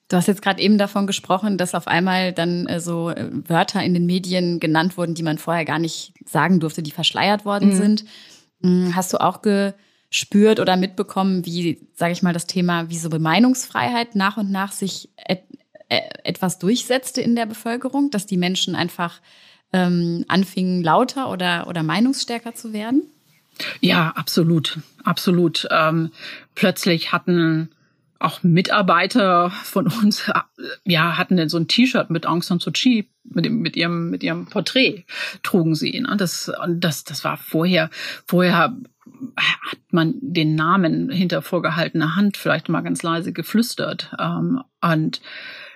Du 0.08 0.16
hast 0.16 0.26
jetzt 0.26 0.40
gerade 0.40 0.60
eben 0.62 0.78
davon 0.78 1.06
gesprochen, 1.06 1.58
dass 1.58 1.74
auf 1.74 1.86
einmal 1.86 2.32
dann 2.32 2.66
äh, 2.66 2.80
so 2.80 3.10
äh, 3.10 3.28
Wörter 3.46 3.82
in 3.82 3.92
den 3.92 4.06
Medien 4.06 4.58
genannt 4.58 4.96
wurden, 4.96 5.14
die 5.14 5.22
man 5.22 5.38
vorher 5.38 5.66
gar 5.66 5.78
nicht 5.78 6.14
sagen 6.24 6.60
durfte, 6.60 6.82
die 6.82 6.90
verschleiert 6.90 7.44
worden 7.44 7.70
mhm. 7.70 7.76
sind. 7.76 8.04
Hm, 8.62 8.96
hast 8.96 9.12
du 9.12 9.20
auch 9.20 9.42
gespürt 9.42 10.60
oder 10.60 10.76
mitbekommen, 10.76 11.44
wie, 11.44 11.86
sage 11.94 12.12
ich 12.12 12.22
mal, 12.22 12.32
das 12.32 12.46
Thema, 12.46 12.88
wie 12.88 12.98
so 12.98 13.10
Meinungsfreiheit 13.10 14.14
nach 14.14 14.38
und 14.38 14.50
nach 14.50 14.72
sich 14.72 15.10
et 15.16 15.42
äh, 15.90 16.00
etwas 16.24 16.58
durchsetzte 16.58 17.20
in 17.20 17.36
der 17.36 17.46
Bevölkerung, 17.46 18.10
dass 18.10 18.26
die 18.26 18.36
Menschen 18.36 18.74
einfach 18.74 19.20
ähm, 19.72 20.24
anfingen, 20.28 20.82
lauter 20.82 21.30
oder, 21.30 21.66
oder 21.66 21.82
meinungsstärker 21.82 22.54
zu 22.54 22.72
werden? 22.72 23.02
Ja, 23.80 24.12
absolut, 24.16 24.78
absolut. 25.04 25.66
Ähm, 25.70 26.12
plötzlich 26.54 27.12
hatten 27.12 27.70
auch 28.18 28.42
Mitarbeiter 28.42 29.50
von 29.50 29.86
uns 29.86 30.30
ja 30.84 31.16
hatten 31.16 31.36
denn 31.36 31.48
so 31.48 31.56
ein 31.56 31.68
T-Shirt 31.68 32.10
mit 32.10 32.26
Aung 32.26 32.42
San 32.42 32.58
Suu 32.58 32.72
Kyi 32.72 33.08
mit 33.24 33.44
dem 33.44 33.60
mit 33.60 33.76
ihrem 33.76 34.10
mit 34.10 34.22
ihrem 34.22 34.46
Porträt 34.46 35.04
trugen 35.42 35.74
sie 35.74 36.00
ne? 36.00 36.16
das 36.16 36.50
das 36.68 37.04
das 37.04 37.24
war 37.24 37.36
vorher 37.36 37.90
vorher 38.26 38.76
hat 39.36 39.78
man 39.90 40.14
den 40.20 40.54
Namen 40.54 41.10
hinter 41.10 41.42
vorgehaltener 41.42 42.16
Hand 42.16 42.36
vielleicht 42.36 42.68
mal 42.68 42.82
ganz 42.82 43.02
leise 43.02 43.32
geflüstert 43.32 44.12
ähm, 44.18 44.62
und 44.82 45.20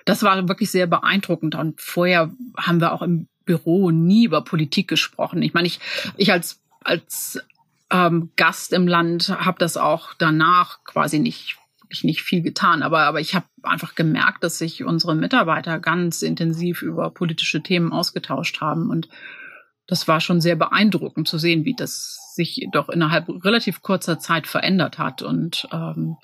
das 0.05 0.23
war 0.23 0.47
wirklich 0.47 0.69
sehr 0.69 0.87
beeindruckend 0.87 1.55
und 1.55 1.79
vorher 1.79 2.31
haben 2.57 2.81
wir 2.81 2.91
auch 2.91 3.01
im 3.01 3.27
Büro 3.45 3.91
nie 3.91 4.25
über 4.25 4.43
Politik 4.43 4.89
gesprochen 4.89 5.41
ich 5.41 5.53
meine 5.53 5.67
ich 5.67 5.79
ich 6.17 6.31
als 6.31 6.61
als 6.83 7.41
ähm, 7.89 8.31
Gast 8.35 8.73
im 8.73 8.87
Land 8.87 9.29
habe 9.29 9.59
das 9.59 9.77
auch 9.77 10.13
danach 10.17 10.83
quasi 10.83 11.19
nicht 11.19 11.57
ich 11.93 12.03
nicht 12.03 12.21
viel 12.21 12.41
getan, 12.41 12.83
aber, 12.83 13.01
aber 13.01 13.19
ich 13.19 13.35
habe 13.35 13.45
einfach 13.63 13.95
gemerkt, 13.95 14.43
dass 14.43 14.57
sich 14.57 14.83
unsere 14.83 15.15
Mitarbeiter 15.15 15.79
ganz 15.79 16.21
intensiv 16.21 16.81
über 16.81 17.09
politische 17.09 17.63
Themen 17.63 17.91
ausgetauscht 17.91 18.61
haben. 18.61 18.89
Und 18.89 19.09
das 19.87 20.07
war 20.07 20.21
schon 20.21 20.41
sehr 20.41 20.55
beeindruckend 20.55 21.27
zu 21.27 21.37
sehen, 21.37 21.65
wie 21.65 21.75
das 21.75 22.33
sich 22.35 22.67
doch 22.71 22.89
innerhalb 22.89 23.29
relativ 23.43 23.81
kurzer 23.81 24.19
Zeit 24.19 24.47
verändert 24.47 24.97
hat. 24.97 25.21
Und 25.21 25.67
ähm, 25.71 26.17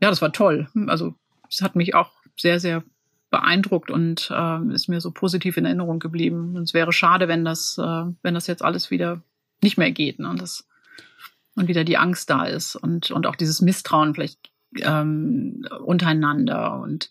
ja, 0.00 0.10
das 0.10 0.22
war 0.22 0.32
toll. 0.32 0.68
Also 0.86 1.14
es 1.48 1.62
hat 1.62 1.76
mich 1.76 1.94
auch 1.94 2.10
sehr, 2.36 2.60
sehr 2.60 2.82
beeindruckt 3.30 3.90
und 3.90 4.30
äh, 4.30 4.72
ist 4.72 4.88
mir 4.88 5.00
so 5.00 5.10
positiv 5.10 5.56
in 5.56 5.64
Erinnerung 5.64 5.98
geblieben. 5.98 6.56
Und 6.56 6.62
es 6.62 6.74
wäre 6.74 6.92
schade, 6.92 7.28
wenn 7.28 7.44
das, 7.44 7.78
äh, 7.78 8.04
wenn 8.22 8.34
das 8.34 8.46
jetzt 8.46 8.62
alles 8.62 8.90
wieder 8.90 9.22
nicht 9.62 9.78
mehr 9.78 9.90
geht. 9.90 10.18
Ne? 10.18 10.28
Und, 10.28 10.40
das, 10.40 10.66
und 11.54 11.68
wieder 11.68 11.84
die 11.84 11.98
Angst 11.98 12.30
da 12.30 12.44
ist 12.44 12.76
und, 12.76 13.10
und 13.10 13.26
auch 13.26 13.36
dieses 13.36 13.60
Misstrauen 13.60 14.14
vielleicht 14.14 14.50
ähm, 14.84 15.66
untereinander 15.84 16.80
und 16.80 17.10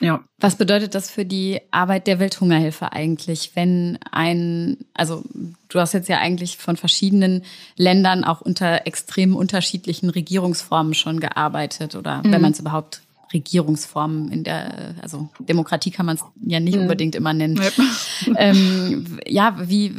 ja. 0.00 0.22
Was 0.38 0.56
bedeutet 0.56 0.94
das 0.94 1.10
für 1.10 1.24
die 1.24 1.60
Arbeit 1.70 2.06
der 2.06 2.18
Welthungerhilfe 2.18 2.92
eigentlich, 2.92 3.52
wenn 3.54 3.98
ein, 4.10 4.76
also 4.92 5.24
du 5.68 5.80
hast 5.80 5.94
jetzt 5.94 6.08
ja 6.08 6.18
eigentlich 6.18 6.58
von 6.58 6.76
verschiedenen 6.76 7.42
Ländern 7.76 8.24
auch 8.24 8.42
unter 8.42 8.86
extrem 8.86 9.34
unterschiedlichen 9.34 10.10
Regierungsformen 10.10 10.92
schon 10.92 11.18
gearbeitet 11.20 11.94
oder 11.94 12.18
mhm. 12.18 12.32
wenn 12.32 12.42
man 12.42 12.52
es 12.52 12.60
überhaupt 12.60 13.00
Regierungsformen 13.32 14.30
in 14.30 14.44
der, 14.44 14.94
also 15.02 15.28
Demokratie 15.38 15.90
kann 15.90 16.06
man 16.06 16.16
es 16.16 16.24
ja 16.44 16.60
nicht 16.60 16.76
mhm. 16.76 16.82
unbedingt 16.82 17.14
immer 17.14 17.32
nennen. 17.32 17.56
Ja, 17.56 18.34
ähm, 18.36 19.18
ja 19.26 19.56
wie, 19.58 19.94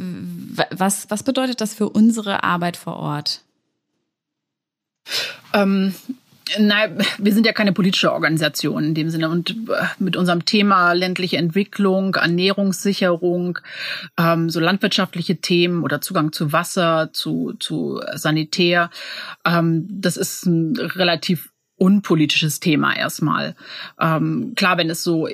was, 0.70 1.10
was 1.10 1.24
bedeutet 1.24 1.60
das 1.60 1.74
für 1.74 1.88
unsere 1.88 2.44
Arbeit 2.44 2.76
vor 2.76 2.96
Ort? 2.96 3.42
Ähm, 5.52 5.94
Nein, 6.58 6.98
wir 7.18 7.32
sind 7.34 7.46
ja 7.46 7.52
keine 7.52 7.72
politische 7.72 8.12
Organisation 8.12 8.84
in 8.84 8.94
dem 8.94 9.10
Sinne. 9.10 9.28
Und 9.28 9.50
äh, 9.50 9.84
mit 9.98 10.16
unserem 10.16 10.44
Thema 10.44 10.92
ländliche 10.92 11.36
Entwicklung, 11.36 12.14
Ernährungssicherung, 12.14 13.58
ähm, 14.16 14.48
so 14.48 14.60
landwirtschaftliche 14.60 15.36
Themen 15.36 15.82
oder 15.82 16.00
Zugang 16.00 16.32
zu 16.32 16.52
Wasser, 16.52 17.10
zu, 17.12 17.54
zu 17.58 18.00
Sanitär, 18.14 18.90
ähm, 19.44 19.86
das 19.90 20.16
ist 20.16 20.46
ein 20.46 20.76
relativ 20.76 21.50
unpolitisches 21.78 22.60
Thema 22.60 22.94
erstmal. 22.94 23.54
Ähm, 24.00 24.52
klar, 24.56 24.76
wenn 24.78 24.90
es 24.90 25.02
so 25.02 25.28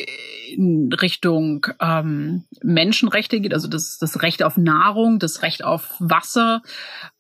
in 0.49 0.93
Richtung 0.93 1.67
ähm, 1.81 2.45
Menschenrechte 2.63 3.41
geht, 3.41 3.55
also 3.55 3.67
das, 3.67 3.99
das 3.99 4.23
Recht 4.23 4.43
auf 4.43 4.57
Nahrung, 4.57 5.19
das 5.19 5.43
Recht 5.43 5.65
auf 5.65 5.95
Wasser, 5.99 6.63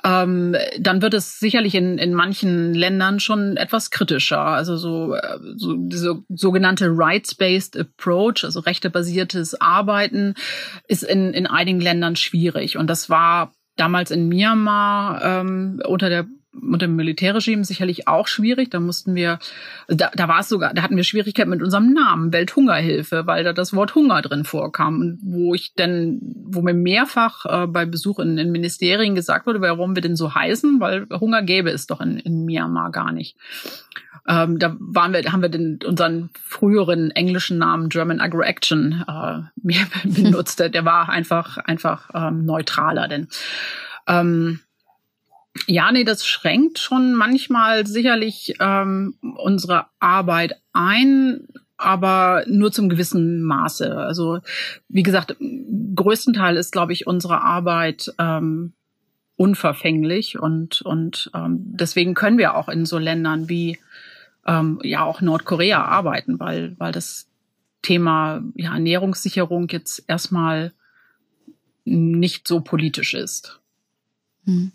ähm, 0.04 0.54
dann 0.78 1.02
wird 1.02 1.14
es 1.14 1.38
sicherlich 1.38 1.74
in, 1.74 1.98
in 1.98 2.14
manchen 2.14 2.74
Ländern 2.74 3.18
schon 3.18 3.56
etwas 3.56 3.90
kritischer. 3.90 4.40
Also 4.40 4.76
so, 4.76 5.14
äh, 5.14 5.38
so 5.56 5.74
diese 5.74 6.22
sogenannte 6.28 6.88
Rights-Based 6.90 7.78
Approach, 7.78 8.44
also 8.44 8.60
rechtebasiertes 8.60 9.60
Arbeiten, 9.60 10.34
ist 10.86 11.02
in, 11.02 11.32
in 11.32 11.46
einigen 11.46 11.80
Ländern 11.80 12.16
schwierig. 12.16 12.76
Und 12.76 12.88
das 12.88 13.08
war 13.08 13.52
damals 13.76 14.10
in 14.10 14.28
Myanmar 14.28 15.22
ähm, 15.24 15.80
unter 15.84 16.08
der 16.08 16.26
unter 16.60 16.86
dem 16.86 16.96
Militärregime 16.96 17.64
sicherlich 17.64 18.08
auch 18.08 18.26
schwierig. 18.26 18.70
Da 18.70 18.80
mussten 18.80 19.14
wir, 19.14 19.38
da, 19.88 20.10
da 20.14 20.28
war 20.28 20.40
es 20.40 20.48
sogar, 20.48 20.74
da 20.74 20.82
hatten 20.82 20.96
wir 20.96 21.04
Schwierigkeiten 21.04 21.50
mit 21.50 21.62
unserem 21.62 21.92
Namen, 21.92 22.32
Welthungerhilfe, 22.32 23.26
weil 23.26 23.44
da 23.44 23.52
das 23.52 23.74
Wort 23.74 23.94
Hunger 23.94 24.22
drin 24.22 24.44
vorkam. 24.44 25.00
Und 25.00 25.18
wo 25.22 25.54
ich 25.54 25.74
denn, 25.74 26.20
wo 26.22 26.62
mir 26.62 26.74
mehrfach 26.74 27.44
äh, 27.46 27.66
bei 27.66 27.86
Besuch 27.86 28.18
in, 28.18 28.38
in 28.38 28.52
Ministerien 28.52 29.14
gesagt 29.14 29.46
wurde, 29.46 29.60
warum 29.60 29.94
wir 29.94 30.02
denn 30.02 30.16
so 30.16 30.34
heißen, 30.34 30.80
weil 30.80 31.06
Hunger 31.10 31.42
gäbe 31.42 31.70
es 31.70 31.86
doch 31.86 32.00
in, 32.00 32.18
in 32.18 32.44
Myanmar 32.44 32.90
gar 32.90 33.12
nicht. 33.12 33.36
Ähm, 34.26 34.58
da 34.58 34.76
waren 34.78 35.12
wir, 35.12 35.22
haben 35.30 35.42
wir 35.42 35.50
den, 35.50 35.78
unseren 35.84 36.30
früheren 36.34 37.10
englischen 37.10 37.58
Namen 37.58 37.90
German 37.90 38.20
Agro-Action 38.20 39.04
äh, 39.06 39.40
mehr 39.62 39.86
benutzt. 40.04 40.60
Der 40.60 40.84
war 40.84 41.08
einfach, 41.08 41.58
einfach 41.58 42.10
ähm, 42.14 42.44
neutraler, 42.44 43.08
denn 43.08 43.28
ähm, 44.06 44.60
ja, 45.66 45.92
nee, 45.92 46.04
das 46.04 46.26
schränkt 46.26 46.78
schon 46.78 47.14
manchmal 47.14 47.86
sicherlich 47.86 48.56
ähm, 48.60 49.14
unsere 49.36 49.86
Arbeit 50.00 50.60
ein, 50.72 51.46
aber 51.76 52.44
nur 52.46 52.72
zum 52.72 52.88
gewissen 52.88 53.42
Maße. 53.42 53.96
Also 53.96 54.40
wie 54.88 55.02
gesagt, 55.02 55.36
größtenteils 55.94 56.58
ist, 56.58 56.72
glaube 56.72 56.92
ich, 56.92 57.06
unsere 57.06 57.42
Arbeit 57.42 58.12
ähm, 58.18 58.72
unverfänglich 59.36 60.38
und 60.38 60.82
und 60.82 61.30
ähm, 61.34 61.58
deswegen 61.60 62.14
können 62.14 62.38
wir 62.38 62.56
auch 62.56 62.68
in 62.68 62.86
so 62.86 62.98
Ländern 62.98 63.48
wie 63.48 63.78
ähm, 64.46 64.80
ja 64.82 65.02
auch 65.02 65.20
Nordkorea 65.20 65.82
arbeiten, 65.84 66.38
weil 66.38 66.74
weil 66.78 66.92
das 66.92 67.28
Thema 67.82 68.42
ja, 68.54 68.74
Ernährungssicherung 68.74 69.68
jetzt 69.68 70.04
erstmal 70.08 70.72
nicht 71.84 72.48
so 72.48 72.60
politisch 72.60 73.14
ist. 73.14 73.60
Hm. 74.46 74.72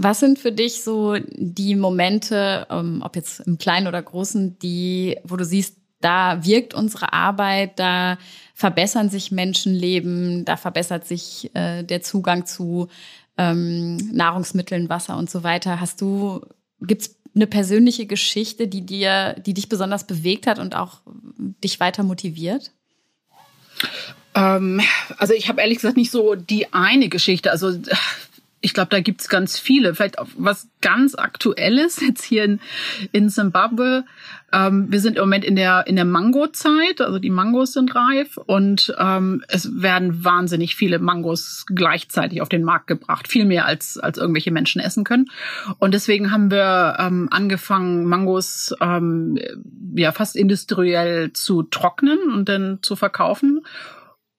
Was 0.00 0.20
sind 0.20 0.38
für 0.38 0.52
dich 0.52 0.84
so 0.84 1.16
die 1.28 1.74
Momente, 1.74 2.68
ähm, 2.70 3.02
ob 3.04 3.16
jetzt 3.16 3.40
im 3.40 3.58
Kleinen 3.58 3.88
oder 3.88 4.00
Großen, 4.00 4.56
die, 4.60 5.18
wo 5.24 5.34
du 5.34 5.44
siehst, 5.44 5.76
da 6.00 6.44
wirkt 6.44 6.72
unsere 6.72 7.12
Arbeit, 7.12 7.80
da 7.80 8.16
verbessern 8.54 9.10
sich 9.10 9.32
Menschenleben, 9.32 10.44
da 10.44 10.56
verbessert 10.56 11.04
sich 11.04 11.50
äh, 11.54 11.82
der 11.82 12.00
Zugang 12.00 12.46
zu 12.46 12.86
ähm, 13.36 13.96
Nahrungsmitteln, 14.12 14.88
Wasser 14.88 15.16
und 15.16 15.28
so 15.28 15.42
weiter. 15.42 15.80
Hast 15.80 16.00
du, 16.00 16.46
gibt's 16.80 17.16
eine 17.34 17.48
persönliche 17.48 18.06
Geschichte, 18.06 18.68
die 18.68 18.86
dir, 18.86 19.34
die 19.44 19.54
dich 19.54 19.68
besonders 19.68 20.06
bewegt 20.06 20.46
hat 20.46 20.60
und 20.60 20.76
auch 20.76 21.00
dich 21.64 21.80
weiter 21.80 22.04
motiviert? 22.04 22.70
Ähm, 24.36 24.80
also 25.18 25.34
ich 25.34 25.48
habe 25.48 25.60
ehrlich 25.60 25.78
gesagt 25.78 25.96
nicht 25.96 26.12
so 26.12 26.36
die 26.36 26.72
eine 26.72 27.08
Geschichte. 27.08 27.50
Also 27.50 27.72
ich 28.60 28.74
glaube, 28.74 28.90
da 28.90 29.00
gibt's 29.00 29.28
ganz 29.28 29.58
viele. 29.58 29.94
Vielleicht 29.94 30.18
auch 30.18 30.28
was 30.36 30.68
ganz 30.80 31.14
Aktuelles 31.14 32.00
jetzt 32.06 32.24
hier 32.24 32.44
in, 32.44 32.60
in 33.12 33.28
Zimbabwe. 33.28 34.04
Ähm, 34.52 34.90
wir 34.90 35.00
sind 35.00 35.16
im 35.16 35.22
Moment 35.22 35.44
in 35.44 35.56
der, 35.56 35.86
in 35.86 35.96
der 35.96 36.04
Mango-Zeit, 36.04 37.00
also 37.00 37.18
die 37.18 37.30
Mangos 37.30 37.74
sind 37.74 37.94
reif 37.94 38.38
und 38.38 38.94
ähm, 38.98 39.44
es 39.48 39.82
werden 39.82 40.24
wahnsinnig 40.24 40.74
viele 40.74 40.98
Mangos 40.98 41.66
gleichzeitig 41.68 42.40
auf 42.40 42.48
den 42.48 42.64
Markt 42.64 42.86
gebracht. 42.86 43.28
Viel 43.28 43.44
mehr 43.44 43.66
als, 43.66 43.98
als 43.98 44.18
irgendwelche 44.18 44.50
Menschen 44.50 44.80
essen 44.80 45.04
können. 45.04 45.26
Und 45.78 45.92
deswegen 45.92 46.32
haben 46.32 46.50
wir 46.50 46.96
ähm, 46.98 47.28
angefangen, 47.30 48.06
Mangos 48.06 48.74
ähm, 48.80 49.38
ja 49.94 50.12
fast 50.12 50.34
industriell 50.34 51.32
zu 51.32 51.62
trocknen 51.62 52.18
und 52.32 52.48
dann 52.48 52.78
zu 52.82 52.96
verkaufen. 52.96 53.60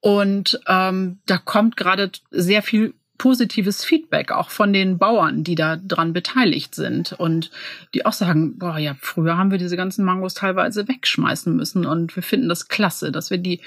Und 0.00 0.60
ähm, 0.66 1.20
da 1.26 1.38
kommt 1.38 1.76
gerade 1.76 2.10
sehr 2.30 2.62
viel 2.62 2.94
positives 3.20 3.84
Feedback 3.84 4.32
auch 4.32 4.48
von 4.48 4.72
den 4.72 4.96
Bauern, 4.96 5.44
die 5.44 5.54
da 5.54 5.76
dran 5.76 6.14
beteiligt 6.14 6.74
sind 6.74 7.12
und 7.12 7.50
die 7.92 8.06
auch 8.06 8.14
sagen, 8.14 8.56
boah, 8.56 8.78
ja, 8.78 8.96
früher 8.98 9.36
haben 9.36 9.50
wir 9.50 9.58
diese 9.58 9.76
ganzen 9.76 10.06
Mangos 10.06 10.32
teilweise 10.32 10.88
wegschmeißen 10.88 11.54
müssen 11.54 11.84
und 11.84 12.16
wir 12.16 12.22
finden 12.22 12.48
das 12.48 12.68
klasse, 12.68 13.12
dass 13.12 13.30
wir 13.30 13.36
die 13.36 13.60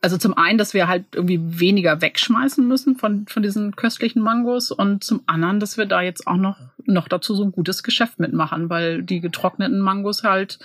also 0.00 0.16
zum 0.16 0.38
einen, 0.38 0.56
dass 0.58 0.74
wir 0.74 0.88
halt 0.88 1.04
irgendwie 1.12 1.60
weniger 1.60 2.00
wegschmeißen 2.00 2.66
müssen 2.66 2.96
von, 2.96 3.26
von 3.26 3.42
diesen 3.42 3.76
köstlichen 3.76 4.22
Mangos 4.22 4.70
und 4.70 5.04
zum 5.04 5.22
anderen, 5.26 5.60
dass 5.60 5.76
wir 5.76 5.86
da 5.86 6.00
jetzt 6.00 6.26
auch 6.26 6.36
noch, 6.36 6.56
noch 6.86 7.08
dazu 7.08 7.34
so 7.34 7.42
ein 7.44 7.52
gutes 7.52 7.82
Geschäft 7.82 8.20
mitmachen, 8.20 8.70
weil 8.70 9.02
die 9.02 9.20
getrockneten 9.20 9.80
Mangos 9.80 10.22
halt 10.22 10.60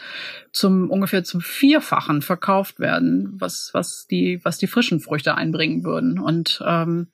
zum 0.54 0.90
ungefähr 0.90 1.24
zum 1.26 1.42
Vierfachen 1.42 2.22
verkauft 2.22 2.80
werden, 2.80 3.34
was, 3.40 3.72
was 3.74 4.06
die, 4.06 4.40
was 4.44 4.60
die 4.60 4.68
frischen 4.68 5.00
Früchte 5.00 5.36
einbringen 5.36 5.84
würden. 5.84 6.20
Und 6.20 6.64
ähm, 6.66 7.08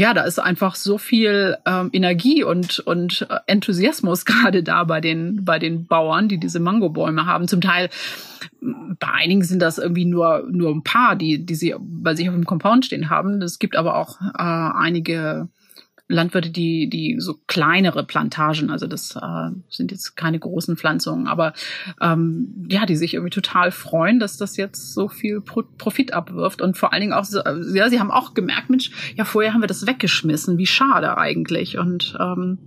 ja, 0.00 0.14
da 0.14 0.22
ist 0.22 0.38
einfach 0.38 0.76
so 0.76 0.96
viel 0.96 1.58
ähm, 1.66 1.90
Energie 1.92 2.42
und, 2.42 2.78
und 2.78 3.28
Enthusiasmus 3.46 4.24
gerade 4.24 4.62
da 4.62 4.84
bei 4.84 5.02
den, 5.02 5.44
bei 5.44 5.58
den 5.58 5.84
Bauern, 5.86 6.26
die 6.26 6.38
diese 6.38 6.58
Mangobäume 6.58 7.26
haben. 7.26 7.48
Zum 7.48 7.60
Teil, 7.60 7.90
bei 8.62 9.08
einigen 9.12 9.44
sind 9.44 9.60
das 9.60 9.76
irgendwie 9.76 10.06
nur, 10.06 10.48
nur 10.50 10.70
ein 10.70 10.82
paar, 10.82 11.16
die, 11.16 11.44
die 11.44 11.54
sie 11.54 11.74
bei 11.78 12.14
sich 12.14 12.30
auf 12.30 12.34
dem 12.34 12.46
Compound 12.46 12.86
stehen 12.86 13.10
haben. 13.10 13.42
Es 13.42 13.58
gibt 13.58 13.76
aber 13.76 13.96
auch 13.96 14.22
äh, 14.22 14.38
einige 14.38 15.48
Landwirte, 16.10 16.50
die, 16.50 16.90
die 16.90 17.16
so 17.18 17.38
kleinere 17.46 18.04
Plantagen, 18.04 18.70
also 18.70 18.86
das 18.86 19.16
äh, 19.16 19.50
sind 19.68 19.92
jetzt 19.92 20.16
keine 20.16 20.38
großen 20.38 20.76
Pflanzungen, 20.76 21.28
aber 21.28 21.52
ähm, 22.00 22.66
ja, 22.68 22.84
die 22.84 22.96
sich 22.96 23.14
irgendwie 23.14 23.30
total 23.30 23.70
freuen, 23.70 24.18
dass 24.18 24.36
das 24.36 24.56
jetzt 24.56 24.92
so 24.92 25.08
viel 25.08 25.40
Pro 25.40 25.62
Profit 25.78 26.12
abwirft 26.12 26.62
und 26.62 26.76
vor 26.76 26.92
allen 26.92 27.00
Dingen 27.00 27.12
auch, 27.12 27.24
so, 27.24 27.40
ja, 27.40 27.88
sie 27.88 28.00
haben 28.00 28.10
auch 28.10 28.34
gemerkt, 28.34 28.70
Mensch, 28.70 28.90
ja, 29.16 29.24
vorher 29.24 29.54
haben 29.54 29.62
wir 29.62 29.68
das 29.68 29.86
weggeschmissen, 29.86 30.58
wie 30.58 30.66
schade 30.66 31.16
eigentlich 31.16 31.78
und 31.78 32.16
ähm, 32.20 32.58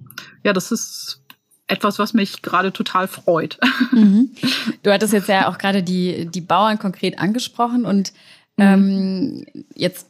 ja, 0.44 0.54
das 0.54 0.72
ist 0.72 1.24
etwas, 1.68 2.00
was 2.00 2.14
mich 2.14 2.42
gerade 2.42 2.72
total 2.72 3.08
freut. 3.08 3.60
Mhm. 3.92 4.32
Du 4.82 4.92
hattest 4.92 5.14
jetzt 5.14 5.30
ja 5.30 5.48
auch 5.48 5.60
gerade 5.60 5.84
die, 5.84 6.26
die 6.26 6.42
Bauern 6.42 6.80
konkret 6.80 7.20
angesprochen 7.20 7.86
und 7.86 8.12
mhm. 8.58 8.64
ähm, 8.64 9.46
jetzt 9.76 10.10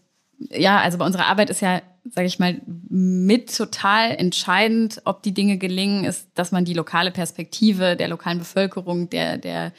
ja, 0.50 0.80
also 0.80 0.98
bei 0.98 1.06
unserer 1.06 1.28
Arbeit 1.28 1.50
ist 1.50 1.62
ja, 1.62 1.82
sage 2.10 2.28
ich 2.28 2.40
mal, 2.40 2.62
mit 2.66 3.56
total 3.56 4.12
entscheidend, 4.12 5.02
ob 5.06 5.24
die 5.24 5.34
Dinge 5.34 5.58
gelingen, 5.58 6.06
ist, 6.06 6.28
dass 6.36 6.52
man 6.52 6.66
die 6.66 6.74
lokale 6.74 7.12
Perspektive 7.12 7.96
der 7.96 8.08
lokalen 8.08 8.40
Bevölkerung, 8.40 9.10
der, 9.10 9.38
der 9.38 9.74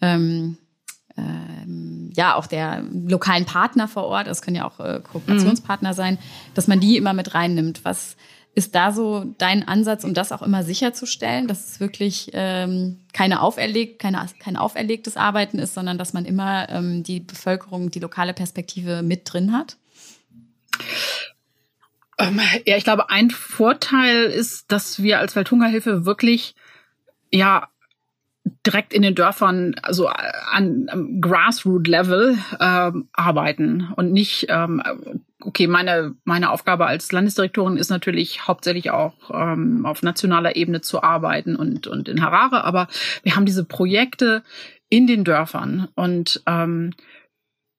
ähm, 0.00 0.58
ähm, 1.16 2.10
ja 2.14 2.34
auch 2.34 2.46
der 2.46 2.82
lokalen 2.92 3.44
Partner 3.44 3.88
vor 3.88 4.04
Ort, 4.04 4.26
das 4.26 4.42
können 4.42 4.56
ja 4.56 4.66
auch 4.66 4.80
äh, 4.80 5.00
Kooperationspartner 5.00 5.90
mhm. 5.90 5.96
sein, 5.96 6.18
dass 6.54 6.68
man 6.68 6.80
die 6.80 6.96
immer 6.96 7.12
mit 7.12 7.34
reinnimmt. 7.34 7.84
Was 7.84 8.16
ist 8.54 8.74
da 8.74 8.92
so 8.92 9.24
dein 9.38 9.66
Ansatz, 9.66 10.04
um 10.04 10.12
das 10.14 10.30
auch 10.30 10.42
immer 10.42 10.62
sicherzustellen, 10.62 11.48
dass 11.48 11.70
es 11.70 11.80
wirklich 11.80 12.30
ähm, 12.34 13.00
keine 13.12 13.40
auferlegt, 13.40 13.98
keine, 13.98 14.26
kein 14.38 14.56
auferlegtes 14.56 15.16
Arbeiten 15.16 15.58
ist, 15.58 15.74
sondern 15.74 15.96
dass 15.96 16.12
man 16.12 16.26
immer 16.26 16.68
ähm, 16.68 17.02
die 17.02 17.20
Bevölkerung, 17.20 17.90
die 17.90 18.00
lokale 18.00 18.34
Perspektive 18.34 19.02
mit 19.02 19.32
drin 19.32 19.52
hat? 19.52 19.76
Ähm, 22.18 22.40
ja, 22.66 22.76
ich 22.76 22.84
glaube, 22.84 23.10
ein 23.10 23.30
Vorteil 23.30 24.24
ist, 24.24 24.70
dass 24.70 25.02
wir 25.02 25.18
als 25.18 25.34
Welthungerhilfe 25.34 26.04
wirklich 26.04 26.54
ja 27.30 27.68
direkt 28.66 28.92
in 28.92 29.02
den 29.02 29.14
Dörfern, 29.14 29.74
also 29.82 30.08
an, 30.08 30.86
am 30.88 31.20
Grassroot-Level 31.20 32.38
ähm, 32.60 33.08
arbeiten 33.12 33.92
und 33.96 34.12
nicht, 34.12 34.46
ähm, 34.48 34.82
okay, 35.40 35.66
meine, 35.66 36.14
meine 36.24 36.50
Aufgabe 36.50 36.86
als 36.86 37.10
Landesdirektorin 37.12 37.76
ist 37.76 37.90
natürlich 37.90 38.46
hauptsächlich 38.46 38.90
auch 38.90 39.14
ähm, 39.32 39.86
auf 39.86 40.02
nationaler 40.02 40.56
Ebene 40.56 40.80
zu 40.80 41.02
arbeiten 41.02 41.56
und, 41.56 41.86
und 41.86 42.08
in 42.08 42.22
Harare, 42.22 42.64
aber 42.64 42.88
wir 43.22 43.36
haben 43.36 43.46
diese 43.46 43.64
Projekte 43.64 44.42
in 44.88 45.06
den 45.06 45.24
Dörfern 45.24 45.88
und 45.94 46.42
ähm, 46.46 46.92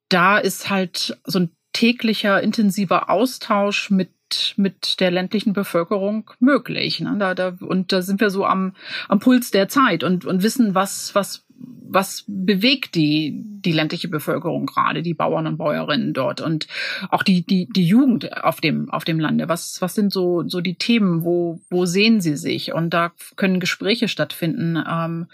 da 0.10 0.38
ist 0.38 0.70
halt 0.70 1.18
so 1.26 1.40
ein 1.40 1.52
täglicher 1.74 2.42
intensiver 2.42 3.10
Austausch 3.10 3.90
mit 3.90 4.10
mit 4.58 5.00
der 5.00 5.12
ländlichen 5.12 5.54
Bevölkerung 5.54 6.32
möglich. 6.40 7.00
Ne? 7.00 7.16
Da, 7.20 7.36
da, 7.36 7.56
und 7.60 7.92
da 7.92 8.02
sind 8.02 8.20
wir 8.20 8.32
so 8.32 8.46
am, 8.46 8.74
am 9.08 9.20
Puls 9.20 9.52
der 9.52 9.70
Zeit 9.70 10.04
und, 10.04 10.26
und 10.26 10.42
wissen, 10.42 10.74
was, 10.74 11.14
was, 11.14 11.46
was 11.88 12.26
bewegt 12.28 12.96
die, 12.96 13.34
die 13.36 13.72
ländliche 13.72 14.08
Bevölkerung 14.08 14.66
gerade, 14.66 15.02
die 15.02 15.14
Bauern 15.14 15.48
und 15.48 15.58
Bäuerinnen 15.58 16.14
dort 16.14 16.42
und 16.42 16.68
auch 17.10 17.24
die, 17.24 17.46
die, 17.46 17.68
die 17.70 17.86
Jugend 17.86 18.44
auf 18.44 18.60
dem, 18.60 18.90
auf 18.90 19.04
dem 19.04 19.20
Lande. 19.20 19.50
Was, 19.50 19.82
was 19.82 19.96
sind 19.96 20.12
so, 20.12 20.48
so 20.48 20.62
die 20.62 20.76
Themen? 20.76 21.24
Wo, 21.24 21.60
wo 21.70 21.86
sehen 21.86 22.22
sie 22.22 22.36
sich? 22.36 22.74
Und 22.74 22.92
da 22.94 23.12
können 23.36 23.60
Gespräche 23.60 24.08
stattfinden. 24.08 24.84
Ähm, 24.90 25.28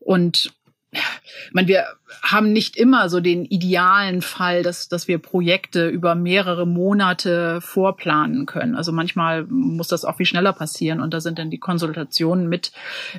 und 0.00 0.52
ich 0.92 1.52
meine, 1.52 1.68
wir 1.68 1.84
haben 2.22 2.52
nicht 2.52 2.76
immer 2.76 3.08
so 3.08 3.20
den 3.20 3.44
idealen 3.44 4.22
Fall, 4.22 4.62
dass, 4.62 4.88
dass 4.88 5.06
wir 5.06 5.18
Projekte 5.18 5.88
über 5.88 6.14
mehrere 6.14 6.66
Monate 6.66 7.60
vorplanen 7.60 8.46
können. 8.46 8.74
Also 8.74 8.90
manchmal 8.90 9.44
muss 9.46 9.88
das 9.88 10.04
auch 10.04 10.16
viel 10.16 10.26
schneller 10.26 10.52
passieren 10.52 11.00
und 11.00 11.14
da 11.14 11.20
sind 11.20 11.38
dann 11.38 11.50
die 11.50 11.58
Konsultationen 11.58 12.48
mit, 12.48 12.72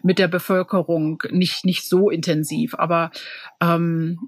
mit 0.04 0.20
der 0.20 0.28
Bevölkerung 0.28 1.24
nicht, 1.32 1.64
nicht 1.64 1.88
so 1.88 2.10
intensiv. 2.10 2.76
Aber 2.76 3.12
ähm, 3.62 4.20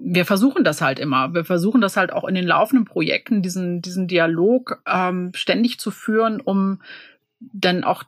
wir 0.00 0.24
versuchen 0.24 0.64
das 0.64 0.80
halt 0.80 0.98
immer. 0.98 1.34
Wir 1.34 1.44
versuchen 1.44 1.80
das 1.80 1.96
halt 1.96 2.12
auch 2.12 2.24
in 2.24 2.34
den 2.34 2.46
laufenden 2.46 2.86
Projekten, 2.86 3.42
diesen, 3.42 3.82
diesen 3.82 4.08
Dialog 4.08 4.82
ähm, 4.86 5.32
ständig 5.34 5.78
zu 5.78 5.90
führen, 5.90 6.40
um 6.40 6.80
dann 7.38 7.84
auch 7.84 8.04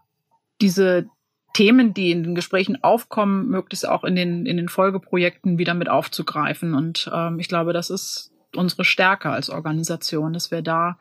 diese 0.61 1.07
Themen, 1.53 1.95
die 1.95 2.11
in 2.11 2.23
den 2.23 2.35
Gesprächen 2.35 2.83
aufkommen, 2.83 3.49
möglichst 3.49 3.89
auch 3.89 4.05
in 4.05 4.17
den, 4.17 4.47
in 4.47 4.57
den 4.57 4.69
Folgeprojekten 4.69 5.59
wieder 5.59 5.75
mit 5.75 5.89
aufzugreifen. 5.89 6.75
Und 6.75 7.11
ähm, 7.13 7.39
ich 7.39 7.49
glaube, 7.49 7.73
das 7.73 7.91
ist 7.91 8.33
unsere 8.55 8.85
Stärke 8.85 9.31
als 9.31 9.51
Organisation, 9.51 10.33
dass 10.33 10.51
wir 10.51 10.63
da 10.63 10.99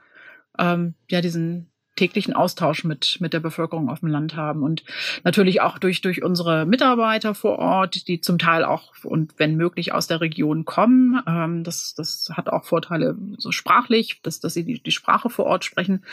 ähm, 0.58 0.95
ja 1.10 1.22
diesen 1.22 1.72
täglichen 1.95 2.34
Austausch 2.34 2.84
mit, 2.84 3.18
mit 3.20 3.34
der 3.34 3.41
Bevölkerung 3.41 3.89
auf 3.89 3.99
dem 3.99 4.10
Land 4.10 4.36
haben 4.36 4.64
und 4.64 4.84
natürlich 5.24 5.62
auch 5.62 5.78
durch, 5.78 6.02
durch 6.02 6.24
unsere 6.24 6.66
Mitarbeiter 6.66 7.36
vor 7.36 7.60
Ort, 7.60 8.08
die 8.08 8.22
zum 8.22 8.39
Teil 8.39 8.64
auch 8.64 8.93
und 9.04 9.34
wenn 9.38 9.56
möglich 9.56 9.93
aus 9.93 10.08
der 10.08 10.22
Region 10.22 10.66
kommen. 10.66 11.22
Ähm, 11.28 11.64
das, 11.64 11.93
das 11.95 12.32
hat 12.34 12.49
auch 12.49 12.64
Vorteile 12.64 13.18
so 13.38 13.52
sprachlich, 13.52 14.22
dass, 14.24 14.39
dass 14.39 14.54
sie 14.54 14.64
die, 14.64 14.82
die 14.82 14.91
Sprache 14.91 15.30
vor 15.30 15.45
Ort 15.45 15.66
sprechen. 15.66 16.04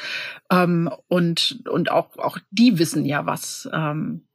Ähm, 0.51 0.91
und, 1.07 1.61
und 1.70 1.91
auch, 1.91 2.18
auch 2.18 2.39
die 2.51 2.78
wissen 2.78 3.05
ja, 3.05 3.24
was, 3.24 3.68
ähm, 3.72 4.27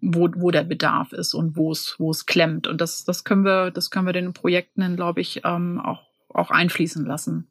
wo, 0.00 0.28
wo 0.36 0.50
der 0.50 0.64
Bedarf 0.64 1.12
ist 1.12 1.34
und 1.34 1.56
wo 1.56 1.72
es, 1.72 1.96
wo 1.98 2.10
es 2.10 2.26
klemmt. 2.26 2.66
Und 2.66 2.80
das, 2.80 3.04
das 3.04 3.24
können 3.24 3.44
wir, 3.44 3.70
das 3.70 3.90
können 3.90 4.06
wir 4.06 4.12
den 4.12 4.32
Projekten, 4.32 4.96
glaube 4.96 5.20
ich, 5.20 5.42
ähm, 5.44 5.80
auch, 5.80 6.02
auch 6.28 6.50
einfließen 6.50 7.04
lassen. 7.04 7.48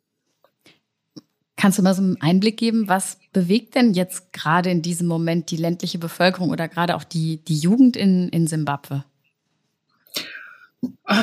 Kannst 1.57 1.79
du 1.79 1.83
mal 1.83 1.93
so 1.93 2.01
einen 2.01 2.21
Einblick 2.21 2.57
geben, 2.57 2.89
was 2.89 3.17
bewegt 3.31 3.75
denn 3.75 3.93
jetzt 3.93 4.33
gerade 4.33 4.69
in 4.69 4.81
diesem 4.81 5.07
Moment 5.07 5.51
die 5.51 5.57
ländliche 5.57 5.97
Bevölkerung 5.97 6.49
oder 6.49 6.67
gerade 6.67 6.95
auch 6.95 7.03
die, 7.03 7.37
die 7.45 7.57
Jugend 7.57 7.95
in, 7.95 8.29
in 8.29 8.45
Simbabwe? 8.47 9.05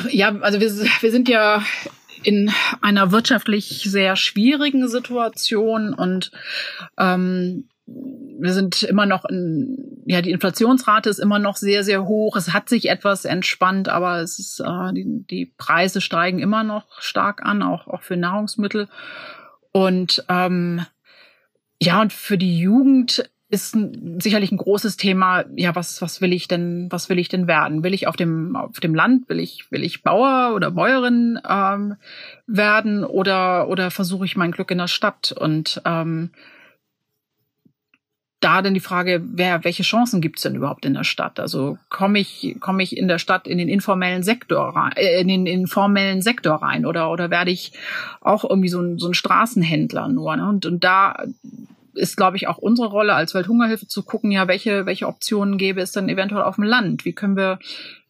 Ja, 0.09 0.35
also 0.39 0.59
wir, 0.59 0.71
wir 0.71 1.11
sind 1.11 1.29
ja 1.29 1.63
in 2.23 2.51
einer 2.81 3.11
wirtschaftlich 3.11 3.83
sehr 3.83 4.15
schwierigen 4.15 4.87
Situation 4.87 5.93
und 5.93 6.31
ähm, 6.97 7.67
wir 7.85 8.53
sind 8.53 8.83
immer 8.83 9.05
noch 9.05 9.25
in, 9.25 10.03
ja, 10.05 10.21
die 10.21 10.31
Inflationsrate 10.31 11.09
ist 11.09 11.19
immer 11.19 11.39
noch 11.39 11.55
sehr, 11.55 11.83
sehr 11.83 12.05
hoch. 12.05 12.35
Es 12.35 12.53
hat 12.53 12.69
sich 12.69 12.89
etwas 12.89 13.25
entspannt, 13.25 13.89
aber 13.89 14.19
es 14.21 14.39
ist, 14.39 14.59
äh, 14.59 14.93
die, 14.93 15.25
die 15.29 15.53
Preise 15.57 16.01
steigen 16.01 16.39
immer 16.39 16.63
noch 16.63 17.01
stark 17.01 17.45
an, 17.45 17.61
auch, 17.61 17.87
auch 17.87 18.01
für 18.01 18.17
Nahrungsmittel. 18.17 18.87
Und 19.71 20.23
ähm, 20.29 20.85
ja, 21.81 22.01
und 22.01 22.13
für 22.13 22.37
die 22.37 22.59
Jugend 22.59 23.29
ist 23.49 23.75
ein, 23.75 24.19
sicherlich 24.19 24.51
ein 24.51 24.57
großes 24.57 24.97
Thema. 24.97 25.45
Ja, 25.55 25.75
was 25.75 26.01
was 26.01 26.21
will 26.21 26.33
ich 26.33 26.47
denn 26.47 26.87
was 26.89 27.09
will 27.09 27.19
ich 27.19 27.29
denn 27.29 27.47
werden? 27.47 27.83
Will 27.83 27.93
ich 27.93 28.07
auf 28.07 28.15
dem 28.15 28.55
auf 28.55 28.79
dem 28.79 28.95
Land 28.95 29.29
will 29.29 29.39
ich 29.39 29.71
will 29.71 29.83
ich 29.83 30.01
Bauer 30.01 30.53
oder 30.55 30.71
Bäuerin 30.71 31.39
ähm, 31.47 31.95
werden 32.47 33.03
oder 33.03 33.67
oder 33.67 33.91
versuche 33.91 34.25
ich 34.25 34.35
mein 34.35 34.51
Glück 34.51 34.71
in 34.71 34.79
der 34.79 34.87
Stadt? 34.87 35.31
Und 35.31 35.81
ähm, 35.85 36.31
da 38.43 38.61
dann 38.61 38.73
die 38.73 38.79
Frage, 38.79 39.21
wer, 39.23 39.63
welche 39.63 39.83
Chancen 39.83 40.21
gibt's 40.21 40.41
denn 40.41 40.55
überhaupt 40.55 40.85
in 40.85 40.93
der 40.93 41.03
Stadt? 41.03 41.39
Also 41.39 41.77
komme 41.89 42.19
ich, 42.19 42.57
komme 42.59 42.83
ich 42.83 42.97
in 42.97 43.07
der 43.07 43.19
Stadt 43.19 43.47
in 43.47 43.57
den 43.57 43.69
informellen 43.69 44.23
Sektor 44.23 44.75
rein, 44.75 44.91
äh, 44.95 45.21
in 45.21 45.27
den 45.27 45.45
informellen 45.45 46.21
Sektor 46.21 46.55
rein 46.55 46.85
oder, 46.85 47.09
oder 47.09 47.29
werde 47.29 47.51
ich 47.51 47.71
auch 48.21 48.43
irgendwie 48.47 48.69
so 48.69 48.81
ein, 48.81 48.99
so 48.99 49.07
ein 49.07 49.13
Straßenhändler 49.13 50.09
nur? 50.09 50.35
Ne? 50.35 50.47
Und, 50.47 50.65
und 50.65 50.83
da 50.83 51.23
ist, 51.95 52.17
glaube 52.17 52.37
ich, 52.37 52.47
auch 52.47 52.57
unsere 52.57 52.87
Rolle 52.87 53.13
als 53.13 53.33
Welthungerhilfe 53.33 53.87
zu 53.87 54.03
gucken, 54.03 54.31
ja, 54.31 54.47
welche, 54.47 54.85
welche 54.85 55.07
Optionen 55.07 55.57
gäbe 55.57 55.81
es 55.81 55.91
dann 55.91 56.09
eventuell 56.09 56.41
auf 56.41 56.55
dem 56.55 56.63
Land? 56.63 57.05
Wie 57.05 57.13
können 57.13 57.37
wir, 57.37 57.59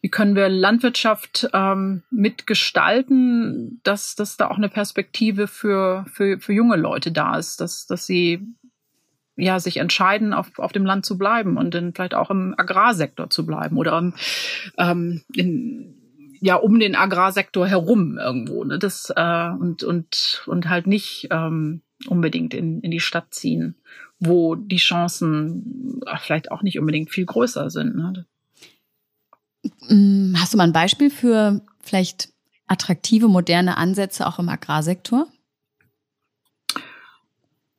wie 0.01 0.09
können 0.09 0.35
wir 0.35 0.49
Landwirtschaft 0.49 1.49
ähm, 1.53 2.03
mitgestalten, 2.09 3.81
dass, 3.83 4.15
dass 4.15 4.37
da 4.37 4.49
auch 4.49 4.57
eine 4.57 4.69
Perspektive 4.69 5.47
für, 5.47 6.05
für, 6.11 6.39
für 6.39 6.53
junge 6.53 6.77
Leute 6.77 7.11
da 7.11 7.37
ist, 7.37 7.59
dass, 7.61 7.85
dass 7.85 8.05
sie 8.05 8.47
ja, 9.35 9.59
sich 9.59 9.77
entscheiden, 9.77 10.33
auf, 10.33 10.59
auf 10.59 10.71
dem 10.71 10.85
Land 10.85 11.05
zu 11.05 11.17
bleiben 11.17 11.57
und 11.57 11.73
dann 11.73 11.93
vielleicht 11.93 12.13
auch 12.13 12.29
im 12.29 12.53
Agrarsektor 12.57 13.29
zu 13.29 13.45
bleiben 13.45 13.77
oder 13.77 14.13
ähm, 14.77 15.21
in, 15.35 15.95
ja 16.39 16.55
um 16.55 16.79
den 16.79 16.95
Agrarsektor 16.95 17.67
herum 17.67 18.17
irgendwo. 18.17 18.63
Ne? 18.63 18.77
Das 18.77 19.11
äh, 19.15 19.49
und 19.49 19.83
und 19.83 20.43
und 20.45 20.69
halt 20.69 20.87
nicht 20.87 21.27
ähm, 21.31 21.81
unbedingt 22.07 22.53
in, 22.53 22.81
in 22.81 22.91
die 22.91 22.99
Stadt 22.99 23.33
ziehen, 23.33 23.75
wo 24.19 24.55
die 24.55 24.77
Chancen 24.77 26.01
vielleicht 26.19 26.51
auch 26.51 26.61
nicht 26.61 26.79
unbedingt 26.79 27.09
viel 27.09 27.25
größer 27.25 27.69
sind. 27.69 27.95
Ne? 27.95 28.25
Mm, 29.89 30.35
hast 30.37 30.53
du 30.53 30.57
mal 30.57 30.65
ein 30.65 30.73
Beispiel 30.73 31.09
für 31.09 31.61
vielleicht 31.81 32.29
attraktive, 32.67 33.27
moderne 33.27 33.77
Ansätze 33.77 34.27
auch 34.27 34.39
im 34.39 34.49
Agrarsektor? 34.49 35.27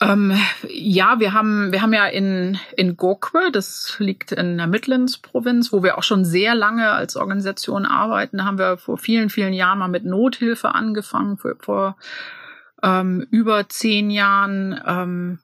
Ähm, 0.04 0.38
ja, 0.68 1.18
wir 1.18 1.32
haben, 1.32 1.72
wir 1.72 1.80
haben 1.80 1.94
ja 1.94 2.06
in, 2.06 2.58
in 2.76 2.96
Gokwe, 2.96 3.50
das 3.50 3.96
liegt 3.98 4.32
in 4.32 4.58
der 4.58 4.66
Midlands-Provinz, 4.66 5.72
wo 5.72 5.82
wir 5.82 5.96
auch 5.96 6.02
schon 6.02 6.24
sehr 6.24 6.54
lange 6.54 6.90
als 6.90 7.16
Organisation 7.16 7.86
arbeiten. 7.86 8.38
Da 8.38 8.44
haben 8.44 8.58
wir 8.58 8.76
vor 8.76 8.98
vielen, 8.98 9.30
vielen 9.30 9.54
Jahren 9.54 9.78
mal 9.78 9.88
mit 9.88 10.04
Nothilfe 10.04 10.74
angefangen, 10.74 11.38
vor, 11.38 11.54
vor 11.58 11.96
ähm, 12.82 13.26
über 13.30 13.68
zehn 13.68 14.10
Jahren. 14.10 14.78
Ähm, 14.86 15.38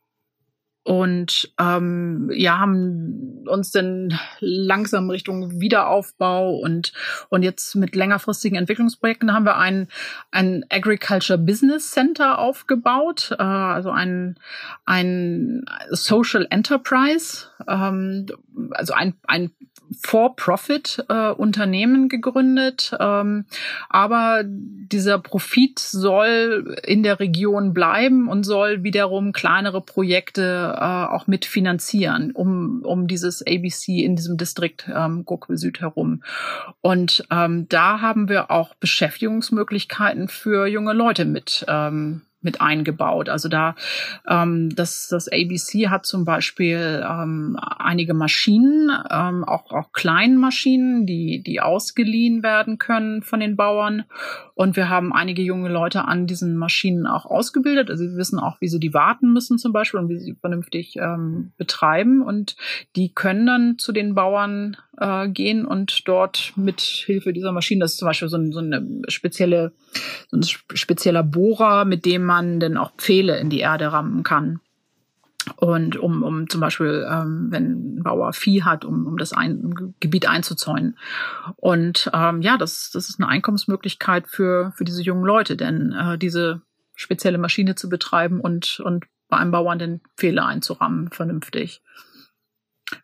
und 0.82 1.52
ähm, 1.60 2.30
ja 2.32 2.58
haben 2.58 3.44
uns 3.46 3.70
dann 3.70 4.18
langsam 4.40 5.10
Richtung 5.10 5.60
Wiederaufbau 5.60 6.56
und 6.56 6.92
und 7.28 7.42
jetzt 7.42 7.74
mit 7.74 7.94
längerfristigen 7.94 8.56
Entwicklungsprojekten 8.56 9.32
haben 9.32 9.44
wir 9.44 9.58
ein 9.58 9.88
ein 10.30 10.64
Agriculture 10.70 11.38
Business 11.38 11.90
Center 11.90 12.38
aufgebaut, 12.38 13.36
äh, 13.38 13.42
also 13.42 13.90
ein 13.90 14.36
ein 14.86 15.66
Social 15.90 16.46
Enterprise, 16.48 17.48
ähm, 17.68 18.26
also 18.72 18.94
ein 18.94 19.14
ein 19.26 19.50
For-Profit-Unternehmen 19.98 22.04
äh, 22.04 22.08
gegründet. 22.08 22.96
Ähm, 22.98 23.46
aber 23.88 24.42
dieser 24.44 25.18
Profit 25.18 25.78
soll 25.78 26.76
in 26.84 27.02
der 27.02 27.20
Region 27.20 27.72
bleiben 27.72 28.28
und 28.28 28.44
soll 28.44 28.84
wiederum 28.84 29.32
kleinere 29.32 29.80
Projekte 29.80 30.69
äh, 30.74 31.12
auch 31.12 31.26
mitfinanzieren, 31.26 32.32
um, 32.32 32.82
um 32.84 33.06
dieses 33.06 33.42
ABC 33.46 34.04
in 34.04 34.16
diesem 34.16 34.36
Distrikt 34.36 34.88
ähm, 34.94 35.24
Gokwe 35.24 35.56
Süd 35.56 35.80
herum. 35.80 36.22
Und 36.80 37.24
ähm, 37.30 37.68
da 37.68 38.00
haben 38.00 38.28
wir 38.28 38.50
auch 38.50 38.74
Beschäftigungsmöglichkeiten 38.74 40.28
für 40.28 40.66
junge 40.66 40.92
Leute 40.92 41.24
mit. 41.24 41.64
Ähm, 41.68 42.22
mit 42.42 42.60
eingebaut. 42.60 43.28
Also 43.28 43.48
da 43.48 43.74
ähm, 44.28 44.74
das, 44.74 45.08
das 45.08 45.28
ABC 45.28 45.88
hat 45.88 46.06
zum 46.06 46.24
Beispiel 46.24 47.04
ähm, 47.06 47.56
einige 47.60 48.14
Maschinen, 48.14 48.90
ähm, 49.10 49.44
auch, 49.44 49.70
auch 49.72 49.92
kleinen 49.92 50.36
Maschinen, 50.36 51.06
die, 51.06 51.42
die 51.42 51.60
ausgeliehen 51.60 52.42
werden 52.42 52.78
können 52.78 53.22
von 53.22 53.40
den 53.40 53.56
Bauern. 53.56 54.04
Und 54.54 54.76
wir 54.76 54.88
haben 54.88 55.12
einige 55.12 55.42
junge 55.42 55.70
Leute 55.70 56.04
an 56.04 56.26
diesen 56.26 56.56
Maschinen 56.56 57.06
auch 57.06 57.24
ausgebildet. 57.24 57.90
Also 57.90 58.06
sie 58.06 58.16
wissen 58.16 58.38
auch, 58.38 58.60
wie 58.60 58.68
sie 58.68 58.80
die 58.80 58.94
warten 58.94 59.32
müssen 59.32 59.58
zum 59.58 59.72
Beispiel 59.72 60.00
und 60.00 60.08
wie 60.08 60.18
sie 60.18 60.34
vernünftig 60.34 60.96
ähm, 60.96 61.52
betreiben. 61.56 62.22
Und 62.22 62.56
die 62.96 63.12
können 63.14 63.46
dann 63.46 63.78
zu 63.78 63.92
den 63.92 64.14
Bauern 64.14 64.76
äh, 64.98 65.28
gehen 65.28 65.64
und 65.64 66.06
dort 66.06 66.52
mit 66.56 66.80
Hilfe 66.80 67.32
dieser 67.32 67.52
Maschinen, 67.52 67.80
das 67.80 67.92
ist 67.92 67.98
zum 67.98 68.06
Beispiel 68.06 68.28
so, 68.28 68.36
ein, 68.36 68.52
so 68.52 68.60
eine 68.60 68.86
spezielle, 69.08 69.72
so 70.28 70.36
ein 70.36 70.42
spezieller 70.42 71.22
Bohrer, 71.22 71.84
mit 71.84 72.04
dem 72.04 72.29
man 72.30 72.60
dann 72.60 72.76
auch 72.76 72.92
Pfähle 72.96 73.38
in 73.38 73.50
die 73.50 73.60
Erde 73.60 73.92
rammen 73.92 74.22
kann. 74.22 74.60
Und 75.56 75.96
um, 75.96 76.22
um 76.22 76.48
zum 76.48 76.60
Beispiel, 76.60 77.06
ähm, 77.10 77.48
wenn 77.50 77.96
ein 77.96 78.02
Bauer 78.02 78.32
Vieh 78.32 78.62
hat, 78.62 78.84
um, 78.84 79.06
um 79.06 79.16
das 79.16 79.32
ein, 79.32 79.94
Gebiet 79.98 80.28
einzuzäunen. 80.28 80.96
Und 81.56 82.10
ähm, 82.14 82.42
ja, 82.42 82.56
das, 82.56 82.90
das 82.92 83.08
ist 83.08 83.18
eine 83.18 83.28
Einkommensmöglichkeit 83.28 84.28
für, 84.28 84.72
für 84.76 84.84
diese 84.84 85.02
jungen 85.02 85.24
Leute, 85.24 85.56
denn 85.56 85.92
äh, 85.92 86.18
diese 86.18 86.62
spezielle 86.94 87.38
Maschine 87.38 87.74
zu 87.74 87.88
betreiben 87.88 88.40
und, 88.40 88.80
und 88.80 89.06
bei 89.28 89.38
einem 89.38 89.50
Bauern 89.50 89.78
den 89.78 90.00
Pfähle 90.16 90.44
einzurammen, 90.44 91.10
vernünftig. 91.10 91.82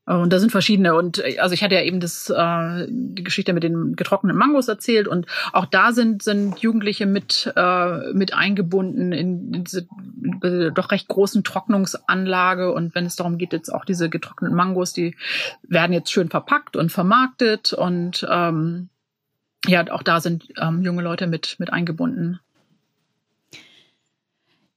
Und 0.04 0.32
da 0.32 0.38
sind 0.38 0.50
verschiedene. 0.50 0.94
Und 0.94 1.18
äh, 1.18 1.38
also 1.38 1.54
ich 1.54 1.62
hatte 1.62 1.74
ja 1.74 1.82
eben 1.82 2.00
das, 2.00 2.30
äh, 2.30 2.86
die 2.88 3.24
Geschichte 3.24 3.52
mit 3.52 3.62
den 3.62 3.96
getrockneten 3.96 4.38
Mangos 4.38 4.68
erzählt. 4.68 5.08
Und 5.08 5.26
auch 5.52 5.66
da 5.66 5.92
sind, 5.92 6.22
sind 6.22 6.58
Jugendliche 6.58 7.06
mit, 7.06 7.52
äh, 7.56 8.12
mit 8.12 8.34
eingebunden 8.34 9.12
in 9.12 9.64
diese 9.64 9.86
doch 10.72 10.90
recht 10.90 11.08
großen 11.08 11.44
Trocknungsanlage. 11.44 12.72
Und 12.72 12.94
wenn 12.94 13.06
es 13.06 13.16
darum 13.16 13.38
geht, 13.38 13.52
jetzt 13.52 13.72
auch 13.72 13.84
diese 13.84 14.10
getrockneten 14.10 14.56
Mangos, 14.56 14.92
die 14.92 15.16
werden 15.62 15.92
jetzt 15.92 16.10
schön 16.10 16.28
verpackt 16.28 16.76
und 16.76 16.90
vermarktet. 16.90 17.72
Und 17.72 18.26
ähm, 18.30 18.88
ja, 19.66 19.90
auch 19.90 20.02
da 20.02 20.20
sind 20.20 20.48
ähm, 20.60 20.82
junge 20.82 21.02
Leute 21.02 21.26
mit, 21.26 21.56
mit 21.58 21.72
eingebunden. 21.72 22.40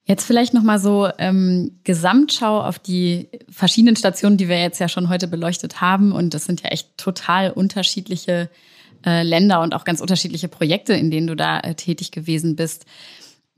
Jetzt 0.09 0.25
vielleicht 0.25 0.55
nochmal 0.55 0.79
so 0.79 1.07
ähm, 1.19 1.81
Gesamtschau 1.83 2.61
auf 2.63 2.79
die 2.79 3.29
verschiedenen 3.47 3.95
Stationen, 3.95 4.37
die 4.37 4.49
wir 4.49 4.59
jetzt 4.59 4.79
ja 4.79 4.89
schon 4.89 5.07
heute 5.07 5.27
beleuchtet 5.27 5.81
haben. 5.81 6.13
Und 6.13 6.33
das 6.33 6.45
sind 6.45 6.63
ja 6.63 6.71
echt 6.71 6.97
total 6.97 7.51
unterschiedliche 7.51 8.49
äh, 9.05 9.21
Länder 9.21 9.61
und 9.61 9.75
auch 9.75 9.83
ganz 9.83 10.01
unterschiedliche 10.01 10.47
Projekte, 10.47 10.93
in 10.93 11.11
denen 11.11 11.27
du 11.27 11.35
da 11.35 11.59
äh, 11.59 11.75
tätig 11.75 12.09
gewesen 12.09 12.55
bist. 12.55 12.87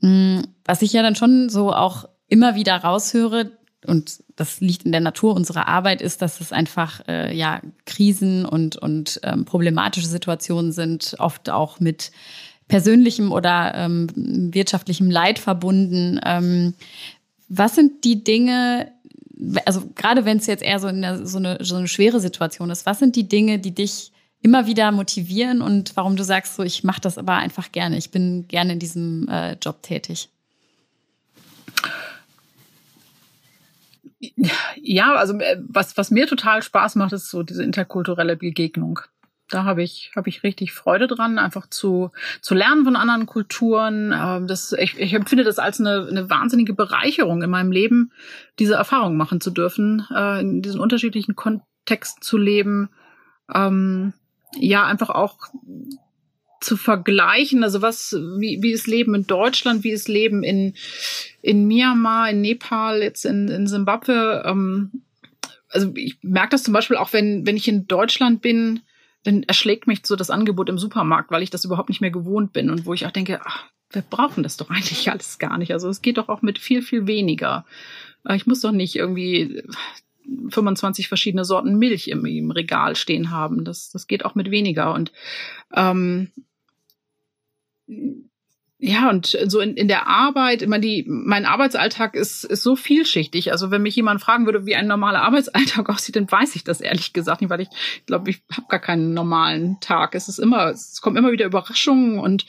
Mhm, 0.00 0.46
was 0.66 0.82
ich 0.82 0.92
ja 0.92 1.02
dann 1.02 1.16
schon 1.16 1.48
so 1.48 1.72
auch 1.72 2.06
immer 2.28 2.54
wieder 2.54 2.76
raushöre, 2.76 3.52
und 3.86 4.22
das 4.36 4.60
liegt 4.60 4.84
in 4.84 4.92
der 4.92 5.00
Natur 5.00 5.34
unserer 5.34 5.68
Arbeit, 5.68 6.02
ist, 6.02 6.20
dass 6.20 6.42
es 6.42 6.52
einfach 6.52 7.00
äh, 7.08 7.34
ja 7.34 7.62
Krisen 7.86 8.44
und, 8.44 8.76
und 8.76 9.20
ähm, 9.22 9.46
problematische 9.46 10.06
Situationen 10.06 10.72
sind, 10.72 11.16
oft 11.18 11.48
auch 11.48 11.80
mit 11.80 12.12
persönlichem 12.68 13.32
oder 13.32 13.74
ähm, 13.74 14.08
wirtschaftlichem 14.52 15.10
Leid 15.10 15.38
verbunden. 15.38 16.20
Ähm, 16.24 16.74
was 17.48 17.74
sind 17.74 18.04
die 18.04 18.24
Dinge, 18.24 18.90
also 19.66 19.82
gerade 19.94 20.24
wenn 20.24 20.38
es 20.38 20.46
jetzt 20.46 20.62
eher 20.62 20.78
so, 20.78 20.86
eine, 20.86 21.26
so, 21.26 21.38
eine, 21.38 21.58
so 21.60 21.76
eine 21.76 21.88
schwere 21.88 22.20
Situation 22.20 22.70
ist, 22.70 22.86
was 22.86 22.98
sind 22.98 23.16
die 23.16 23.28
Dinge, 23.28 23.58
die 23.58 23.74
dich 23.74 24.12
immer 24.40 24.66
wieder 24.66 24.90
motivieren 24.90 25.62
und 25.62 25.96
warum 25.96 26.16
du 26.16 26.24
sagst, 26.24 26.56
so 26.56 26.62
ich 26.62 26.82
mache 26.82 27.00
das 27.00 27.18
aber 27.18 27.34
einfach 27.34 27.70
gerne, 27.72 27.96
ich 27.96 28.10
bin 28.10 28.48
gerne 28.48 28.72
in 28.72 28.78
diesem 28.78 29.28
äh, 29.28 29.52
Job 29.60 29.82
tätig? 29.82 30.28
Ja, 34.76 35.14
also 35.14 35.38
äh, 35.38 35.58
was, 35.66 35.96
was 35.96 36.10
mir 36.10 36.26
total 36.26 36.62
Spaß 36.62 36.94
macht, 36.96 37.12
ist 37.12 37.30
so 37.30 37.42
diese 37.42 37.62
interkulturelle 37.62 38.36
Begegnung 38.36 39.00
da 39.52 39.64
habe 39.64 39.82
ich, 39.82 40.12
habe 40.16 40.28
ich 40.28 40.42
richtig 40.42 40.72
Freude 40.72 41.06
dran, 41.06 41.38
einfach 41.38 41.66
zu, 41.68 42.10
zu 42.40 42.54
lernen 42.54 42.84
von 42.84 42.96
anderen 42.96 43.26
Kulturen. 43.26 44.12
Ähm, 44.16 44.46
das, 44.46 44.72
ich, 44.72 44.98
ich 44.98 45.12
empfinde 45.12 45.44
das 45.44 45.58
als 45.58 45.80
eine, 45.80 46.06
eine 46.08 46.30
wahnsinnige 46.30 46.74
Bereicherung 46.74 47.42
in 47.42 47.50
meinem 47.50 47.72
Leben, 47.72 48.12
diese 48.58 48.74
Erfahrung 48.74 49.16
machen 49.16 49.40
zu 49.40 49.50
dürfen, 49.50 50.06
äh, 50.14 50.40
in 50.40 50.62
diesen 50.62 50.80
unterschiedlichen 50.80 51.36
Kontexten 51.36 52.22
zu 52.22 52.38
leben. 52.38 52.88
Ähm, 53.52 54.14
ja, 54.54 54.84
einfach 54.84 55.10
auch 55.10 55.38
zu 56.60 56.76
vergleichen, 56.76 57.64
also 57.64 57.82
was, 57.82 58.12
wie, 58.38 58.62
wie 58.62 58.70
ist 58.70 58.86
Leben 58.86 59.14
in 59.14 59.26
Deutschland, 59.26 59.84
wie 59.84 59.90
ist 59.90 60.08
Leben 60.08 60.42
in, 60.42 60.74
in 61.42 61.66
Myanmar, 61.66 62.30
in 62.30 62.40
Nepal, 62.40 63.02
jetzt 63.02 63.24
in, 63.24 63.48
in 63.48 63.66
Zimbabwe. 63.66 64.44
Ähm, 64.46 65.02
also 65.68 65.92
ich 65.96 66.18
merke 66.22 66.50
das 66.50 66.62
zum 66.62 66.72
Beispiel 66.72 66.96
auch, 66.96 67.12
wenn, 67.12 67.46
wenn 67.46 67.56
ich 67.56 67.66
in 67.66 67.86
Deutschland 67.86 68.42
bin, 68.42 68.80
dann 69.24 69.42
erschlägt 69.44 69.86
mich 69.86 70.00
so 70.04 70.16
das 70.16 70.30
Angebot 70.30 70.68
im 70.68 70.78
Supermarkt, 70.78 71.30
weil 71.30 71.42
ich 71.42 71.50
das 71.50 71.64
überhaupt 71.64 71.88
nicht 71.88 72.00
mehr 72.00 72.10
gewohnt 72.10 72.52
bin 72.52 72.70
und 72.70 72.86
wo 72.86 72.94
ich 72.94 73.06
auch 73.06 73.10
denke, 73.10 73.40
ach, 73.44 73.64
wir 73.90 74.02
brauchen 74.02 74.42
das 74.42 74.56
doch 74.56 74.70
eigentlich 74.70 75.10
alles 75.10 75.38
gar 75.38 75.58
nicht. 75.58 75.72
Also 75.72 75.88
es 75.88 76.02
geht 76.02 76.18
doch 76.18 76.28
auch 76.28 76.42
mit 76.42 76.58
viel, 76.58 76.82
viel 76.82 77.06
weniger. 77.06 77.64
Äh, 78.26 78.36
ich 78.36 78.46
muss 78.46 78.60
doch 78.60 78.72
nicht 78.72 78.96
irgendwie 78.96 79.62
25 80.50 81.08
verschiedene 81.08 81.44
Sorten 81.44 81.78
Milch 81.78 82.08
im, 82.08 82.24
im 82.24 82.50
Regal 82.50 82.96
stehen 82.96 83.30
haben. 83.30 83.64
Das, 83.64 83.90
das 83.90 84.06
geht 84.06 84.24
auch 84.24 84.34
mit 84.34 84.50
weniger. 84.50 84.94
Und 84.94 85.12
ähm, 85.74 86.30
ja, 88.84 89.08
und 89.10 89.38
so 89.46 89.60
in, 89.60 89.76
in 89.76 89.86
der 89.86 90.08
Arbeit, 90.08 90.60
immer 90.60 90.80
die, 90.80 91.04
mein 91.06 91.46
Arbeitsalltag 91.46 92.16
ist, 92.16 92.42
ist 92.42 92.64
so 92.64 92.74
vielschichtig. 92.74 93.52
Also 93.52 93.70
wenn 93.70 93.82
mich 93.82 93.94
jemand 93.94 94.20
fragen 94.20 94.44
würde, 94.44 94.66
wie 94.66 94.74
ein 94.74 94.88
normaler 94.88 95.22
Arbeitsalltag 95.22 95.88
aussieht, 95.94 96.16
dann 96.16 96.28
weiß 96.28 96.56
ich 96.56 96.64
das 96.64 96.80
ehrlich 96.80 97.12
gesagt 97.12 97.40
nicht, 97.42 97.50
weil 97.50 97.60
ich 97.60 97.68
glaube, 98.06 98.28
ich 98.30 98.42
habe 98.50 98.66
gar 98.68 98.80
keinen 98.80 99.14
normalen 99.14 99.78
Tag. 99.78 100.16
Es 100.16 100.26
ist 100.28 100.40
immer, 100.40 100.66
es 100.70 101.00
kommen 101.00 101.16
immer 101.16 101.30
wieder 101.30 101.46
Überraschungen 101.46 102.18
und 102.18 102.44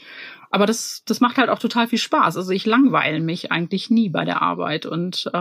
aber 0.49 0.65
das, 0.65 1.03
das 1.05 1.19
macht 1.19 1.37
halt 1.37 1.49
auch 1.49 1.59
total 1.59 1.87
viel 1.87 1.99
Spaß. 1.99 2.35
Also 2.37 2.51
ich 2.51 2.65
langweile 2.65 3.19
mich 3.19 3.51
eigentlich 3.51 3.91
nie 3.91 4.09
bei 4.09 4.25
der 4.25 4.41
Arbeit. 4.41 4.85
Und 4.85 5.29
äh, 5.33 5.37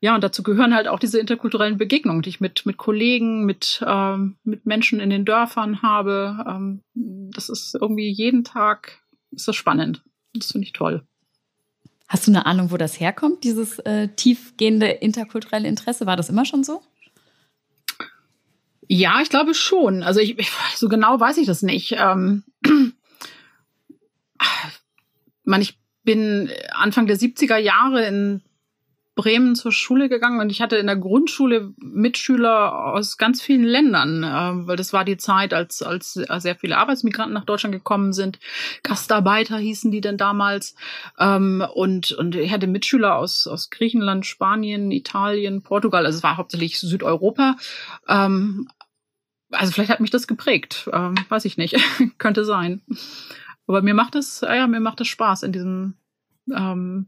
ja, 0.00 0.14
und 0.14 0.24
dazu 0.24 0.42
gehören 0.42 0.74
halt 0.74 0.88
auch 0.88 0.98
diese 0.98 1.18
interkulturellen 1.18 1.78
Begegnungen, 1.78 2.20
die 2.20 2.28
ich 2.28 2.40
mit, 2.40 2.66
mit 2.66 2.76
Kollegen, 2.76 3.46
mit, 3.46 3.82
äh, 3.86 4.16
mit 4.44 4.66
Menschen 4.66 5.00
in 5.00 5.08
den 5.08 5.24
Dörfern 5.24 5.80
habe. 5.80 6.44
Ähm, 6.46 6.82
das 6.94 7.48
ist 7.48 7.78
irgendwie 7.80 8.10
jeden 8.10 8.44
Tag 8.44 9.00
ist 9.36 9.46
das 9.46 9.56
spannend. 9.56 10.02
Das 10.34 10.52
finde 10.52 10.66
ich 10.66 10.72
toll. 10.72 11.06
Hast 12.08 12.26
du 12.26 12.30
eine 12.30 12.46
Ahnung, 12.46 12.70
wo 12.70 12.76
das 12.76 13.00
herkommt, 13.00 13.44
dieses 13.44 13.78
äh, 13.80 14.08
tiefgehende 14.08 14.88
interkulturelle 14.88 15.66
Interesse? 15.66 16.06
War 16.06 16.16
das 16.16 16.28
immer 16.28 16.44
schon 16.44 16.62
so? 16.62 16.82
Ja, 18.88 19.20
ich 19.20 19.28
glaube 19.28 19.54
schon. 19.54 20.02
Also 20.02 20.20
ich, 20.20 20.38
ich 20.38 20.50
so 20.76 20.88
genau 20.88 21.18
weiß 21.18 21.38
ich 21.38 21.46
das 21.46 21.62
nicht. 21.62 21.96
Ähm, 21.98 22.44
man, 25.44 25.60
ich 25.60 25.78
bin 26.04 26.50
Anfang 26.72 27.06
der 27.06 27.18
70er 27.18 27.56
Jahre 27.56 28.06
in 28.06 28.42
Bremen 29.16 29.56
zur 29.56 29.72
Schule 29.72 30.10
gegangen 30.10 30.40
und 30.40 30.50
ich 30.50 30.60
hatte 30.60 30.76
in 30.76 30.86
der 30.86 30.96
Grundschule 30.96 31.72
Mitschüler 31.78 32.92
aus 32.92 33.16
ganz 33.16 33.40
vielen 33.40 33.64
Ländern, 33.64 34.22
äh, 34.22 34.68
weil 34.68 34.76
das 34.76 34.92
war 34.92 35.04
die 35.04 35.16
Zeit, 35.16 35.54
als, 35.54 35.82
als 35.82 36.12
sehr 36.12 36.54
viele 36.54 36.76
Arbeitsmigranten 36.76 37.32
nach 37.32 37.46
Deutschland 37.46 37.74
gekommen 37.74 38.12
sind. 38.12 38.38
Gastarbeiter 38.82 39.56
hießen 39.56 39.90
die 39.90 40.02
denn 40.02 40.18
damals. 40.18 40.76
Ähm, 41.18 41.66
und, 41.74 42.12
und 42.12 42.36
ich 42.36 42.52
hatte 42.52 42.66
Mitschüler 42.66 43.16
aus, 43.16 43.46
aus 43.46 43.70
Griechenland, 43.70 44.26
Spanien, 44.26 44.90
Italien, 44.90 45.62
Portugal. 45.62 46.04
Also 46.04 46.18
es 46.18 46.22
war 46.22 46.36
hauptsächlich 46.36 46.78
Südeuropa. 46.78 47.56
Ähm, 48.06 48.68
also 49.50 49.72
vielleicht 49.72 49.90
hat 49.90 50.00
mich 50.00 50.10
das 50.10 50.26
geprägt. 50.26 50.90
Ähm, 50.92 51.14
weiß 51.30 51.46
ich 51.46 51.56
nicht. 51.56 51.76
Könnte 52.18 52.44
sein. 52.44 52.82
Aber 53.66 53.80
mir 53.80 53.94
macht 53.94 54.14
es, 54.14 54.42
ja, 54.42 54.66
mir 54.66 54.80
macht 54.80 55.00
es 55.00 55.08
Spaß 55.08 55.42
in 55.42 55.52
diesem 55.52 55.94
ähm, 56.54 57.06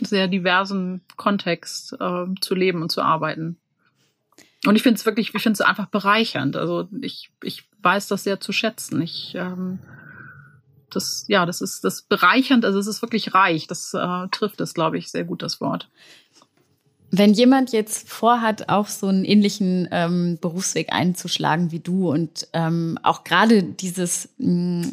sehr 0.00 0.28
diversen 0.28 1.02
Kontext 1.16 1.96
äh, 2.00 2.26
zu 2.40 2.54
leben 2.54 2.82
und 2.82 2.90
zu 2.90 3.02
arbeiten. 3.02 3.56
Und 4.66 4.76
ich 4.76 4.82
finde 4.82 4.98
es 4.98 5.06
wirklich, 5.06 5.34
ich 5.34 5.42
finde 5.42 5.54
es 5.54 5.60
einfach 5.60 5.86
bereichernd. 5.86 6.56
Also 6.56 6.88
ich, 7.00 7.30
ich 7.42 7.64
weiß 7.82 8.08
das 8.08 8.24
sehr 8.24 8.40
zu 8.40 8.52
schätzen. 8.52 9.00
Ich 9.02 9.34
ähm, 9.34 9.78
das, 10.94 11.24
ja, 11.28 11.46
das 11.46 11.60
ist 11.60 11.84
das 11.84 12.02
bereichernd, 12.02 12.64
also 12.64 12.78
es 12.78 12.86
ist 12.86 13.02
wirklich 13.02 13.34
reich. 13.34 13.66
Das 13.66 13.94
äh, 13.94 14.28
trifft 14.30 14.60
es, 14.60 14.74
glaube 14.74 14.98
ich, 14.98 15.10
sehr 15.10 15.24
gut, 15.24 15.42
das 15.42 15.60
Wort. 15.60 15.88
Wenn 17.10 17.32
jemand 17.32 17.72
jetzt 17.72 18.08
vorhat, 18.08 18.68
auch 18.68 18.88
so 18.88 19.06
einen 19.06 19.24
ähnlichen 19.24 19.88
ähm, 19.92 20.38
Berufsweg 20.40 20.92
einzuschlagen 20.92 21.70
wie 21.70 21.78
du 21.78 22.10
und 22.10 22.48
ähm, 22.52 22.98
auch 23.04 23.22
gerade 23.22 23.62
dieses 23.62 24.30
mh, 24.38 24.88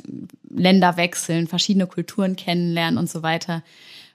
Länderwechseln, 0.50 1.48
verschiedene 1.48 1.88
Kulturen 1.88 2.36
kennenlernen 2.36 3.00
und 3.00 3.10
so 3.10 3.24
weiter, 3.24 3.64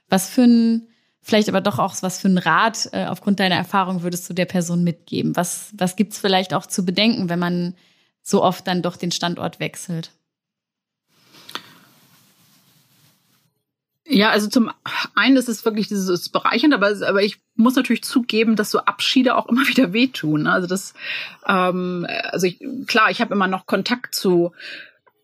was 0.09 0.29
für 0.29 0.43
ein, 0.43 0.87
vielleicht 1.21 1.49
aber 1.49 1.61
doch 1.61 1.79
auch 1.79 1.95
was 2.01 2.19
für 2.19 2.29
ein 2.29 2.37
Rat 2.37 2.89
äh, 2.91 3.05
aufgrund 3.05 3.39
deiner 3.39 3.55
Erfahrung 3.55 4.03
würdest 4.03 4.29
du 4.29 4.33
der 4.33 4.45
Person 4.45 4.83
mitgeben? 4.83 5.35
Was, 5.35 5.71
was 5.77 5.95
gibt's 5.95 6.17
vielleicht 6.17 6.53
auch 6.53 6.65
zu 6.65 6.85
bedenken, 6.85 7.29
wenn 7.29 7.39
man 7.39 7.75
so 8.21 8.43
oft 8.43 8.67
dann 8.67 8.81
doch 8.81 8.97
den 8.97 9.11
Standort 9.11 9.59
wechselt? 9.59 10.11
Ja, 14.09 14.29
also 14.29 14.47
zum 14.47 14.71
einen 15.15 15.35
ist 15.35 15.49
es 15.49 15.65
wirklich 15.65 15.89
dieses 15.89 16.29
bereichernd, 16.29 16.73
aber, 16.73 16.93
aber 17.05 17.23
ich 17.23 17.39
muss 17.55 17.75
natürlich 17.75 18.03
zugeben, 18.03 18.55
dass 18.55 18.71
so 18.71 18.79
Abschiede 18.79 19.35
auch 19.35 19.47
immer 19.47 19.61
wieder 19.67 19.91
wehtun. 19.91 20.47
Also 20.47 20.67
das, 20.67 20.93
ähm, 21.45 22.07
also 22.31 22.47
ich, 22.47 22.59
klar, 22.87 23.11
ich 23.11 23.19
habe 23.19 23.33
immer 23.33 23.47
noch 23.47 23.65
Kontakt 23.65 24.15
zu 24.15 24.53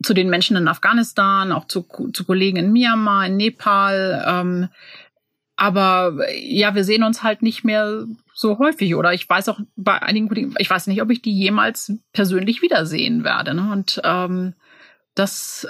zu 0.03 0.13
den 0.13 0.29
Menschen 0.29 0.57
in 0.57 0.67
Afghanistan, 0.67 1.51
auch 1.51 1.65
zu, 1.65 1.85
zu 2.13 2.25
Kollegen 2.25 2.57
in 2.57 2.71
Myanmar, 2.71 3.27
in 3.27 3.37
Nepal. 3.37 4.23
Ähm, 4.25 4.69
aber 5.55 6.17
ja, 6.33 6.75
wir 6.75 6.83
sehen 6.83 7.03
uns 7.03 7.23
halt 7.23 7.41
nicht 7.41 7.63
mehr 7.63 8.05
so 8.33 8.59
häufig. 8.59 8.95
Oder 8.95 9.13
ich 9.13 9.29
weiß 9.29 9.49
auch 9.49 9.59
bei 9.75 10.01
einigen 10.01 10.27
Kollegen, 10.27 10.55
ich 10.57 10.69
weiß 10.69 10.87
nicht, 10.87 11.01
ob 11.01 11.09
ich 11.11 11.21
die 11.21 11.37
jemals 11.37 11.93
persönlich 12.11 12.61
wiedersehen 12.61 13.23
werde. 13.23 13.53
Ne? 13.53 13.71
Und 13.71 14.01
ähm, 14.03 14.53
das 15.15 15.67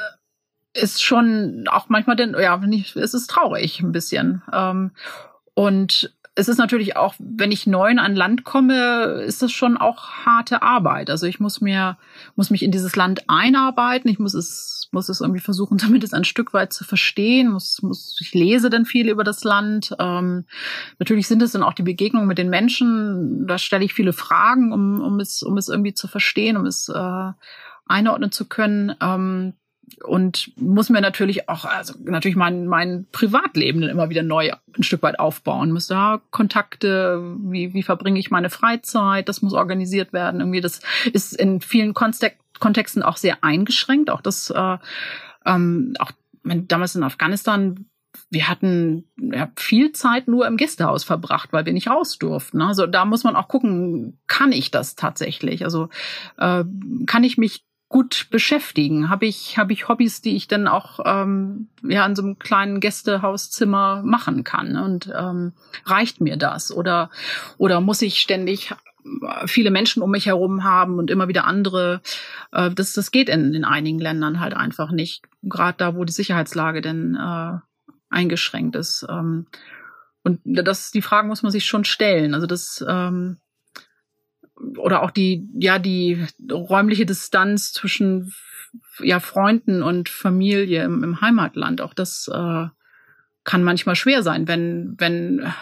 ist 0.74 1.04
schon 1.04 1.66
auch 1.68 1.90
manchmal 1.90 2.16
denn, 2.16 2.36
ja, 2.40 2.60
es 2.96 3.14
ist 3.14 3.30
traurig 3.30 3.82
ein 3.82 3.92
bisschen. 3.92 4.42
Ähm, 4.52 4.92
und 5.54 6.14
es 6.36 6.48
ist 6.48 6.58
natürlich 6.58 6.98
auch, 6.98 7.14
wenn 7.20 7.52
ich 7.52 7.68
neu 7.68 7.90
in 7.90 8.00
ein 8.00 8.16
Land 8.16 8.44
komme, 8.44 9.22
ist 9.26 9.44
das 9.44 9.52
schon 9.52 9.78
auch 9.78 10.10
harte 10.26 10.64
Arbeit. 10.64 11.12
Also 11.12 11.28
ich 11.28 11.40
muss 11.40 11.62
mir, 11.62 11.98
muss 12.36 12.50
mich 12.50 12.64
in 12.64 12.72
dieses 12.72 12.96
Land 12.96 13.30
einarbeiten. 13.30 14.10
Ich 14.10 14.18
muss 14.18 14.34
es, 14.34 14.90
muss 14.92 15.10
es 15.10 15.22
irgendwie 15.22 15.42
versuchen, 15.42 15.78
zumindest 15.80 16.16
ein 16.16 16.24
Stück 16.24 16.54
weit 16.54 16.74
zu 16.74 16.86
verstehen. 16.86 17.52
Muss, 17.52 17.84
muss, 17.84 18.18
ich 18.20 18.34
lese 18.34 18.72
dann 18.72 18.86
viel 18.86 19.10
über 19.10 19.24
das 19.24 19.44
Land. 19.44 19.96
Ähm, 20.00 20.46
natürlich 20.98 21.28
sind 21.28 21.42
es 21.44 21.52
dann 21.52 21.64
auch 21.64 21.74
die 21.74 21.84
Begegnungen 21.84 22.28
mit 22.28 22.40
den 22.40 22.50
Menschen. 22.50 23.46
Da 23.46 23.60
stelle 23.60 23.86
ich 23.86 23.94
viele 23.94 24.14
Fragen, 24.14 24.74
um, 24.74 25.02
um 25.02 25.20
es, 25.20 25.44
um 25.44 25.58
es 25.58 25.70
irgendwie 25.70 25.94
zu 25.94 26.08
verstehen, 26.08 26.58
um 26.58 26.66
es 26.66 26.90
äh, 26.90 27.32
einordnen 27.86 28.32
zu 28.32 28.46
können. 28.46 28.96
Ähm, 29.02 29.54
und 30.04 30.52
muss 30.58 30.90
mir 30.90 31.02
natürlich 31.02 31.50
auch, 31.50 31.66
also 31.66 31.94
natürlich 32.04 32.36
mein, 32.36 32.68
mein 32.68 33.06
Privatleben 33.12 33.82
dann 33.82 33.90
immer 33.90 34.10
wieder 34.10 34.24
neu 34.24 34.52
ein 34.78 34.84
Stück 34.84 35.04
weit 35.04 35.20
aufbauen. 35.20 35.72
Muss 35.72 35.88
da 35.88 36.22
Kontakte, 36.32 37.36
wie, 37.40 37.74
wie 37.74 37.84
verbringe 37.84 38.20
ich 38.20 38.32
meine 38.32 38.50
Freizeit, 38.50 39.30
das 39.30 39.42
muss 39.42 39.54
organisiert 39.54 40.14
werden. 40.14 40.40
Irgendwie, 40.40 40.62
das 40.62 40.82
ist 41.12 41.34
in 41.34 41.62
vielen 41.62 41.94
Kontexten 41.94 43.04
auch 43.04 43.18
sehr 43.18 43.44
eingeschränkt. 43.44 44.10
Auch 44.10 44.22
das, 44.22 44.50
äh, 44.50 44.78
ähm, 45.46 45.94
auch 46.00 46.12
damals 46.44 46.96
in 46.96 47.04
Afghanistan 47.04 47.86
wir 48.30 48.48
hatten 48.48 49.06
ja, 49.18 49.52
viel 49.56 49.92
Zeit 49.92 50.28
nur 50.28 50.48
im 50.48 50.58
Gästehaus 50.58 51.04
verbracht, 51.04 51.52
weil 51.52 51.66
wir 51.66 51.74
nicht 51.74 51.90
raus 51.90 52.18
durften. 52.18 52.62
Also 52.62 52.86
da 52.88 53.06
muss 53.06 53.24
man 53.24 53.36
auch 53.36 53.48
gucken, 53.48 54.20
kann 54.28 54.52
ich 54.52 54.72
das 54.72 54.96
tatsächlich? 54.96 55.64
Also 55.64 55.90
äh, 56.38 56.64
kann 57.06 57.24
ich 57.24 57.38
mich 57.38 57.66
gut 57.94 58.28
beschäftigen? 58.32 59.10
Habe 59.10 59.28
ich, 59.28 59.60
habe 59.60 59.72
ich 59.72 59.88
Hobbys, 59.88 60.22
die 60.22 60.36
ich 60.36 60.48
dann 60.48 60.68
auch 60.68 61.00
ähm, 61.06 61.68
ja 61.84 62.04
in 62.08 62.16
so 62.16 62.24
einem 62.24 62.40
kleinen 62.40 62.80
Gästehauszimmer 62.80 64.02
machen 64.04 64.44
kann? 64.44 64.78
Und 64.78 65.14
ähm, 65.16 65.54
reicht 65.86 66.20
mir 66.20 66.36
das? 66.36 66.76
Oder, 66.76 67.12
oder 67.60 67.82
muss 67.82 68.02
ich 68.02 68.20
ständig 68.20 68.74
viele 69.46 69.70
Menschen 69.70 70.02
um 70.02 70.10
mich 70.10 70.26
herum 70.26 70.64
haben 70.64 70.98
und 70.98 71.12
immer 71.12 71.28
wieder 71.28 71.46
andere. 71.46 72.02
Äh, 72.52 72.72
das, 72.72 72.94
das 72.94 73.12
geht 73.12 73.30
in, 73.30 73.54
in 73.54 73.64
einigen 73.64 74.00
Ländern 74.00 74.40
halt 74.40 74.56
einfach 74.56 74.92
nicht. 74.92 75.24
Gerade 75.44 75.78
da, 75.78 75.96
wo 75.96 76.04
die 76.04 76.14
Sicherheitslage 76.14 76.82
denn 76.82 77.16
äh, 77.16 77.60
eingeschränkt 78.10 78.76
ist. 78.76 79.06
Ähm, 79.08 79.46
und 80.24 80.40
das, 80.44 80.90
die 80.90 81.04
Fragen 81.04 81.28
muss 81.28 81.44
man 81.44 81.52
sich 81.52 81.66
schon 81.66 81.86
stellen. 81.86 82.34
Also 82.34 82.48
das, 82.48 82.84
ähm, 82.88 83.38
oder 84.78 85.02
auch 85.04 85.12
die, 85.12 85.48
ja, 85.56 85.80
die 85.80 86.26
räumliche 86.52 87.06
Distanz 87.06 87.74
zwischen 87.74 88.34
ja, 89.00 89.20
Freunden 89.20 89.84
und 89.84 90.10
Familie 90.10 90.84
im, 90.84 91.04
im 91.04 91.22
Heimatland. 91.22 91.82
Auch 91.82 91.94
das 91.94 92.30
äh, 92.34 92.68
kann 93.44 93.64
manchmal 93.64 93.96
schwer 93.96 94.24
sein, 94.24 94.48
wenn, 94.48 94.96
wenn 94.98 95.54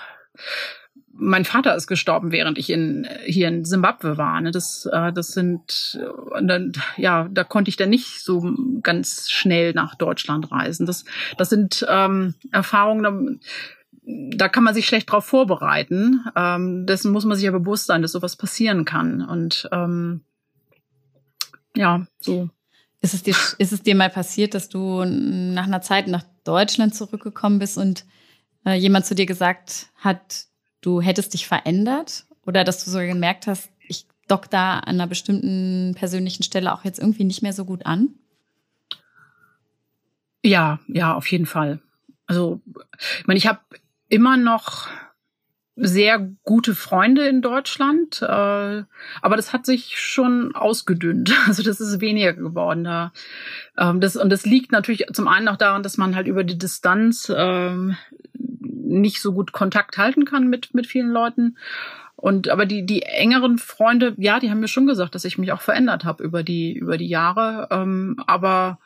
mein 1.13 1.45
Vater 1.45 1.75
ist 1.75 1.87
gestorben, 1.87 2.31
während 2.31 2.57
ich 2.57 2.69
in, 2.69 3.07
hier 3.25 3.47
in 3.47 3.65
Simbabwe 3.65 4.17
war. 4.17 4.39
Ne? 4.41 4.51
Das, 4.51 4.87
äh, 4.91 5.11
das 5.11 5.29
sind, 5.29 5.99
dann, 6.41 6.71
ja, 6.97 7.27
da 7.29 7.43
konnte 7.43 7.69
ich 7.69 7.77
dann 7.77 7.89
nicht 7.89 8.23
so 8.23 8.55
ganz 8.81 9.29
schnell 9.29 9.73
nach 9.73 9.95
Deutschland 9.95 10.51
reisen. 10.51 10.85
Das, 10.85 11.05
das 11.37 11.49
sind 11.49 11.85
ähm, 11.87 12.33
Erfahrungen, 12.51 13.41
da 14.03 14.49
kann 14.49 14.63
man 14.63 14.73
sich 14.73 14.87
schlecht 14.87 15.11
drauf 15.11 15.25
vorbereiten. 15.25 16.25
Ähm, 16.35 16.85
dessen 16.85 17.11
muss 17.11 17.25
man 17.25 17.35
sich 17.35 17.45
ja 17.45 17.51
bewusst 17.51 17.85
sein, 17.85 18.01
dass 18.01 18.11
sowas 18.11 18.35
passieren 18.35 18.85
kann. 18.85 19.21
Und 19.21 19.69
ähm, 19.71 20.21
ja, 21.75 22.05
so. 22.19 22.49
Ist 23.03 23.15
es, 23.15 23.23
dir, 23.23 23.35
ist 23.57 23.73
es 23.73 23.81
dir 23.81 23.95
mal 23.95 24.09
passiert, 24.09 24.53
dass 24.53 24.69
du 24.69 25.03
nach 25.03 25.65
einer 25.65 25.81
Zeit 25.81 26.07
nach 26.07 26.23
Deutschland 26.43 26.93
zurückgekommen 26.93 27.57
bist 27.57 27.77
und 27.77 28.05
äh, 28.63 28.75
jemand 28.75 29.07
zu 29.07 29.15
dir 29.15 29.25
gesagt 29.25 29.87
hat, 29.95 30.45
du 30.81 31.01
hättest 31.01 31.33
dich 31.33 31.47
verändert? 31.47 32.25
Oder 32.45 32.63
dass 32.63 32.83
du 32.83 32.91
so 32.91 32.99
gemerkt 32.99 33.47
hast, 33.47 33.71
ich 33.87 34.05
dock 34.27 34.49
da 34.49 34.79
an 34.79 34.95
einer 34.95 35.07
bestimmten 35.07 35.93
persönlichen 35.95 36.43
Stelle 36.43 36.73
auch 36.73 36.83
jetzt 36.83 36.99
irgendwie 36.99 37.23
nicht 37.23 37.41
mehr 37.41 37.53
so 37.53 37.65
gut 37.65 37.85
an? 37.85 38.09
Ja, 40.43 40.79
ja, 40.87 41.15
auf 41.15 41.27
jeden 41.31 41.45
Fall. 41.45 41.81
Also, 42.27 42.61
ich 43.19 43.27
meine, 43.27 43.37
ich 43.37 43.47
habe 43.47 43.59
immer 44.11 44.37
noch 44.37 44.87
sehr 45.77 46.19
gute 46.43 46.75
Freunde 46.75 47.27
in 47.27 47.41
Deutschland, 47.41 48.21
äh, 48.21 48.25
aber 48.25 49.35
das 49.35 49.53
hat 49.53 49.65
sich 49.65 49.99
schon 49.99 50.53
ausgedünnt. 50.53 51.33
Also 51.47 51.63
das 51.63 51.79
ist 51.79 52.01
weniger 52.01 52.33
geworden 52.33 52.83
da. 52.83 53.13
Ähm, 53.77 54.01
das, 54.01 54.15
und 54.15 54.29
das 54.29 54.45
liegt 54.45 54.71
natürlich 54.71 55.07
zum 55.13 55.27
einen 55.27 55.47
auch 55.47 55.57
daran, 55.57 55.81
dass 55.81 55.97
man 55.97 56.15
halt 56.15 56.27
über 56.27 56.43
die 56.43 56.57
Distanz 56.57 57.31
ähm, 57.35 57.95
nicht 58.33 59.21
so 59.21 59.33
gut 59.33 59.53
Kontakt 59.53 59.97
halten 59.97 60.25
kann 60.25 60.49
mit, 60.49 60.73
mit 60.73 60.87
vielen 60.87 61.09
Leuten. 61.09 61.57
Und 62.15 62.49
aber 62.49 62.65
die, 62.65 62.85
die 62.85 63.03
engeren 63.03 63.57
Freunde, 63.57 64.13
ja, 64.17 64.39
die 64.39 64.51
haben 64.51 64.59
mir 64.59 64.67
schon 64.67 64.85
gesagt, 64.85 65.15
dass 65.15 65.25
ich 65.25 65.37
mich 65.37 65.51
auch 65.51 65.61
verändert 65.61 66.03
habe 66.05 66.23
über 66.23 66.43
die, 66.43 66.73
über 66.73 66.97
die 66.97 67.07
Jahre. 67.07 67.69
Ähm, 67.71 68.17
aber 68.27 68.77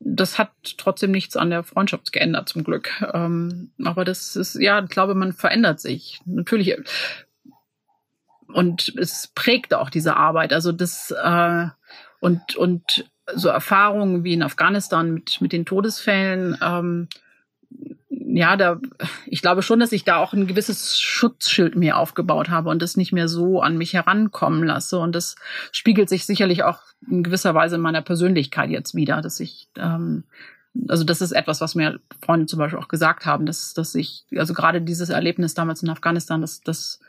das 0.00 0.38
hat 0.38 0.52
trotzdem 0.76 1.10
nichts 1.10 1.36
an 1.36 1.50
der 1.50 1.64
Freundschaft 1.64 2.12
geändert, 2.12 2.48
zum 2.48 2.64
Glück. 2.64 2.90
Ähm, 3.12 3.72
aber 3.84 4.04
das 4.04 4.36
ist, 4.36 4.54
ja, 4.54 4.82
ich 4.82 4.90
glaube, 4.90 5.14
man 5.14 5.32
verändert 5.32 5.80
sich. 5.80 6.20
Natürlich. 6.24 6.76
Und 8.46 8.94
es 8.96 9.28
prägt 9.34 9.74
auch 9.74 9.90
diese 9.90 10.16
Arbeit. 10.16 10.52
Also 10.52 10.72
das, 10.72 11.10
äh, 11.10 11.66
und, 12.20 12.56
und 12.56 13.10
so 13.34 13.48
Erfahrungen 13.48 14.24
wie 14.24 14.32
in 14.32 14.42
Afghanistan 14.42 15.12
mit, 15.12 15.40
mit 15.40 15.52
den 15.52 15.66
Todesfällen, 15.66 16.56
ähm, 16.62 17.08
ja, 18.30 18.56
da, 18.56 18.78
ich 19.26 19.40
glaube 19.40 19.62
schon, 19.62 19.80
dass 19.80 19.92
ich 19.92 20.04
da 20.04 20.16
auch 20.16 20.32
ein 20.32 20.46
gewisses 20.46 20.98
Schutzschild 21.00 21.76
mir 21.76 21.96
aufgebaut 21.96 22.50
habe 22.50 22.68
und 22.68 22.82
das 22.82 22.96
nicht 22.96 23.12
mehr 23.12 23.28
so 23.28 23.60
an 23.62 23.78
mich 23.78 23.94
herankommen 23.94 24.64
lasse. 24.64 24.98
Und 24.98 25.14
das 25.14 25.36
spiegelt 25.72 26.08
sich 26.08 26.26
sicherlich 26.26 26.62
auch 26.62 26.80
in 27.08 27.22
gewisser 27.22 27.54
Weise 27.54 27.76
in 27.76 27.80
meiner 27.80 28.02
Persönlichkeit 28.02 28.70
jetzt 28.70 28.94
wieder, 28.94 29.22
dass 29.22 29.40
ich, 29.40 29.68
ähm, 29.76 30.24
also 30.88 31.04
das 31.04 31.22
ist 31.22 31.32
etwas, 31.32 31.60
was 31.60 31.74
mir 31.74 32.00
Freunde 32.20 32.46
zum 32.46 32.58
Beispiel 32.58 32.78
auch 32.78 32.88
gesagt 32.88 33.24
haben, 33.24 33.46
dass, 33.46 33.72
dass 33.72 33.94
ich, 33.94 34.24
also 34.36 34.52
gerade 34.52 34.82
dieses 34.82 35.08
Erlebnis 35.08 35.54
damals 35.54 35.82
in 35.82 35.88
Afghanistan, 35.88 36.42
dass, 36.42 36.60
dass 36.60 37.00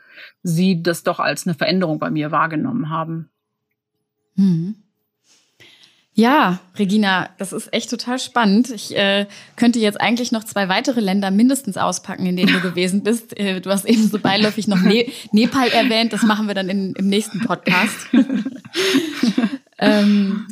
sie 0.42 0.82
das 0.82 1.02
doch 1.02 1.20
als 1.20 1.46
eine 1.46 1.54
Veränderung 1.54 1.98
bei 1.98 2.10
mir 2.10 2.30
wahrgenommen 2.30 2.88
haben. 2.88 3.28
Mhm. 4.36 4.76
Ja, 6.14 6.58
Regina, 6.76 7.30
das 7.38 7.52
ist 7.52 7.72
echt 7.72 7.88
total 7.88 8.18
spannend. 8.18 8.70
Ich 8.70 8.94
äh, 8.96 9.26
könnte 9.56 9.78
jetzt 9.78 10.00
eigentlich 10.00 10.32
noch 10.32 10.44
zwei 10.44 10.68
weitere 10.68 11.00
Länder 11.00 11.30
mindestens 11.30 11.76
auspacken, 11.76 12.26
in 12.26 12.36
denen 12.36 12.52
du 12.52 12.60
gewesen 12.60 13.02
bist. 13.02 13.38
Äh, 13.38 13.60
du 13.60 13.70
hast 13.70 13.84
eben 13.84 14.06
so 14.08 14.18
beiläufig 14.18 14.66
noch 14.66 14.80
ne 14.80 15.06
Nepal 15.32 15.68
erwähnt. 15.68 16.12
Das 16.12 16.22
machen 16.22 16.48
wir 16.48 16.54
dann 16.54 16.68
in, 16.68 16.94
im 16.94 17.08
nächsten 17.08 17.40
Podcast. 17.40 18.08
ähm, 19.78 20.48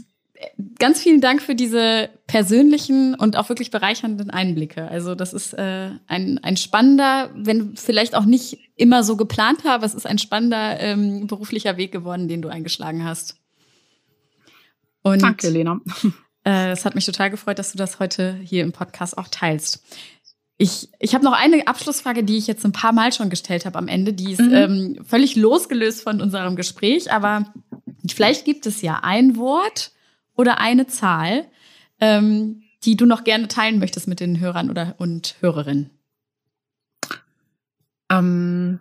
ganz 0.79 1.01
vielen 1.01 1.21
Dank 1.21 1.43
für 1.43 1.55
diese 1.55 2.09
persönlichen 2.29 3.15
und 3.15 3.37
auch 3.37 3.49
wirklich 3.49 3.71
bereichernden 3.71 4.31
Einblicke. 4.31 4.89
Also 4.89 5.15
das 5.15 5.33
ist 5.33 5.55
äh, 5.55 5.91
ein, 6.07 6.39
ein 6.43 6.57
spannender, 6.57 7.31
wenn 7.35 7.77
vielleicht 7.77 8.15
auch 8.15 8.25
nicht 8.25 8.59
immer 8.77 9.03
so 9.03 9.17
geplant 9.17 9.67
aber 9.67 9.85
es 9.85 9.95
ist 9.95 10.07
ein 10.07 10.19
spannender 10.19 10.79
ähm, 10.81 11.27
beruflicher 11.27 11.77
Weg 11.77 11.91
geworden, 11.91 12.29
den 12.29 12.43
du 12.43 12.49
eingeschlagen 12.49 13.05
hast. 13.05 13.37
Und, 15.09 15.23
Danke, 15.23 15.49
Lena. 15.49 15.81
Äh, 16.45 16.71
es 16.71 16.85
hat 16.85 16.95
mich 16.95 17.05
total 17.05 17.31
gefreut, 17.31 17.59
dass 17.59 17.73
du 17.73 17.79
das 17.79 17.99
heute 17.99 18.39
hier 18.43 18.63
im 18.63 18.73
Podcast 18.73 19.19
auch 19.19 19.29
teilst. 19.29 19.85
Ich, 20.57 20.89
ich 20.99 21.15
habe 21.15 21.25
noch 21.25 21.33
eine 21.33 21.67
Abschlussfrage, 21.67 22.25
die 22.25 22.39
ich 22.39 22.47
jetzt 22.47 22.65
ein 22.65 22.73
paar 22.73 22.93
Mal 22.93 23.13
schon 23.13 23.29
gestellt 23.29 23.67
habe 23.67 23.77
am 23.77 23.87
Ende. 23.87 24.13
Die 24.13 24.33
ist 24.33 24.41
mhm. 24.41 24.55
ähm, 24.55 24.99
völlig 25.05 25.37
losgelöst 25.37 26.03
von 26.03 26.23
unserem 26.23 26.57
Gespräch, 26.57 27.13
aber 27.13 27.53
vielleicht 28.09 28.45
gibt 28.45 28.67
es 28.67 28.81
ja 28.81 29.01
ein 29.03 29.37
Wort 29.37 29.93
oder 30.37 30.59
eine 30.59 30.87
Zahl, 30.87 31.45
ähm, 32.01 32.63
die 32.85 32.97
du 32.97 33.05
noch 33.05 33.25
gerne 33.25 33.49
teilen 33.49 33.79
möchtest 33.79 34.09
mit 34.09 34.21
den 34.21 34.41
Hörern 34.41 34.71
oder 34.71 34.95
und 34.99 35.37
Hörerinnen. 35.41 35.91
Ähm, 38.11 38.81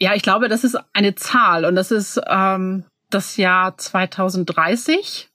ja, 0.00 0.14
ich 0.14 0.22
glaube, 0.22 0.48
das 0.48 0.64
ist 0.64 0.76
eine 0.92 1.14
Zahl 1.14 1.64
und 1.64 1.76
das 1.76 1.90
ist 1.90 2.20
ähm, 2.28 2.84
das 3.14 3.36
Jahr 3.36 3.76
2030. 3.76 5.28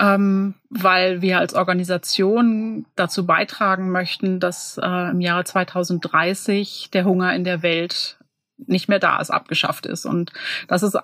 ähm, 0.00 0.54
weil 0.70 1.22
wir 1.22 1.38
als 1.38 1.54
Organisation 1.54 2.86
dazu 2.94 3.26
beitragen 3.26 3.90
möchten, 3.90 4.38
dass 4.38 4.78
äh, 4.80 5.10
im 5.10 5.20
Jahre 5.20 5.42
2030 5.42 6.90
der 6.92 7.04
Hunger 7.04 7.34
in 7.34 7.42
der 7.42 7.62
Welt 7.62 8.16
nicht 8.58 8.88
mehr 8.88 8.98
da 8.98 9.18
ist, 9.20 9.30
abgeschafft 9.30 9.86
ist. 9.86 10.06
Und 10.06 10.32
das 10.68 10.82
ist 10.82 10.94
äh, 10.94 11.00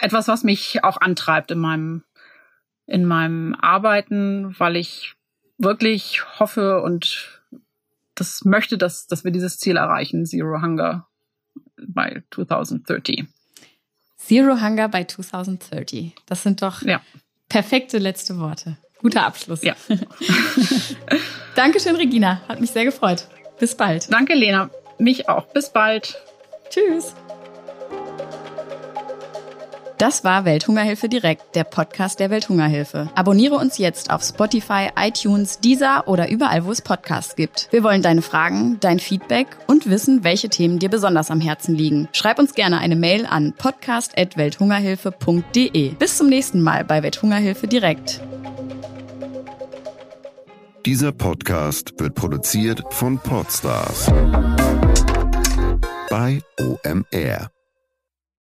etwas, 0.00 0.28
was 0.28 0.42
mich 0.42 0.84
auch 0.84 1.00
antreibt 1.00 1.50
in 1.50 1.58
meinem, 1.58 2.02
in 2.86 3.04
meinem 3.04 3.54
Arbeiten, 3.54 4.58
weil 4.58 4.76
ich 4.76 5.14
wirklich 5.58 6.22
hoffe 6.38 6.80
und 6.82 7.42
das 8.14 8.44
möchte, 8.44 8.78
dass, 8.78 9.06
dass 9.06 9.24
wir 9.24 9.32
dieses 9.32 9.58
Ziel 9.58 9.76
erreichen, 9.76 10.24
Zero 10.24 10.62
Hunger 10.62 11.06
by 11.76 12.22
2030. 12.30 13.26
Zero 14.18 14.60
Hunger 14.60 14.88
by 14.88 15.06
2030. 15.06 16.14
Das 16.26 16.42
sind 16.42 16.60
doch 16.62 16.82
ja. 16.82 17.00
perfekte 17.48 17.98
letzte 17.98 18.38
Worte. 18.38 18.76
Guter 19.00 19.24
Abschluss. 19.24 19.62
Ja. 19.62 19.76
Dankeschön, 21.54 21.96
Regina. 21.96 22.40
Hat 22.48 22.60
mich 22.60 22.70
sehr 22.70 22.84
gefreut. 22.84 23.28
Bis 23.58 23.76
bald. 23.76 24.12
Danke, 24.12 24.34
Lena. 24.34 24.70
Mich 24.98 25.28
auch. 25.28 25.46
Bis 25.52 25.70
bald. 25.70 26.20
Tschüss. 26.70 27.14
Das 29.98 30.22
war 30.22 30.44
Welthungerhilfe 30.44 31.08
direkt, 31.08 31.56
der 31.56 31.64
Podcast 31.64 32.20
der 32.20 32.30
Welthungerhilfe. 32.30 33.10
Abonniere 33.16 33.56
uns 33.56 33.78
jetzt 33.78 34.12
auf 34.12 34.22
Spotify, 34.22 34.90
iTunes, 34.96 35.58
Deezer 35.58 36.06
oder 36.06 36.30
überall, 36.30 36.64
wo 36.64 36.70
es 36.70 36.82
Podcasts 36.82 37.34
gibt. 37.34 37.66
Wir 37.72 37.82
wollen 37.82 38.00
deine 38.00 38.22
Fragen, 38.22 38.78
dein 38.78 39.00
Feedback 39.00 39.48
und 39.66 39.90
wissen, 39.90 40.22
welche 40.22 40.50
Themen 40.50 40.78
dir 40.78 40.88
besonders 40.88 41.32
am 41.32 41.40
Herzen 41.40 41.74
liegen. 41.74 42.08
Schreib 42.12 42.38
uns 42.38 42.54
gerne 42.54 42.78
eine 42.78 42.94
Mail 42.94 43.26
an 43.26 43.54
podcast.welthungerhilfe.de. 43.58 45.94
Bis 45.94 46.16
zum 46.16 46.28
nächsten 46.28 46.62
Mal 46.62 46.84
bei 46.84 47.02
Welthungerhilfe 47.02 47.66
direkt. 47.66 48.20
Dieser 50.86 51.10
Podcast 51.10 51.94
wird 51.98 52.14
produziert 52.14 52.84
von 52.90 53.18
Podstars 53.18 54.12
bei 56.08 56.40
OMR. 56.60 57.50